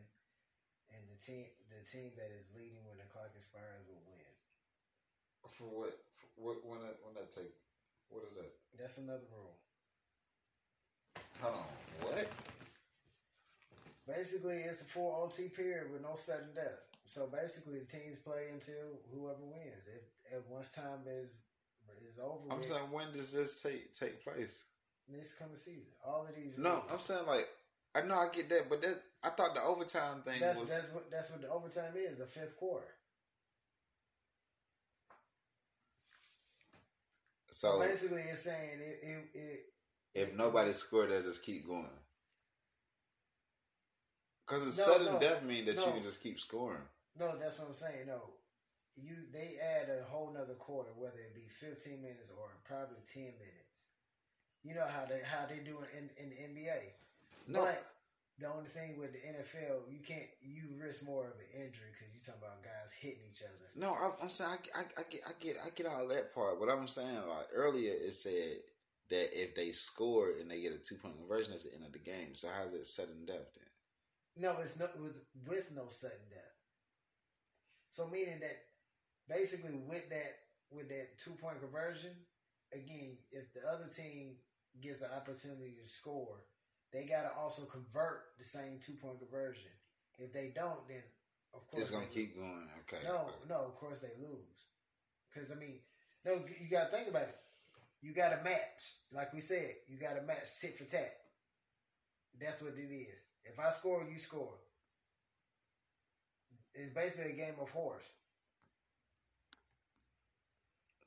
and 0.91 1.01
the 1.07 1.17
team 1.21 1.45
the 1.69 1.81
team 1.85 2.11
that 2.17 2.33
is 2.33 2.49
leading 2.57 2.81
when 2.89 2.97
the 2.97 3.07
clock 3.13 3.29
expires 3.37 3.85
will 3.85 4.01
win. 4.09 4.33
For 5.45 5.69
what? 5.69 5.93
For 6.17 6.29
what? 6.41 6.57
When 6.65 6.81
that? 6.81 6.97
When 7.05 7.13
that 7.15 7.29
take? 7.29 7.53
What 8.09 8.25
is 8.25 8.33
that? 8.37 8.51
That's 8.77 8.97
another 8.97 9.29
rule. 9.29 9.53
Hold 11.41 11.61
on. 11.61 11.69
What? 12.09 12.27
Basically, 14.07 14.57
it's 14.67 14.81
a 14.81 14.85
full 14.85 15.23
OT 15.23 15.47
period 15.49 15.91
with 15.91 16.01
no 16.01 16.15
sudden 16.15 16.51
death. 16.55 16.83
So 17.05 17.27
basically, 17.31 17.79
the 17.79 17.85
teams 17.85 18.17
play 18.17 18.51
until 18.51 18.99
whoever 19.11 19.43
wins. 19.43 19.87
If, 19.87 20.03
if 20.37 20.49
once 20.49 20.71
time 20.71 21.03
is 21.07 21.43
is 22.07 22.19
over, 22.19 22.39
I'm 22.51 22.57
with, 22.57 22.67
saying, 22.67 22.91
when 22.91 23.11
does 23.11 23.31
this 23.33 23.61
take 23.61 23.91
take 23.91 24.23
place? 24.23 24.65
this 25.09 25.35
coming 25.35 25.55
season, 25.55 25.91
all 26.05 26.25
of 26.25 26.35
these. 26.35 26.57
No, 26.57 26.71
rules- 26.71 26.83
I'm 26.91 26.99
saying 26.99 27.27
like 27.27 27.47
I 27.95 28.01
know 28.01 28.15
I 28.15 28.27
get 28.33 28.49
that, 28.49 28.69
but 28.69 28.81
that 28.81 29.01
I 29.23 29.29
thought 29.29 29.53
the 29.53 29.61
overtime 29.63 30.21
thing 30.21 30.39
that's 30.39 30.59
was. 30.59 30.73
that's 30.73 30.91
what 30.93 31.11
that's 31.11 31.31
what 31.31 31.41
the 31.41 31.49
overtime 31.49 31.93
is. 31.95 32.19
The 32.19 32.25
fifth 32.25 32.57
quarter. 32.57 32.87
so 37.49 37.79
basically, 37.79 38.21
it's 38.21 38.41
saying 38.41 38.79
it, 38.79 38.99
it, 39.03 39.37
it 39.37 39.59
if 40.15 40.35
nobody 40.35 40.71
scored, 40.71 41.11
they 41.11 41.21
just 41.21 41.43
keep 41.45 41.67
going. 41.67 41.85
Because 44.45 44.67
it's 44.67 44.77
No, 44.77 44.93
sudden 44.93 45.13
no, 45.13 45.19
death 45.19 45.43
mean 45.43 45.65
that 45.65 45.75
no. 45.77 45.85
you 45.85 45.91
can 45.93 46.03
just 46.03 46.21
keep 46.21 46.39
scoring. 46.39 46.81
no, 47.19 47.37
that's 47.37 47.59
what 47.59 47.69
I'm 47.69 47.73
saying. 47.73 48.07
No, 48.07 48.21
you 48.95 49.15
they 49.31 49.57
add 49.59 49.89
a 49.89 50.03
whole 50.09 50.31
nother 50.33 50.53
quarter, 50.55 50.91
whether 50.97 51.17
it 51.17 51.35
be 51.35 51.47
15 51.49 52.01
minutes 52.01 52.31
or 52.37 52.49
probably 52.65 53.01
10 53.05 53.23
minutes. 53.39 53.93
You 54.63 54.75
know 54.75 54.87
how 54.87 55.05
they 55.05 55.21
how 55.25 55.45
they 55.47 55.59
do 55.59 55.77
it 55.81 55.89
in, 55.97 56.09
in 56.21 56.29
the 56.29 56.37
NBA. 56.61 56.81
No, 57.47 57.59
But 57.61 57.83
the 58.39 58.47
only 58.47 58.69
thing 58.69 58.97
with 58.97 59.11
the 59.13 59.19
NFL, 59.19 59.91
you 59.91 59.99
can't 59.99 60.29
you 60.41 60.63
risk 60.81 61.05
more 61.05 61.25
of 61.27 61.33
an 61.39 61.65
injury 61.65 61.91
because 61.91 62.13
you 62.13 62.19
talking 62.23 62.41
about 62.41 62.63
guys 62.63 62.93
hitting 62.93 63.25
each 63.29 63.43
other. 63.43 63.67
no, 63.75 63.93
I, 63.93 64.11
I'm 64.21 64.29
saying 64.29 64.51
I, 64.75 64.79
I, 64.79 64.83
I 64.97 65.03
get 65.09 65.21
I 65.27 65.31
get 65.39 65.55
I 65.65 65.69
get 65.75 65.87
all 65.87 66.07
that 66.07 66.33
part. 66.33 66.59
But 66.59 66.69
I'm 66.69 66.87
saying 66.87 67.15
like 67.27 67.47
earlier 67.53 67.91
it 67.93 68.13
said 68.13 68.63
that 69.09 69.29
if 69.33 69.55
they 69.55 69.71
score 69.71 70.31
and 70.39 70.49
they 70.49 70.61
get 70.61 70.73
a 70.73 70.77
two 70.77 70.95
point 70.95 71.17
conversion, 71.17 71.53
it's 71.53 71.63
the 71.63 71.73
end 71.75 71.85
of 71.85 71.91
the 71.93 71.99
game. 71.99 72.33
So 72.33 72.47
how's 72.47 72.73
it 72.73 72.85
sudden 72.85 73.25
death 73.25 73.51
then? 73.55 74.43
No, 74.43 74.55
it's 74.61 74.79
not 74.79 74.97
with 74.99 75.21
with 75.47 75.71
no 75.75 75.89
sudden 75.89 76.17
death. 76.29 76.55
So 77.89 78.07
meaning 78.07 78.39
that 78.39 78.57
basically 79.29 79.75
with 79.87 80.09
that 80.09 80.33
with 80.71 80.89
that 80.89 81.17
two 81.17 81.33
point 81.41 81.59
conversion, 81.59 82.11
again, 82.73 83.17
if 83.31 83.53
the 83.53 83.61
other 83.69 83.87
team 83.91 84.35
gets 84.81 85.01
an 85.01 85.11
opportunity 85.15 85.75
to 85.81 85.87
score, 85.87 86.41
they 86.91 87.05
gotta 87.05 87.31
also 87.37 87.65
convert 87.65 88.37
the 88.37 88.45
same 88.45 88.79
two 88.81 88.93
point 89.01 89.19
conversion. 89.19 89.71
If 90.17 90.33
they 90.33 90.51
don't, 90.55 90.87
then 90.87 91.03
of 91.53 91.67
course 91.67 91.81
It's 91.81 91.91
gonna 91.91 92.05
keep 92.05 92.35
going. 92.35 92.67
Okay. 92.81 93.03
No, 93.05 93.29
no, 93.49 93.65
of 93.65 93.75
course 93.75 93.99
they 93.99 94.13
lose. 94.19 94.69
Because 95.31 95.51
I 95.51 95.55
mean, 95.55 95.79
no, 96.25 96.33
you 96.33 96.69
gotta 96.69 96.91
think 96.91 97.09
about 97.09 97.23
it. 97.23 97.35
You 98.03 98.13
got 98.13 98.37
to 98.37 98.43
match, 98.43 98.99
like 99.13 99.33
we 99.33 99.39
said. 99.39 99.71
You 99.87 99.97
got 99.97 100.15
to 100.15 100.21
match, 100.23 100.59
tit 100.59 100.75
for 100.75 100.83
tat. 100.83 101.15
That's 102.39 102.61
what 102.61 102.73
it 102.73 102.91
is. 102.91 103.29
If 103.45 103.57
I 103.59 103.69
score, 103.69 104.05
you 104.11 104.17
score. 104.17 104.55
It's 106.73 106.91
basically 106.91 107.31
a 107.31 107.35
game 107.37 107.55
of 107.61 107.69
horse. 107.69 108.11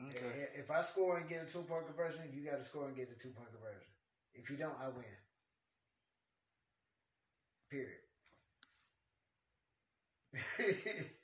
Okay. 0.01 0.49
If- 0.57 0.71
I 0.71 0.83
score 0.83 1.17
and 1.17 1.29
get 1.29 1.43
a 1.43 1.47
two 1.47 1.63
point 1.63 1.87
conversion, 1.87 2.31
you 2.35 2.45
got 2.49 2.59
to 2.59 2.65
score 2.65 2.87
and 2.87 2.97
get 2.97 3.09
a 3.11 3.19
two 3.19 3.31
point 3.31 3.49
conversion. 3.51 3.89
If 4.35 4.51
you 4.51 4.57
don't, 4.57 4.77
I 4.81 4.89
win. 4.89 5.05
Period. 7.71 8.01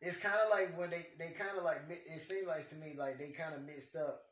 it's 0.00 0.18
kind 0.18 0.34
of 0.44 0.50
like 0.50 0.76
when 0.76 0.90
they 0.90 1.06
they 1.18 1.30
kind 1.30 1.56
of 1.56 1.62
like 1.64 1.82
it 1.88 2.20
seems 2.20 2.48
like 2.48 2.68
to 2.68 2.76
me 2.76 2.94
like 2.98 3.18
they 3.18 3.30
kind 3.30 3.54
of 3.54 3.62
mixed 3.62 3.94
up 3.96 4.22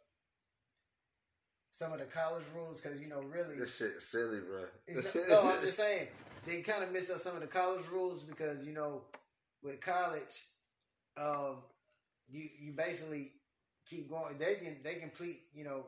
some 1.70 1.92
of 1.92 1.98
the 2.00 2.04
college 2.04 2.44
rules 2.54 2.80
because 2.80 3.00
you 3.00 3.08
know 3.08 3.22
really 3.22 3.56
This 3.56 3.78
shit 3.78 4.02
silly, 4.02 4.40
bro. 4.40 4.64
no, 5.28 5.40
I'm 5.40 5.64
just 5.64 5.78
saying 5.78 6.08
they 6.46 6.60
kind 6.62 6.82
of 6.82 6.92
messed 6.92 7.10
up 7.10 7.18
some 7.18 7.34
of 7.34 7.40
the 7.40 7.48
college 7.48 7.86
rules 7.88 8.22
because 8.22 8.66
you 8.66 8.74
know 8.74 9.02
with 9.62 9.80
college, 9.80 10.46
um, 11.16 11.62
you 12.28 12.48
you 12.60 12.72
basically 12.72 13.32
keep 13.88 14.10
going. 14.10 14.38
They 14.38 14.56
can 14.56 14.76
they 14.82 14.96
complete 14.96 15.40
you 15.54 15.64
know 15.64 15.84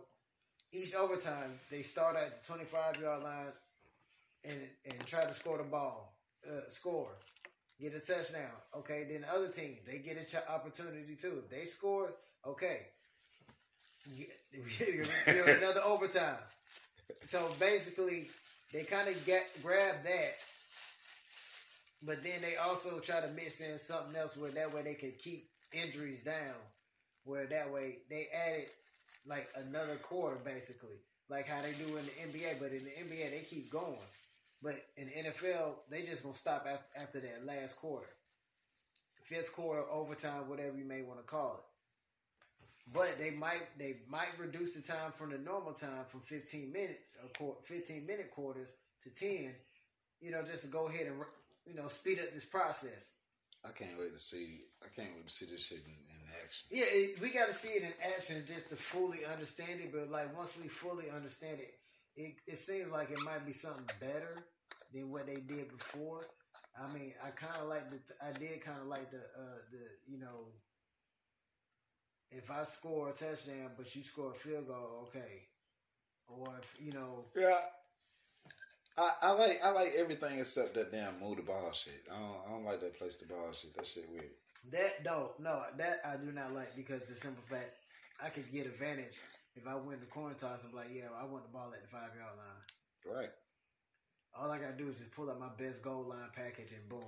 each 0.72 0.94
overtime. 0.94 1.50
They 1.70 1.82
start 1.82 2.16
at 2.16 2.34
the 2.34 2.46
25 2.46 3.00
yard 3.00 3.22
line 3.22 3.52
and 4.44 4.60
and 4.90 5.06
try 5.06 5.24
to 5.24 5.32
score 5.32 5.58
the 5.58 5.64
ball, 5.64 6.16
uh, 6.46 6.68
score, 6.68 7.10
get 7.80 7.94
a 7.94 8.00
touchdown. 8.00 8.50
Okay, 8.78 9.06
then 9.10 9.22
the 9.22 9.32
other 9.34 9.48
team 9.48 9.76
they 9.86 9.98
get 9.98 10.16
a 10.18 10.24
ch- 10.24 10.42
opportunity 10.50 11.16
too. 11.16 11.42
If 11.44 11.50
they 11.50 11.64
score, 11.64 12.14
okay, 12.46 12.80
you- 14.16 14.26
you're, 14.52 15.34
you're 15.34 15.56
another 15.56 15.80
overtime. 15.86 16.36
So 17.22 17.50
basically, 17.58 18.28
they 18.72 18.84
kind 18.84 19.08
of 19.08 19.26
get 19.26 19.42
grab 19.62 19.96
that, 20.04 20.32
but 22.06 22.22
then 22.22 22.40
they 22.42 22.56
also 22.56 22.98
try 23.00 23.20
to 23.20 23.28
mix 23.34 23.60
in 23.60 23.78
something 23.78 24.16
else 24.16 24.36
where 24.36 24.50
that 24.52 24.72
way 24.74 24.82
they 24.82 24.94
can 24.94 25.12
keep 25.18 25.48
injuries 25.72 26.24
down. 26.24 26.54
Where 27.24 27.46
that 27.46 27.72
way 27.72 27.98
they 28.10 28.28
added 28.32 28.66
like 29.26 29.48
another 29.56 29.96
quarter, 29.96 30.36
basically, 30.44 30.96
like 31.28 31.48
how 31.48 31.62
they 31.62 31.72
do 31.72 31.96
in 31.96 32.04
the 32.04 32.38
NBA. 32.38 32.60
But 32.60 32.72
in 32.72 32.84
the 32.84 32.90
NBA, 32.90 33.30
they 33.30 33.44
keep 33.44 33.70
going. 33.70 33.98
But 34.62 34.76
in 34.96 35.06
the 35.06 35.28
NFL, 35.28 35.74
they 35.90 36.02
just 36.02 36.22
gonna 36.22 36.34
stop 36.34 36.66
after 37.00 37.20
that 37.20 37.44
last 37.44 37.76
quarter, 37.78 38.08
fifth 39.24 39.52
quarter, 39.52 39.82
overtime, 39.90 40.48
whatever 40.48 40.76
you 40.76 40.84
may 40.84 41.02
want 41.02 41.20
to 41.20 41.24
call 41.24 41.56
it. 41.56 42.92
But 42.92 43.18
they 43.18 43.30
might 43.30 43.62
they 43.78 43.96
might 44.08 44.32
reduce 44.38 44.74
the 44.74 44.92
time 44.92 45.12
from 45.12 45.30
the 45.30 45.38
normal 45.38 45.72
time 45.72 46.04
from 46.08 46.20
15 46.20 46.72
minutes, 46.72 47.18
quar 47.36 47.56
15 47.62 48.06
minute 48.06 48.30
quarters 48.30 48.76
to 49.02 49.14
10. 49.14 49.54
You 50.20 50.30
know, 50.30 50.42
just 50.42 50.66
to 50.66 50.70
go 50.70 50.88
ahead 50.88 51.06
and 51.06 51.16
you 51.66 51.74
know 51.74 51.88
speed 51.88 52.18
up 52.18 52.32
this 52.32 52.44
process. 52.44 53.16
I 53.64 53.70
can't 53.72 53.98
wait 53.98 54.12
to 54.12 54.20
see. 54.20 54.60
I 54.82 54.88
can't 54.94 55.14
wait 55.14 55.26
to 55.26 55.32
see 55.32 55.46
this 55.46 55.66
shit 55.66 55.78
in 55.78 56.13
action. 56.44 56.66
Yeah, 56.70 56.84
it, 56.88 57.20
we 57.20 57.30
got 57.30 57.48
to 57.48 57.54
see 57.54 57.78
it 57.78 57.82
in 57.82 57.92
action 58.14 58.42
just 58.46 58.70
to 58.70 58.76
fully 58.76 59.24
understand 59.30 59.80
it. 59.80 59.92
But 59.92 60.10
like 60.10 60.36
once 60.36 60.58
we 60.60 60.68
fully 60.68 61.06
understand 61.14 61.60
it, 61.60 61.74
it 62.16 62.34
it 62.46 62.56
seems 62.58 62.90
like 62.90 63.10
it 63.10 63.20
might 63.24 63.44
be 63.46 63.52
something 63.52 63.86
better 64.00 64.44
than 64.92 65.10
what 65.10 65.26
they 65.26 65.36
did 65.36 65.68
before. 65.70 66.26
I 66.80 66.92
mean, 66.92 67.12
I 67.24 67.30
kind 67.30 67.56
of 67.60 67.68
like 67.68 67.90
the. 67.90 67.98
I 68.24 68.32
did 68.32 68.60
kind 68.60 68.80
of 68.80 68.86
like 68.88 69.10
the 69.10 69.18
uh 69.18 69.58
the 69.70 70.12
you 70.12 70.18
know. 70.18 70.46
If 72.30 72.50
I 72.50 72.64
score 72.64 73.10
a 73.10 73.12
touchdown, 73.12 73.70
but 73.76 73.94
you 73.94 74.02
score 74.02 74.32
a 74.32 74.34
field 74.34 74.66
goal, 74.66 75.08
okay. 75.08 75.46
Or 76.26 76.48
if 76.60 76.76
you 76.80 76.90
know, 76.92 77.26
Yeah. 77.36 77.58
I, 78.96 79.10
I 79.22 79.30
like 79.32 79.60
I 79.64 79.70
like 79.70 79.92
everything 79.96 80.38
except 80.38 80.74
that 80.74 80.92
damn 80.92 81.18
move 81.20 81.36
the 81.36 81.42
ball 81.42 81.72
shit. 81.72 82.06
I 82.12 82.16
don't, 82.16 82.36
I 82.46 82.50
don't 82.50 82.64
like 82.64 82.80
that 82.80 82.98
place 82.98 83.16
the 83.16 83.26
ball 83.26 83.52
shit. 83.52 83.74
That 83.76 83.86
shit 83.86 84.08
weird. 84.10 84.30
That 84.72 85.04
no, 85.04 85.32
no, 85.38 85.62
that 85.76 86.00
I 86.04 86.16
do 86.16 86.32
not 86.32 86.52
like 86.54 86.74
because 86.74 87.02
the 87.08 87.14
simple 87.14 87.42
fact 87.42 87.70
I 88.22 88.28
could 88.30 88.50
get 88.50 88.66
advantage 88.66 89.20
if 89.56 89.66
I 89.66 89.74
win 89.74 90.00
the 90.00 90.06
coin 90.06 90.34
toss. 90.34 90.66
I'm 90.68 90.74
like, 90.74 90.88
yeah, 90.92 91.08
I 91.20 91.24
want 91.24 91.44
the 91.44 91.52
ball 91.52 91.70
at 91.74 91.82
the 91.82 91.88
five 91.88 92.10
yard 92.16 92.36
line. 92.36 93.16
Right. 93.16 93.30
All 94.36 94.50
I 94.50 94.58
gotta 94.58 94.76
do 94.76 94.88
is 94.88 94.98
just 94.98 95.14
pull 95.14 95.30
up 95.30 95.38
my 95.38 95.50
best 95.58 95.82
goal 95.82 96.04
line 96.08 96.30
package 96.34 96.72
and 96.72 96.88
boom, 96.88 97.04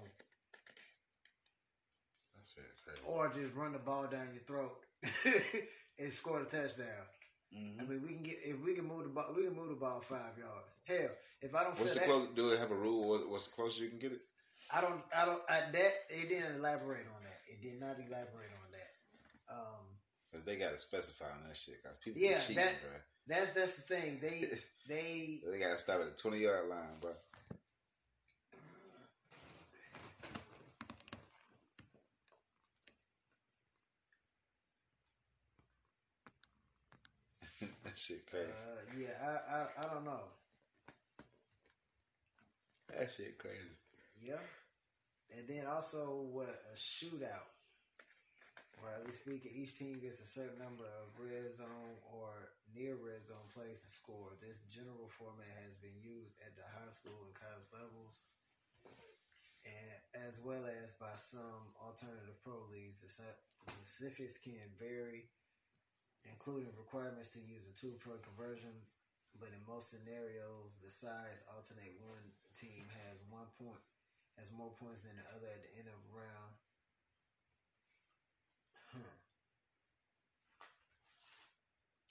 That 2.35 2.45
shit 2.55 2.65
crazy. 2.85 3.01
or 3.05 3.29
just 3.29 3.55
run 3.55 3.73
the 3.73 3.79
ball 3.79 4.07
down 4.07 4.29
your 4.33 4.45
throat 4.45 4.77
and 5.99 6.13
score 6.13 6.41
the 6.41 6.45
touchdown. 6.47 7.07
Mhm. 7.55 7.81
I 7.81 7.85
mean, 7.85 8.03
we 8.03 8.09
can 8.15 8.23
get 8.23 8.37
if 8.45 8.61
we 8.61 8.75
can 8.75 8.85
move 8.87 9.05
the 9.05 9.11
ball, 9.11 9.33
we 9.35 9.45
can 9.45 9.57
move 9.57 9.71
the 9.71 9.77
ball 9.77 10.01
five 10.01 10.37
yards. 10.39 10.69
Hell, 10.85 11.11
if 11.43 11.55
I 11.55 11.65
don't 11.65 11.79
What's 11.79 11.95
the 11.95 12.01
that, 12.01 12.09
close? 12.09 12.29
Do 12.29 12.51
it 12.51 12.59
have 12.61 12.71
a 12.71 12.77
rule? 12.77 13.19
What's 13.29 13.47
the 13.49 13.55
closest 13.55 13.81
you 13.81 13.89
can 13.89 13.99
get 13.99 14.13
it? 14.13 14.21
I 14.73 14.81
don't, 14.81 15.01
I 15.17 15.25
don't, 15.27 15.43
I, 15.49 15.61
that 15.73 15.93
it 16.11 16.29
didn't 16.29 16.57
elaborate 16.57 17.07
on 17.07 17.23
that. 17.23 17.36
It 17.57 17.63
did 17.63 17.81
not 17.81 17.97
elaborate 17.99 18.53
on 18.63 18.71
that. 18.73 19.55
Um, 19.55 19.87
Because 20.31 20.45
they 20.45 20.57
got 20.57 20.73
to 20.73 20.79
specify 20.79 21.27
on 21.31 21.45
that 21.49 21.57
shit. 21.57 21.83
Cause 21.83 21.97
people 22.05 22.21
Yeah, 22.21 22.39
cheating, 22.39 22.57
that- 22.57 22.83
bro. 22.83 22.93
That's 23.29 23.53
that's 23.55 23.83
the 23.83 23.95
thing. 23.97 24.21
They 24.21 24.45
they 24.89 25.41
They 25.51 25.59
gotta 25.59 25.79
stop 25.79 26.01
at 26.01 26.07
the 26.07 26.13
twenty 26.15 26.39
yard 26.39 26.69
line, 26.69 26.95
bro. 27.01 27.11
that 37.85 37.97
shit 37.99 38.27
crazy. 38.31 38.47
uh, 38.51 38.99
yeah, 38.99 39.15
I, 39.23 39.57
I 39.57 39.67
I 39.91 39.95
don't 39.95 40.05
know. 40.05 40.21
that 42.97 43.11
shit 43.13 43.39
crazy. 43.39 43.59
Yeah. 44.23 44.35
And 45.35 45.49
then 45.49 45.67
also 45.67 46.29
what 46.31 46.53
a 46.73 46.77
shootout. 46.77 47.51
where 48.81 48.93
at 48.95 49.05
least 49.07 49.25
speaking, 49.25 49.53
each 49.55 49.79
team 49.79 49.99
gets 50.01 50.21
a 50.21 50.29
certain 50.29 50.59
number 50.59 50.85
of 51.03 51.11
red 51.19 51.49
zone 51.51 51.97
or 52.13 52.53
near 52.75 52.95
red 53.01 53.23
zone 53.23 53.47
plays 53.55 53.83
to 53.83 53.91
score. 53.91 54.37
This 54.41 54.69
general 54.71 55.09
format 55.09 55.51
has 55.65 55.75
been 55.77 55.97
used 56.03 56.39
at 56.45 56.55
the 56.57 56.67
high 56.77 56.93
school 56.93 57.17
and 57.25 57.35
college 57.35 57.69
levels, 57.73 58.21
and 59.65 59.91
as 60.27 60.41
well 60.45 60.63
as 60.83 60.97
by 61.01 61.15
some 61.17 61.73
alternative 61.83 62.37
pro 62.45 62.63
leagues. 62.71 63.01
The 63.03 63.11
specifics 63.11 64.39
can 64.39 64.61
vary, 64.79 65.27
including 66.29 66.71
requirements 66.77 67.29
to 67.35 67.41
use 67.41 67.67
a 67.67 67.75
two 67.75 67.97
point 68.05 68.23
conversion. 68.23 68.73
But 69.41 69.53
in 69.53 69.61
most 69.69 69.93
scenarios, 69.93 70.81
the 70.81 70.89
sides 70.89 71.45
alternate. 71.53 71.93
One 72.01 72.25
team 72.57 72.89
has 73.05 73.21
one 73.29 73.49
point 73.61 73.81
has 74.39 74.53
more 74.57 74.71
points 74.81 75.01
than 75.01 75.13
the 75.17 75.27
other 75.35 75.49
at 75.49 75.63
the 75.63 75.73
end 75.79 75.89
of 75.89 75.99
the 76.05 76.13
round. 76.17 76.53
Hmm. 78.93 79.13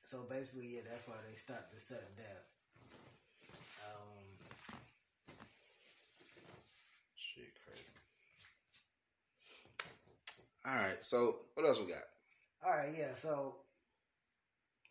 So 0.03 0.23
basically, 0.29 0.75
yeah, 0.75 0.81
that's 0.89 1.07
why 1.07 1.15
they 1.27 1.35
stopped 1.35 1.71
the 1.71 1.79
sudden 1.79 2.03
death. 2.17 2.45
Um, 3.85 4.25
Shit 7.15 7.51
crazy. 7.65 7.91
All 10.65 10.73
right, 10.75 11.03
so 11.03 11.37
what 11.53 11.65
else 11.65 11.79
we 11.79 11.87
got? 11.87 12.03
all 12.65 12.71
right, 12.71 12.89
yeah. 12.97 13.13
So, 13.13 13.55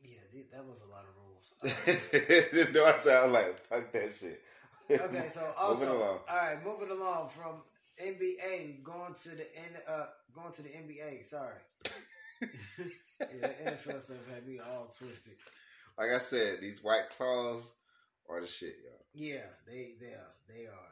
yeah, 0.03 0.19
that 0.53 0.65
was 0.65 0.83
a 0.87 0.91
lot 0.91 1.03
of 1.03 1.15
rules. 1.17 2.71
no, 2.75 2.85
I 2.87 2.97
sound 2.97 3.33
like 3.33 3.59
fuck 3.61 3.91
that 3.93 4.13
shit. 4.13 4.41
Okay, 4.91 5.29
so 5.29 5.41
also, 5.59 5.87
Moving 5.87 6.01
along. 6.01 6.19
all 6.29 6.37
right, 6.37 6.65
moving 6.65 6.91
along 6.91 7.29
from 7.29 7.63
NBA 8.03 8.83
going 8.83 9.15
to 9.15 9.29
the 9.31 9.47
N, 9.57 9.83
uh, 9.89 10.07
going 10.35 10.53
to 10.53 10.63
the 10.63 10.69
NBA. 10.71 11.25
Sorry, 11.25 11.61
yeah, 12.43 12.47
the 13.21 13.71
NFL 13.71 14.01
stuff 14.01 14.17
had 14.33 14.47
me 14.47 14.59
all 14.59 14.87
twisted. 14.97 15.35
Like 15.99 16.11
I 16.15 16.19
said, 16.19 16.61
these 16.61 16.83
white 16.83 17.09
claws 17.17 17.75
are 18.29 18.41
the 18.41 18.47
shit, 18.47 18.75
y'all. 18.83 19.05
Yeah, 19.15 19.47
they 19.67 19.93
they 20.01 20.13
are 20.13 20.35
they 20.49 20.67
are. 20.67 20.91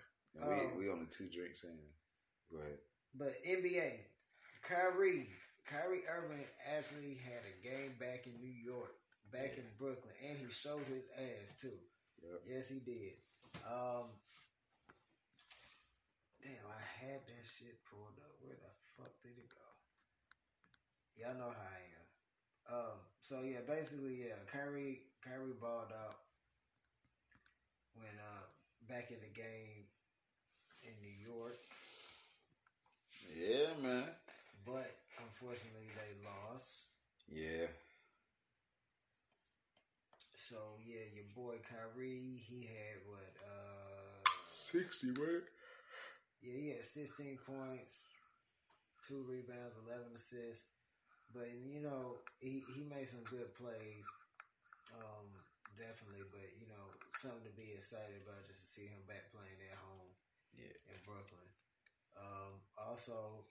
And 0.52 0.60
Um, 0.70 0.78
we 0.78 0.84
we 0.86 0.90
only 0.92 1.06
two 1.10 1.28
drinks 1.34 1.64
in. 1.64 1.76
Go 2.50 2.58
ahead. 2.58 2.78
But 3.14 3.34
NBA, 3.46 3.98
Kyrie, 4.62 5.28
Kyrie 5.66 6.02
Irving 6.08 6.44
actually 6.76 7.18
had 7.24 7.42
a 7.44 7.62
game 7.66 7.94
back 8.00 8.26
in 8.26 8.40
New 8.40 8.54
York, 8.64 8.94
back 9.32 9.52
in 9.58 9.64
Brooklyn, 9.78 10.14
and 10.28 10.38
he 10.38 10.48
showed 10.50 10.84
his 10.86 11.08
ass 11.18 11.60
too. 11.60 11.76
Yep. 12.22 12.40
Yes, 12.48 12.70
he 12.70 12.78
did. 12.90 13.12
Um, 13.60 14.08
damn, 16.42 16.66
I 16.66 16.82
had 17.00 17.20
that 17.26 17.44
shit 17.44 17.76
pulled 17.88 18.18
up. 18.18 18.34
Where 18.40 18.56
the 18.56 18.72
fuck 18.96 19.12
did 19.22 19.36
it 19.36 19.48
go? 19.52 19.68
Y'all 21.18 21.38
know 21.38 21.52
how 21.52 21.68
I 21.68 21.82
am. 21.84 22.06
Um, 22.72 22.98
so 23.20 23.40
yeah, 23.44 23.60
basically, 23.66 24.24
yeah, 24.24 24.38
Kyrie, 24.50 25.02
Kyrie 25.22 25.58
balled 25.60 25.92
out 25.92 26.16
when 27.94 28.14
uh 28.18 28.44
back 28.88 29.10
in 29.10 29.18
the 29.20 29.32
game 29.34 29.84
in 30.84 30.94
New 31.02 31.16
York. 31.22 31.58
Yeah, 33.38 33.70
man. 33.82 34.04
but 34.66 34.90
unfortunately 35.18 35.90
they 35.94 36.10
lost. 36.24 36.90
Yeah. 37.28 37.66
So 40.34 40.56
yeah, 40.84 41.06
your 41.14 41.28
boy 41.36 41.56
Kyrie, 41.68 42.40
he 42.48 42.66
had 42.66 42.98
what? 43.06 43.30
Uh, 44.74 44.78
Sixty, 44.78 45.10
right? 45.10 45.42
yeah, 46.42 46.56
he 46.58 46.68
had 46.70 46.84
sixteen 46.84 47.38
points, 47.38 48.10
two 49.06 49.24
rebounds, 49.28 49.78
eleven 49.86 50.12
assists. 50.14 50.70
But 51.34 51.48
you 51.64 51.80
know, 51.80 52.18
he 52.40 52.62
he 52.74 52.84
made 52.84 53.08
some 53.08 53.24
good 53.24 53.54
plays, 53.54 54.06
um, 54.94 55.26
definitely. 55.76 56.24
But 56.30 56.48
you 56.60 56.66
know, 56.68 56.86
something 57.16 57.44
to 57.44 57.54
be 57.56 57.72
excited 57.74 58.22
about 58.24 58.46
just 58.46 58.60
to 58.60 58.66
see 58.66 58.86
him 58.88 59.02
back 59.08 59.30
playing 59.32 59.60
at 59.70 59.78
home 59.78 60.10
Yeah. 60.56 60.74
in 60.92 60.98
Brooklyn. 61.04 61.48
Um, 62.16 62.60
also, 62.78 63.44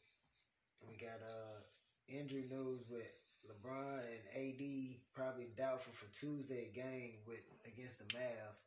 we 0.88 0.96
got 0.98 1.22
uh 1.22 1.60
injury 2.08 2.46
news 2.50 2.86
with 2.90 3.08
LeBron 3.48 4.00
and 4.00 4.24
AD 4.36 5.00
probably 5.14 5.48
doubtful 5.56 5.94
for 5.94 6.12
Tuesday 6.14 6.70
game 6.74 7.20
with 7.26 7.42
against 7.66 8.00
the 8.00 8.06
Mavs. 8.18 8.64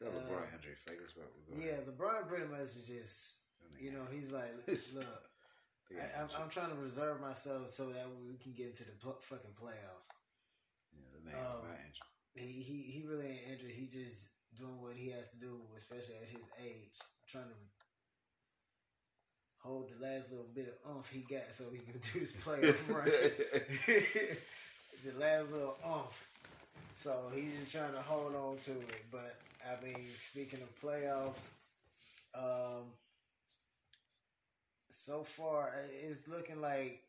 That 0.00 0.08
Uh, 0.08 0.12
LeBron 0.22 0.46
fake 0.76 0.98
is 1.04 1.16
what 1.16 1.26
we're 1.34 1.56
going. 1.56 1.66
Yeah, 1.66 1.80
LeBron 1.82 2.28
pretty 2.28 2.46
much 2.46 2.60
is 2.78 2.86
just 2.86 3.38
you 3.80 3.90
know 3.92 4.04
he's 4.12 4.32
like 4.32 4.52
look. 4.94 5.22
I, 5.90 6.20
I'm, 6.20 6.28
I'm 6.38 6.50
trying 6.50 6.68
to 6.70 6.76
reserve 6.76 7.18
myself 7.20 7.70
so 7.70 7.88
that 7.90 8.06
we 8.28 8.36
can 8.36 8.52
get 8.52 8.66
into 8.66 8.84
the 8.84 8.92
pl- 9.00 9.16
fucking 9.20 9.52
playoffs. 9.56 10.08
yeah, 10.92 11.18
the 11.24 11.30
um, 11.38 11.64
not 11.64 11.78
injured. 11.80 12.06
He, 12.34 12.62
he 12.62 12.82
he 12.92 13.02
really 13.08 13.26
ain't 13.26 13.48
injured. 13.52 13.70
He's 13.72 13.92
just 13.92 14.34
doing 14.56 14.80
what 14.82 14.94
he 14.94 15.08
has 15.10 15.30
to 15.32 15.40
do, 15.40 15.60
especially 15.76 16.16
at 16.22 16.28
his 16.28 16.50
age, 16.62 16.98
trying 17.26 17.48
to 17.48 17.56
hold 19.58 19.90
the 19.90 20.04
last 20.04 20.30
little 20.30 20.46
bit 20.54 20.68
of 20.68 20.90
oomph 20.96 21.10
he 21.10 21.20
got 21.22 21.50
so 21.52 21.64
he 21.72 21.78
can 21.78 21.92
do 22.00 22.18
his 22.18 22.32
playoff 22.36 22.94
run. 22.94 23.04
the 25.04 25.12
last 25.18 25.50
little 25.52 25.76
oomph. 25.86 26.24
So 26.94 27.30
he's 27.34 27.58
just 27.58 27.74
trying 27.74 27.92
to 27.92 28.00
hold 28.00 28.34
on 28.34 28.56
to 28.64 28.72
it. 28.72 29.04
But 29.10 29.36
I 29.64 29.82
mean, 29.84 30.04
speaking 30.04 30.60
of 30.60 30.80
playoffs, 30.80 31.56
um, 32.34 32.84
so 34.88 35.22
far 35.22 35.72
it's 36.02 36.28
looking 36.28 36.60
like 36.60 37.02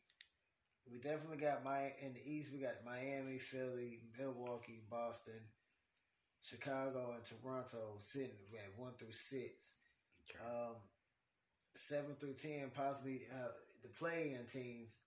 we 0.92 1.00
definitely 1.00 1.38
got 1.38 1.64
my 1.64 1.92
in 2.02 2.14
the 2.14 2.22
East. 2.26 2.54
We 2.54 2.60
got 2.60 2.86
Miami, 2.86 3.38
Philly, 3.38 4.00
Milwaukee, 4.18 4.82
Boston, 4.90 5.42
Chicago, 6.42 7.14
and 7.16 7.24
Toronto 7.24 7.96
sitting 7.98 8.30
at 8.58 8.80
one 8.80 8.94
through 8.94 9.12
six. 9.12 9.78
Okay. 10.30 10.40
Um, 10.46 10.76
seven 11.74 12.16
through 12.16 12.34
ten, 12.34 12.72
possibly 12.76 13.22
uh, 13.34 13.50
the 13.84 13.90
play-in 14.00 14.46
teams: 14.48 14.98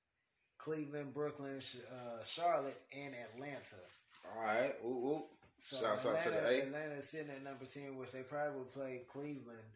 Cleveland, 0.59 1.15
Brooklyn, 1.15 1.59
uh, 1.59 2.25
Charlotte, 2.25 2.81
and 2.97 3.15
Atlanta. 3.15 3.83
All 4.25 4.43
right. 4.43 4.73
Ooh, 4.85 4.89
ooh. 4.89 5.23
So 5.59 5.79
Shouts 5.79 6.07
out 6.07 6.21
to 6.21 6.29
Atlanta, 6.31 6.49
the 6.49 6.63
A. 6.63 6.67
Atlanta 6.67 6.95
is 6.99 7.09
sitting 7.09 7.31
at 7.31 7.45
number 7.45 7.65
ten, 7.65 7.97
which 7.97 8.11
they 8.13 8.23
probably 8.23 8.59
will 8.59 8.67
play 8.75 9.03
Cleveland 9.07 9.71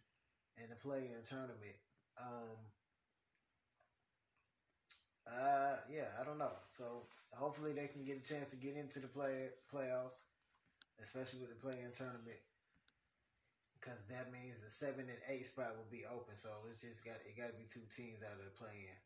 in 0.58 0.68
the 0.68 0.76
play-in 0.76 1.22
tournament. 1.22 1.78
Um, 2.18 2.56
uh, 5.30 5.76
yeah, 5.90 6.10
I 6.20 6.24
don't 6.24 6.38
know. 6.38 6.54
So 6.72 7.06
hopefully 7.34 7.72
they 7.72 7.86
can 7.86 8.04
get 8.04 8.18
a 8.18 8.26
chance 8.26 8.50
to 8.50 8.56
get 8.56 8.74
into 8.74 8.98
the 8.98 9.06
play 9.06 9.50
playoffs, 9.72 10.18
especially 11.02 11.40
with 11.40 11.50
the 11.54 11.62
play-in 11.62 11.92
tournament, 11.94 12.40
because 13.78 14.02
that 14.10 14.32
means 14.32 14.58
the 14.62 14.70
seven 14.70 15.06
and 15.06 15.22
eight 15.30 15.46
spot 15.46 15.76
will 15.76 15.90
be 15.90 16.02
open. 16.10 16.34
So 16.34 16.50
it's 16.68 16.82
just 16.82 17.04
got 17.04 17.22
it 17.22 17.38
got 17.38 17.54
to 17.54 17.58
be 17.58 17.70
two 17.70 17.86
teams 17.94 18.26
out 18.26 18.38
of 18.38 18.44
the 18.44 18.58
play-in. 18.58 18.98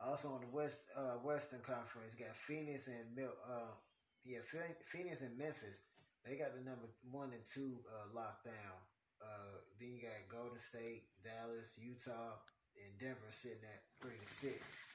Also 0.00 0.32
on 0.32 0.40
the 0.40 0.48
west 0.54 0.88
uh, 0.96 1.20
Western 1.20 1.60
Conference, 1.60 2.16
got 2.16 2.32
Phoenix 2.32 2.88
and 2.88 3.04
Mil- 3.14 3.42
uh, 3.44 3.76
yeah, 4.24 4.38
Phoenix 4.82 5.22
and 5.22 5.36
Memphis. 5.38 5.84
They 6.24 6.36
got 6.36 6.56
the 6.56 6.64
number 6.64 6.88
one 7.12 7.30
and 7.32 7.44
two 7.44 7.76
uh, 7.84 8.08
locked 8.16 8.44
down. 8.44 8.76
Uh, 9.20 9.60
then 9.78 9.92
you 9.92 10.00
got 10.00 10.24
Golden 10.28 10.58
State, 10.58 11.04
Dallas, 11.22 11.78
Utah, 11.80 12.40
and 12.80 12.98
Denver 12.98 13.30
sitting 13.30 13.64
at 13.64 13.84
three 14.00 14.16
to 14.18 14.26
six. 14.26 14.88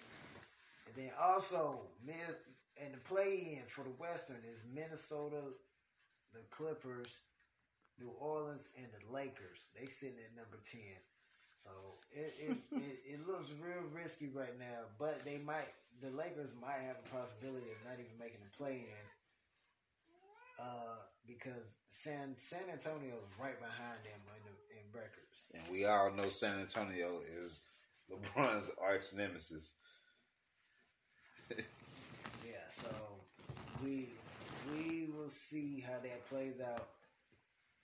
And 0.87 0.95
then 0.95 1.11
also, 1.21 1.81
and 2.81 2.93
the 2.93 2.97
play 3.05 3.59
in 3.61 3.67
for 3.67 3.83
the 3.83 3.93
Western 4.01 4.41
is 4.49 4.65
Minnesota, 4.73 5.53
the 6.33 6.41
Clippers, 6.49 7.29
New 7.99 8.11
Orleans, 8.19 8.73
and 8.77 8.87
the 8.89 9.13
Lakers. 9.13 9.73
They 9.79 9.85
sitting 9.85 10.17
at 10.25 10.35
number 10.35 10.57
ten. 10.63 10.97
So 11.55 11.69
it 12.11 12.33
it, 12.41 12.57
it 12.71 12.97
it 13.05 13.27
looks 13.27 13.53
real 13.61 13.83
risky 13.93 14.29
right 14.33 14.57
now, 14.57 14.89
but 14.97 15.23
they 15.25 15.39
might 15.45 15.69
the 16.01 16.09
Lakers 16.15 16.55
might 16.61 16.81
have 16.81 16.97
a 16.97 17.09
possibility 17.15 17.69
of 17.69 17.77
not 17.85 17.99
even 17.99 18.17
making 18.17 18.39
the 18.41 18.57
play 18.57 18.87
in. 18.87 19.08
Uh, 20.59 20.99
because 21.27 21.79
San 21.87 22.35
San 22.37 22.69
Antonio 22.71 23.15
is 23.15 23.39
right 23.39 23.59
behind 23.59 23.99
them 24.03 24.19
in, 24.35 24.41
the, 24.43 24.55
in 24.75 24.85
records. 24.93 25.45
And 25.53 25.63
we 25.71 25.85
all 25.85 26.11
know 26.11 26.27
San 26.27 26.59
Antonio 26.59 27.19
is 27.39 27.65
LeBron's 28.11 28.75
arch 28.83 29.05
nemesis. 29.15 29.77
Yeah, 31.49 32.67
so 32.69 32.89
we 33.83 34.09
we 34.73 35.09
will 35.15 35.29
see 35.29 35.83
how 35.85 35.99
that 36.01 36.25
plays 36.25 36.61
out 36.61 36.89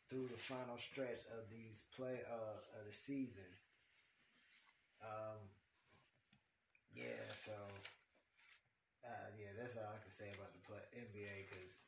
through 0.09 0.27
the 0.27 0.37
final 0.37 0.77
stretch 0.77 1.21
of 1.33 1.49
these 1.49 1.87
play 1.95 2.19
uh, 2.29 2.79
of 2.79 2.85
the 2.85 2.93
season. 2.93 3.49
Um, 5.01 5.37
yeah, 6.95 7.25
so 7.31 7.53
uh, 9.05 9.29
yeah, 9.39 9.53
that's 9.59 9.77
all 9.77 9.93
I 9.93 10.01
can 10.01 10.09
say 10.09 10.29
about 10.33 10.53
the 10.53 10.61
play, 10.65 10.81
NBA. 10.97 11.49
Cause 11.53 11.77
yeah, 11.77 11.84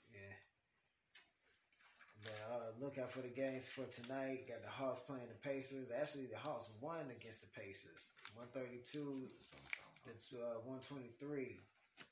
uh, 2.51 2.71
look 2.81 2.97
out 2.97 3.09
for 3.09 3.21
the 3.21 3.29
games 3.29 3.69
for 3.69 3.85
tonight. 3.85 4.47
Got 4.47 4.63
the 4.63 4.69
Hawks 4.69 4.99
playing 4.99 5.27
the 5.27 5.49
Pacers. 5.49 5.91
Actually, 5.91 6.25
the 6.25 6.37
Hawks 6.37 6.71
won 6.81 7.05
against 7.19 7.41
the 7.41 7.59
Pacers, 7.59 8.09
one 8.35 8.47
thirty 8.51 8.79
two 8.83 9.27
to 10.29 10.35
uh, 10.37 10.59
one 10.65 10.79
twenty 10.79 11.11
three. 11.19 11.57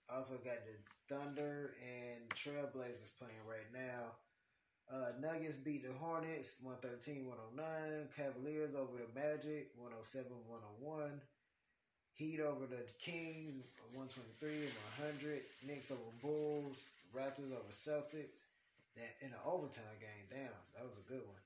Also 0.09 0.36
got 0.43 0.57
the 0.66 1.13
Thunder 1.13 1.74
and 1.82 2.30
Trailblazers 2.30 3.18
playing 3.18 3.41
right 3.47 3.68
now. 3.74 4.13
Uh, 4.91 5.11
Nuggets 5.20 5.55
beat 5.55 5.84
the 5.84 5.93
Hornets 5.93 6.63
113-109. 6.63 8.16
Cavaliers 8.16 8.76
over 8.76 8.97
the 8.97 9.20
Magic 9.20 9.72
107-101. 9.82 11.20
Heat 12.13 12.39
over 12.39 12.68
the 12.68 12.84
Kings 12.99 13.74
123 13.93 14.49
and 14.49 15.20
100. 15.24 15.41
Knicks 15.68 15.91
over 15.91 16.01
Bulls. 16.22 16.89
Raptors 17.16 17.51
over 17.51 17.72
Celtics. 17.72 18.45
That 18.95 19.11
in 19.21 19.35
an 19.35 19.43
overtime 19.43 19.99
game. 19.99 20.25
Damn, 20.31 20.55
that 20.75 20.87
was 20.87 20.99
a 20.99 21.09
good 21.11 21.23
one. 21.27 21.43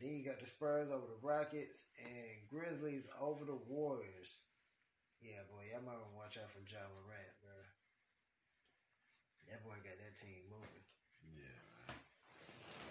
Then 0.00 0.16
you 0.16 0.24
got 0.24 0.40
the 0.40 0.48
Spurs 0.48 0.88
over 0.88 1.04
the 1.04 1.20
Rockets 1.20 1.92
and 2.00 2.48
Grizzlies 2.48 3.08
over 3.20 3.44
the 3.44 3.60
Warriors. 3.68 4.48
Yeah, 5.20 5.44
boy, 5.52 5.68
y'all 5.68 5.84
might 5.84 6.00
want 6.00 6.08
to 6.08 6.16
watch 6.16 6.36
out 6.40 6.48
for 6.48 6.64
Ja 6.64 6.80
Morant, 6.88 7.36
bro. 7.44 7.52
That 9.52 9.60
boy 9.60 9.76
got 9.84 10.00
that 10.00 10.16
team 10.16 10.40
moving. 10.48 10.84
Yeah, 11.36 11.92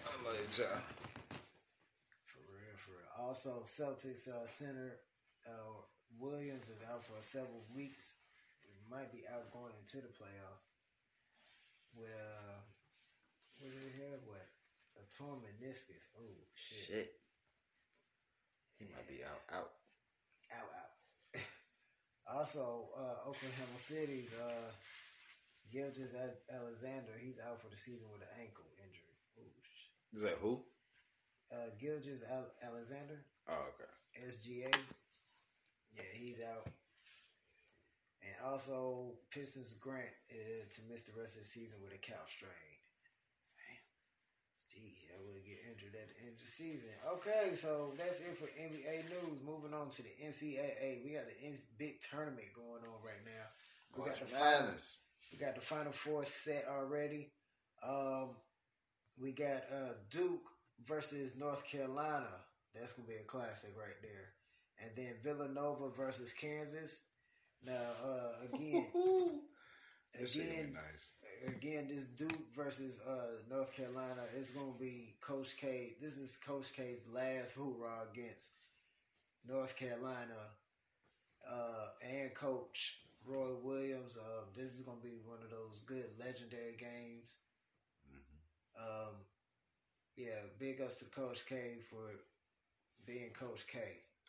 I 0.06 0.12
like 0.22 0.46
Ja. 0.54 0.70
For 2.30 2.46
real, 2.46 2.78
for 2.78 2.94
real. 2.94 3.10
Also, 3.18 3.66
Celtics 3.66 4.30
uh, 4.30 4.46
center 4.46 5.02
uh, 5.50 5.82
Williams 6.18 6.70
is 6.70 6.84
out 6.86 7.02
for 7.02 7.18
several 7.22 7.66
weeks. 7.74 8.22
He 8.62 8.70
might 8.86 9.10
be 9.10 9.26
out 9.26 9.50
going 9.50 9.74
into 9.82 9.98
the 9.98 10.12
playoffs. 10.14 10.70
With 11.96 12.14
uh, 12.14 12.59
what 13.60 13.70
did 13.72 13.92
he 13.92 14.00
have? 14.02 14.20
What 14.26 14.46
a 14.96 15.04
torn 15.12 15.40
meniscus. 15.44 16.10
Oh 16.18 16.34
shit. 16.54 16.86
Shit. 16.88 17.10
He 18.78 18.86
might 18.92 19.08
be 19.08 19.20
out. 19.24 19.44
Out. 19.52 19.70
Out, 20.56 20.70
out. 20.72 20.92
also, 22.40 22.88
uh, 22.96 23.28
Oklahoma 23.28 23.76
City's 23.76 24.34
uh, 24.40 24.70
Gilgis 25.72 26.16
Alexander, 26.50 27.12
he's 27.20 27.38
out 27.38 27.60
for 27.60 27.68
the 27.68 27.76
season 27.76 28.08
with 28.12 28.22
an 28.22 28.40
ankle 28.40 28.64
injury. 28.82 29.14
Ooh, 29.38 29.52
shit. 29.62 30.16
Is 30.16 30.22
that 30.22 30.40
who? 30.40 30.64
Uh, 31.52 31.68
Gilgeous 31.78 32.24
Al- 32.30 32.54
Alexander, 32.64 33.20
Oh, 33.48 33.64
okay. 33.74 34.26
SGA. 34.28 34.74
Yeah, 35.92 36.02
he's 36.14 36.40
out. 36.40 36.66
And 38.22 38.34
also, 38.46 39.14
Pistons 39.30 39.74
Grant 39.74 40.06
uh, 40.30 40.64
to 40.70 40.80
miss 40.90 41.04
the 41.04 41.18
rest 41.20 41.36
of 41.36 41.42
the 41.42 41.48
season 41.48 41.80
with 41.82 41.94
a 41.94 41.98
calf 41.98 42.28
strain. 42.28 42.69
Gee, 44.72 44.94
I 45.10 45.18
would 45.26 45.44
get 45.44 45.58
injured 45.66 45.94
at 45.98 46.08
the 46.08 46.16
end 46.22 46.34
of 46.34 46.40
the 46.40 46.46
season. 46.46 46.90
Okay, 47.18 47.54
so 47.54 47.92
that's 47.98 48.20
it 48.20 48.38
for 48.38 48.46
NBA 48.60 49.10
news. 49.10 49.42
Moving 49.44 49.74
on 49.74 49.90
to 49.90 50.02
the 50.02 50.14
NCAA. 50.24 51.04
We 51.04 51.12
got 51.12 51.26
the 51.26 51.58
big 51.78 52.00
tournament 52.00 52.46
going 52.54 52.82
on 52.86 53.02
right 53.04 53.24
now. 53.24 53.46
We 53.96 54.08
got 54.08 54.20
the 54.20 54.26
final, 54.26 54.72
we 55.32 55.38
got 55.38 55.54
the 55.56 55.60
final 55.60 55.92
four 55.92 56.24
set 56.24 56.66
already. 56.70 57.32
Um, 57.82 58.36
we 59.20 59.32
got 59.32 59.62
uh, 59.74 59.94
Duke 60.10 60.48
versus 60.86 61.38
North 61.38 61.66
Carolina. 61.68 62.30
That's 62.74 62.92
gonna 62.92 63.08
be 63.08 63.14
a 63.14 63.24
classic 63.24 63.70
right 63.76 64.00
there. 64.02 64.30
And 64.82 64.90
then 64.96 65.14
Villanova 65.22 65.90
versus 65.90 66.32
Kansas. 66.32 67.08
Now, 67.66 67.90
uh, 68.04 68.46
again, 68.54 68.86
That 70.18 70.28
shit 70.28 70.42
gonna 70.42 70.60
again, 70.60 70.72
nice. 70.74 71.14
Again, 71.46 71.86
this 71.88 72.06
Duke 72.06 72.52
versus 72.54 73.00
uh, 73.08 73.38
North 73.48 73.74
Carolina 73.76 74.22
is 74.36 74.50
going 74.50 74.72
to 74.72 74.78
be 74.78 75.14
Coach 75.20 75.56
K. 75.56 75.94
This 76.00 76.18
is 76.18 76.38
Coach 76.46 76.74
K's 76.74 77.08
last 77.14 77.54
hoorah 77.56 78.06
against 78.12 78.52
North 79.48 79.76
Carolina 79.78 80.40
uh, 81.50 81.86
and 82.02 82.34
Coach 82.34 83.00
Roy 83.26 83.54
Williams. 83.62 84.18
Uh, 84.18 84.44
this 84.54 84.78
is 84.78 84.84
going 84.84 84.98
to 84.98 85.06
be 85.06 85.18
one 85.24 85.38
of 85.42 85.50
those 85.50 85.80
good 85.86 86.06
legendary 86.18 86.76
games. 86.78 87.38
Mhm. 88.10 88.80
Um, 88.82 89.14
yeah, 90.16 90.40
big 90.58 90.80
ups 90.80 90.96
to 90.96 91.04
Coach 91.06 91.46
K 91.46 91.78
for 91.88 92.20
being 93.06 93.30
Coach 93.32 93.66
K. 93.66 93.78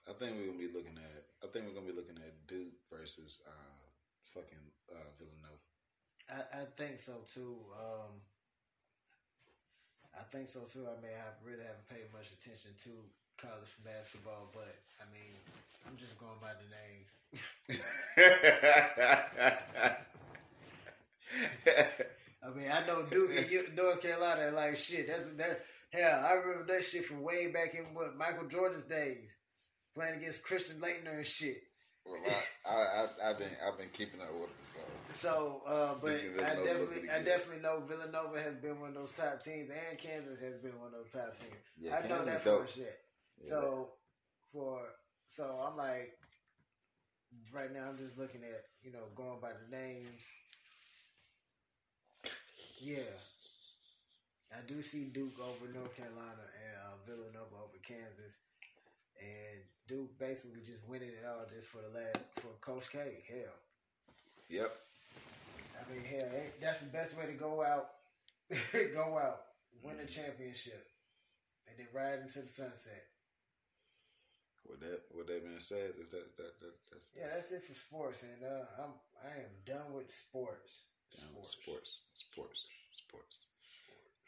I 0.10 0.14
think 0.14 0.36
we're 0.38 0.48
gonna 0.48 0.58
be 0.58 0.68
looking 0.74 0.98
at. 0.98 1.26
I 1.44 1.48
think 1.48 1.68
we're 1.68 1.74
gonna 1.74 1.86
be 1.88 1.94
looking 1.94 2.18
at 2.18 2.48
Duke 2.48 2.74
versus 2.90 3.42
uh, 3.48 3.52
fucking 4.24 4.72
uh, 4.92 5.10
Villanova. 5.20 5.41
I, 6.32 6.62
I 6.62 6.64
think 6.76 6.98
so 6.98 7.14
too. 7.28 7.58
Um, 7.78 8.22
I 10.18 10.24
think 10.24 10.48
so 10.48 10.62
too. 10.62 10.88
I 10.88 10.96
mean, 11.02 11.12
I 11.12 11.46
really 11.46 11.64
haven't 11.64 11.90
paid 11.90 12.12
much 12.14 12.32
attention 12.32 12.72
to 12.86 12.90
college 13.38 13.76
basketball, 13.84 14.50
but 14.54 14.74
I 15.02 15.06
mean, 15.12 15.36
I'm 15.88 15.98
just 15.98 16.18
going 16.20 16.40
by 16.42 16.54
the 16.56 16.68
names. 16.72 17.20
I 22.44 22.50
mean, 22.56 22.72
I 22.72 22.86
know 22.88 23.04
Duke 23.10 23.32
and 23.36 23.78
North 23.78 24.02
Carolina 24.02 24.48
are 24.48 24.52
like 24.52 24.78
shit. 24.78 25.08
That's 25.08 25.34
that. 25.34 25.60
Hell, 25.94 26.26
I 26.26 26.34
remember 26.36 26.74
that 26.74 26.84
shit 26.84 27.04
from 27.04 27.22
way 27.22 27.52
back 27.52 27.74
in 27.74 27.84
what 27.94 28.16
Michael 28.18 28.48
Jordan's 28.48 28.88
days, 28.88 29.38
playing 29.94 30.16
against 30.16 30.46
Christian 30.46 30.80
Laettner 30.80 31.18
and 31.18 31.26
shit. 31.26 31.58
Well, 32.06 32.20
I, 32.68 32.72
I, 32.72 33.30
I've 33.30 33.38
been 33.38 33.52
I've 33.66 33.78
been 33.78 33.90
keeping 33.94 34.22
up 34.22 34.34
with 34.34 34.50
them. 34.50 34.66
So 34.66 34.82
So, 35.10 35.62
uh, 35.68 35.94
but 36.02 36.18
I 36.44 36.56
definitely, 36.64 37.10
I 37.10 37.22
definitely 37.24 37.62
know 37.62 37.82
Villanova 37.88 38.42
has 38.42 38.56
been 38.56 38.80
one 38.80 38.90
of 38.90 38.96
those 38.96 39.16
top 39.16 39.42
teams, 39.42 39.70
and 39.70 39.98
Kansas 39.98 40.40
has 40.42 40.60
been 40.60 40.78
one 40.80 40.88
of 40.88 40.94
those 40.94 41.12
top 41.14 41.36
teams. 41.36 41.60
yeah, 41.78 41.98
I 41.98 42.02
know 42.08 42.16
Kansas 42.16 42.44
that 42.44 42.54
is 42.54 42.60
for 42.62 42.68
shit. 42.68 43.00
Yeah, 43.42 43.50
So, 43.50 43.90
for 44.54 44.80
so 45.28 45.44
I'm 45.66 45.78
like, 45.78 46.12
right 47.54 47.72
now 47.74 47.88
I'm 47.90 47.98
just 47.98 48.18
looking 48.18 48.42
at 48.44 48.64
you 48.84 48.92
know 48.92 49.06
going 49.16 49.40
by 49.42 49.52
the 49.52 49.68
names. 49.76 50.34
Yeah, 52.84 53.14
I 54.58 54.66
do 54.68 54.82
see 54.82 55.12
Duke 55.14 55.38
over 55.40 55.72
North 55.72 55.96
Carolina 55.96 56.44
and 56.44 56.76
uh, 56.88 56.96
Villanova 57.06 57.56
over 57.64 57.78
Kansas, 57.86 58.40
and 59.20 59.61
Duke 59.92 60.18
basically 60.18 60.64
just 60.66 60.88
winning 60.88 61.12
it 61.12 61.28
all 61.28 61.44
just 61.54 61.68
for 61.68 61.84
the 61.84 61.92
last 61.92 62.40
for 62.40 62.56
Coach 62.64 62.96
K. 62.96 63.20
Hell. 63.28 63.60
Yep. 64.48 64.72
I 65.76 65.92
mean, 65.92 66.04
hell, 66.08 66.32
that's 66.62 66.88
the 66.88 66.98
best 66.98 67.20
way 67.20 67.28
to 67.28 67.36
go 67.36 67.60
out. 67.62 68.00
go 68.96 69.20
out, 69.20 69.52
win 69.84 69.98
the 69.98 70.08
championship, 70.08 70.80
and 71.68 71.76
then 71.76 71.88
ride 71.92 72.20
into 72.24 72.40
the 72.40 72.48
sunset. 72.48 73.04
With 74.64 74.80
that, 74.80 75.02
with 75.12 75.28
that 75.28 75.44
being 75.44 75.60
said, 75.60 75.92
is 76.00 76.10
that 76.12 76.38
that, 76.38 76.60
that 76.62 76.74
that's 76.90 77.12
Yeah, 77.12 77.28
that's 77.28 77.52
it 77.52 77.64
for 77.64 77.74
sports, 77.74 78.24
and 78.24 78.48
uh, 78.48 78.64
I'm 78.80 78.96
I 79.28 79.44
am 79.44 79.52
done 79.66 79.92
with 79.92 80.10
sports. 80.10 80.88
With 81.36 81.48
sports, 81.48 82.04
sports, 82.16 82.68
sports. 82.92 83.44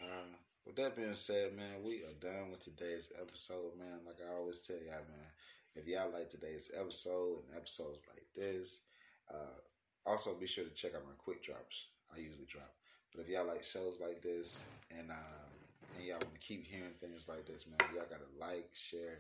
Uh, 0.02 0.36
with 0.66 0.76
that 0.76 0.96
being 0.96 1.16
said, 1.16 1.56
man, 1.56 1.84
we 1.84 2.04
are 2.04 2.20
done 2.20 2.52
with 2.52 2.60
today's 2.60 3.12
episode, 3.22 3.80
man. 3.80 4.04
Like 4.06 4.20
I 4.20 4.36
always 4.36 4.60
tell 4.60 4.78
y'all, 4.78 5.08
man, 5.08 5.32
if 5.76 5.88
y'all 5.88 6.12
like 6.12 6.30
today's 6.30 6.72
episode 6.80 7.40
and 7.48 7.58
episodes 7.58 8.04
like 8.10 8.26
this, 8.36 8.82
uh, 9.34 9.58
also 10.06 10.36
be 10.36 10.48
sure 10.48 10.64
to 10.64 10.74
check 10.74 10.96
out 10.96 11.06
my 11.06 11.16
quick 11.18 11.44
drops. 11.44 11.88
I 12.16 12.20
usually 12.20 12.46
drop, 12.46 12.72
but 13.14 13.22
if 13.22 13.30
y'all 13.30 13.48
like 13.48 13.64
shows 13.64 14.00
like 14.02 14.22
this 14.22 14.64
and 14.92 15.10
uh, 15.10 15.44
and 15.98 16.06
y'all 16.06 16.18
want 16.18 16.34
to 16.34 16.40
keep 16.40 16.66
hearing 16.68 16.90
things 16.90 17.28
like 17.28 17.46
this, 17.46 17.68
man, 17.68 17.78
y'all 17.94 18.06
gotta 18.10 18.30
like, 18.40 18.70
share, 18.74 19.20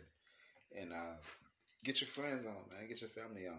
and 0.79 0.93
uh, 0.93 1.17
get 1.83 2.01
your 2.01 2.07
friends 2.07 2.45
on, 2.45 2.53
man. 2.71 2.87
Get 2.87 3.01
your 3.01 3.09
family 3.09 3.47
on. 3.47 3.57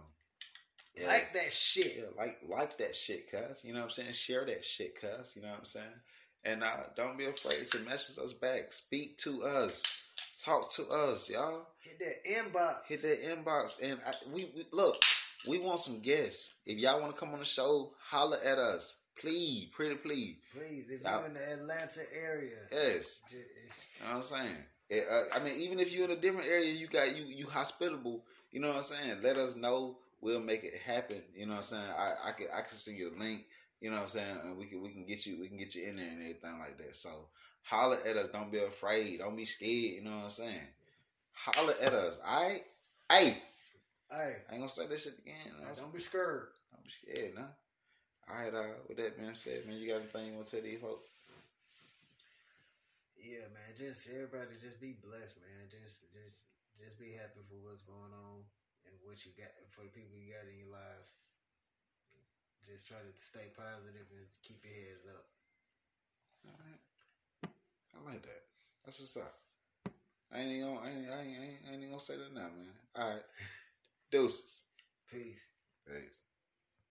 Yeah. 0.97 1.09
Like 1.09 1.33
that 1.35 1.53
shit. 1.53 1.95
Yeah, 1.99 2.05
like 2.17 2.39
like 2.49 2.79
that 2.79 2.95
shit, 2.95 3.31
cuz. 3.31 3.65
You 3.65 3.73
know 3.73 3.81
what 3.81 3.87
I'm 3.87 3.91
saying? 3.91 4.13
Share 4.13 4.45
that 4.47 4.65
shit, 4.65 5.01
cuz. 5.01 5.35
You 5.35 5.43
know 5.43 5.49
what 5.49 5.59
I'm 5.59 5.65
saying? 5.65 5.87
And 6.45 6.63
uh, 6.63 6.85
don't 6.95 7.19
be 7.19 7.25
afraid 7.25 7.67
to 7.69 7.79
message 7.81 8.23
us 8.23 8.33
back. 8.35 8.73
Speak 8.73 9.17
to 9.19 9.43
us. 9.43 10.04
Talk 10.45 10.71
to 10.73 10.87
us, 10.89 11.31
y'all. 11.31 11.67
Hit 11.81 11.99
that 12.01 12.25
inbox. 12.31 12.75
Hit 12.87 13.03
that 13.03 13.23
inbox. 13.25 13.83
And 13.83 13.99
I, 14.07 14.13
we, 14.33 14.47
we 14.55 14.67
look, 14.73 14.95
we 15.49 15.59
want 15.59 15.81
some 15.81 16.01
guests. 16.01 16.55
If 16.67 16.79
y'all 16.79 17.01
want 17.01 17.15
to 17.15 17.19
come 17.21 17.33
on 17.33 17.39
the 17.39 17.45
show, 17.45 17.93
holler 17.99 18.39
at 18.45 18.59
us. 18.59 18.99
Please, 19.19 19.67
pretty 19.73 19.95
please. 19.95 20.37
Please, 20.53 20.91
if 20.91 21.03
you're 21.03 21.27
in 21.27 21.35
the 21.35 21.53
Atlanta 21.53 22.01
area, 22.21 22.57
Yes. 22.73 23.23
ju- 23.31 23.37
it's- 23.37 23.89
You 24.01 24.05
know 24.07 24.11
what 24.11 24.17
I'm 24.17 24.23
saying? 24.23 24.57
It, 24.91 25.07
uh, 25.11 25.23
I 25.35 25.43
mean, 25.43 25.59
even 25.61 25.79
if 25.79 25.93
you're 25.93 26.05
in 26.05 26.11
a 26.11 26.17
different 26.17 26.49
area, 26.49 26.73
you 26.73 26.89
got 26.89 27.17
you 27.17 27.25
you 27.25 27.47
hospitable. 27.47 28.25
You 28.51 28.61
know 28.61 28.69
what 28.69 28.77
I'm 28.79 28.83
saying? 28.83 29.23
Let 29.23 29.37
us 29.39 29.57
know. 29.57 29.99
We'll 30.21 30.41
make 30.41 30.65
it 30.65 30.77
happen. 30.77 31.23
You 31.35 31.47
know 31.47 31.53
what 31.53 31.59
I'm 31.59 31.63
saying? 31.63 31.91
I 31.97 32.15
I 32.29 32.33
can 32.33 32.47
I 32.53 32.61
can 32.61 32.69
send 32.69 32.99
you 32.99 33.13
a 33.15 33.19
link. 33.19 33.45
You 33.81 33.91
know 33.91 33.97
what 33.97 34.03
I'm 34.03 34.09
saying? 34.09 34.37
And 34.45 34.59
we 34.59 34.67
can 34.67 34.83
we 34.83 34.91
can 34.91 35.07
get 35.07 35.25
you 35.27 35.41
we 35.41 35.49
can 35.49 35.57
get 35.59 35.75
you 35.75 35.87
in 35.87 35.97
there 35.97 36.07
and 36.09 36.21
everything 36.21 36.59
like 36.59 36.77
that. 36.79 36.97
So 36.97 37.11
holler 37.65 37.99
at 38.07 38.17
us. 38.17 38.29
Don't 38.31 38.53
be 38.53 38.59
afraid. 38.59 39.19
Don't 39.19 39.37
be 39.37 39.45
scared. 39.45 39.97
You 39.99 40.05
know 40.05 40.11
what 40.17 40.25
I'm 40.25 40.31
saying? 40.31 40.69
Holler 41.33 41.75
at 41.83 41.93
us. 41.95 42.19
All 42.27 42.43
right. 42.49 42.63
Hey, 43.11 43.37
Hey, 44.11 44.37
I 44.49 44.53
ain't 44.53 44.63
gonna 44.63 44.69
say 44.69 44.87
that 44.87 45.01
shit 45.01 45.19
again. 45.19 45.53
hey, 45.59 45.73
don't 45.75 45.93
be 45.93 45.99
scared. 45.99 46.49
Don't 46.71 46.85
be 46.85 46.91
scared, 46.91 47.35
nah. 47.35 47.51
All 48.31 48.37
right. 48.39 48.55
Uh, 48.55 48.79
with 48.89 48.99
that 48.99 49.19
being 49.19 49.35
said, 49.35 49.67
man, 49.67 49.77
you 49.77 49.89
got 49.89 50.01
anything 50.01 50.27
you 50.29 50.35
want 50.39 50.47
to 50.47 50.53
tell 50.57 50.63
these 50.65 50.79
folks? 50.79 51.03
Yeah, 53.19 53.49
man. 53.57 53.73
Just 53.77 54.13
everybody, 54.15 54.55
just 54.61 54.81
be 54.81 54.95
blessed, 55.03 55.41
man. 55.43 55.67
Just, 55.73 56.13
just, 56.13 56.45
just 56.77 57.01
be 57.01 57.17
happy 57.17 57.41
for 57.49 57.57
what's 57.65 57.83
going 57.83 58.13
on 58.13 58.45
and 58.87 58.95
what 59.03 59.25
you 59.25 59.33
got 59.35 59.51
for 59.73 59.83
the 59.83 59.93
people 59.97 60.15
you 60.21 60.31
got 60.37 60.47
in 60.47 60.61
your 60.61 60.73
lives. 60.77 61.17
Just 62.69 62.87
try 62.89 63.01
to 63.01 63.13
stay 63.17 63.49
positive 63.57 64.07
and 64.13 64.29
keep 64.45 64.61
your 64.65 64.73
heads 64.77 65.05
up. 65.09 65.25
All 66.49 66.57
right. 66.61 66.81
I 67.95 68.11
like 68.11 68.23
that. 68.23 68.43
That's 68.85 69.01
what's 69.01 69.17
up. 69.17 69.33
I 70.33 70.41
ain't 70.41 70.51
even 70.51 70.75
gonna, 70.75 70.81
I 70.81 70.89
ain't, 70.89 71.11
I 71.11 71.21
ain't, 71.23 71.39
I 71.39 71.45
ain't, 71.45 71.61
I 71.71 71.73
ain't 71.75 71.91
gonna 71.91 72.01
say 72.01 72.17
that 72.17 72.35
now, 72.35 72.43
man. 72.43 72.75
All 72.97 73.09
right. 73.09 73.23
Deuces. 74.11 74.65
Peace. 75.11 75.51
Peace. 75.87 76.24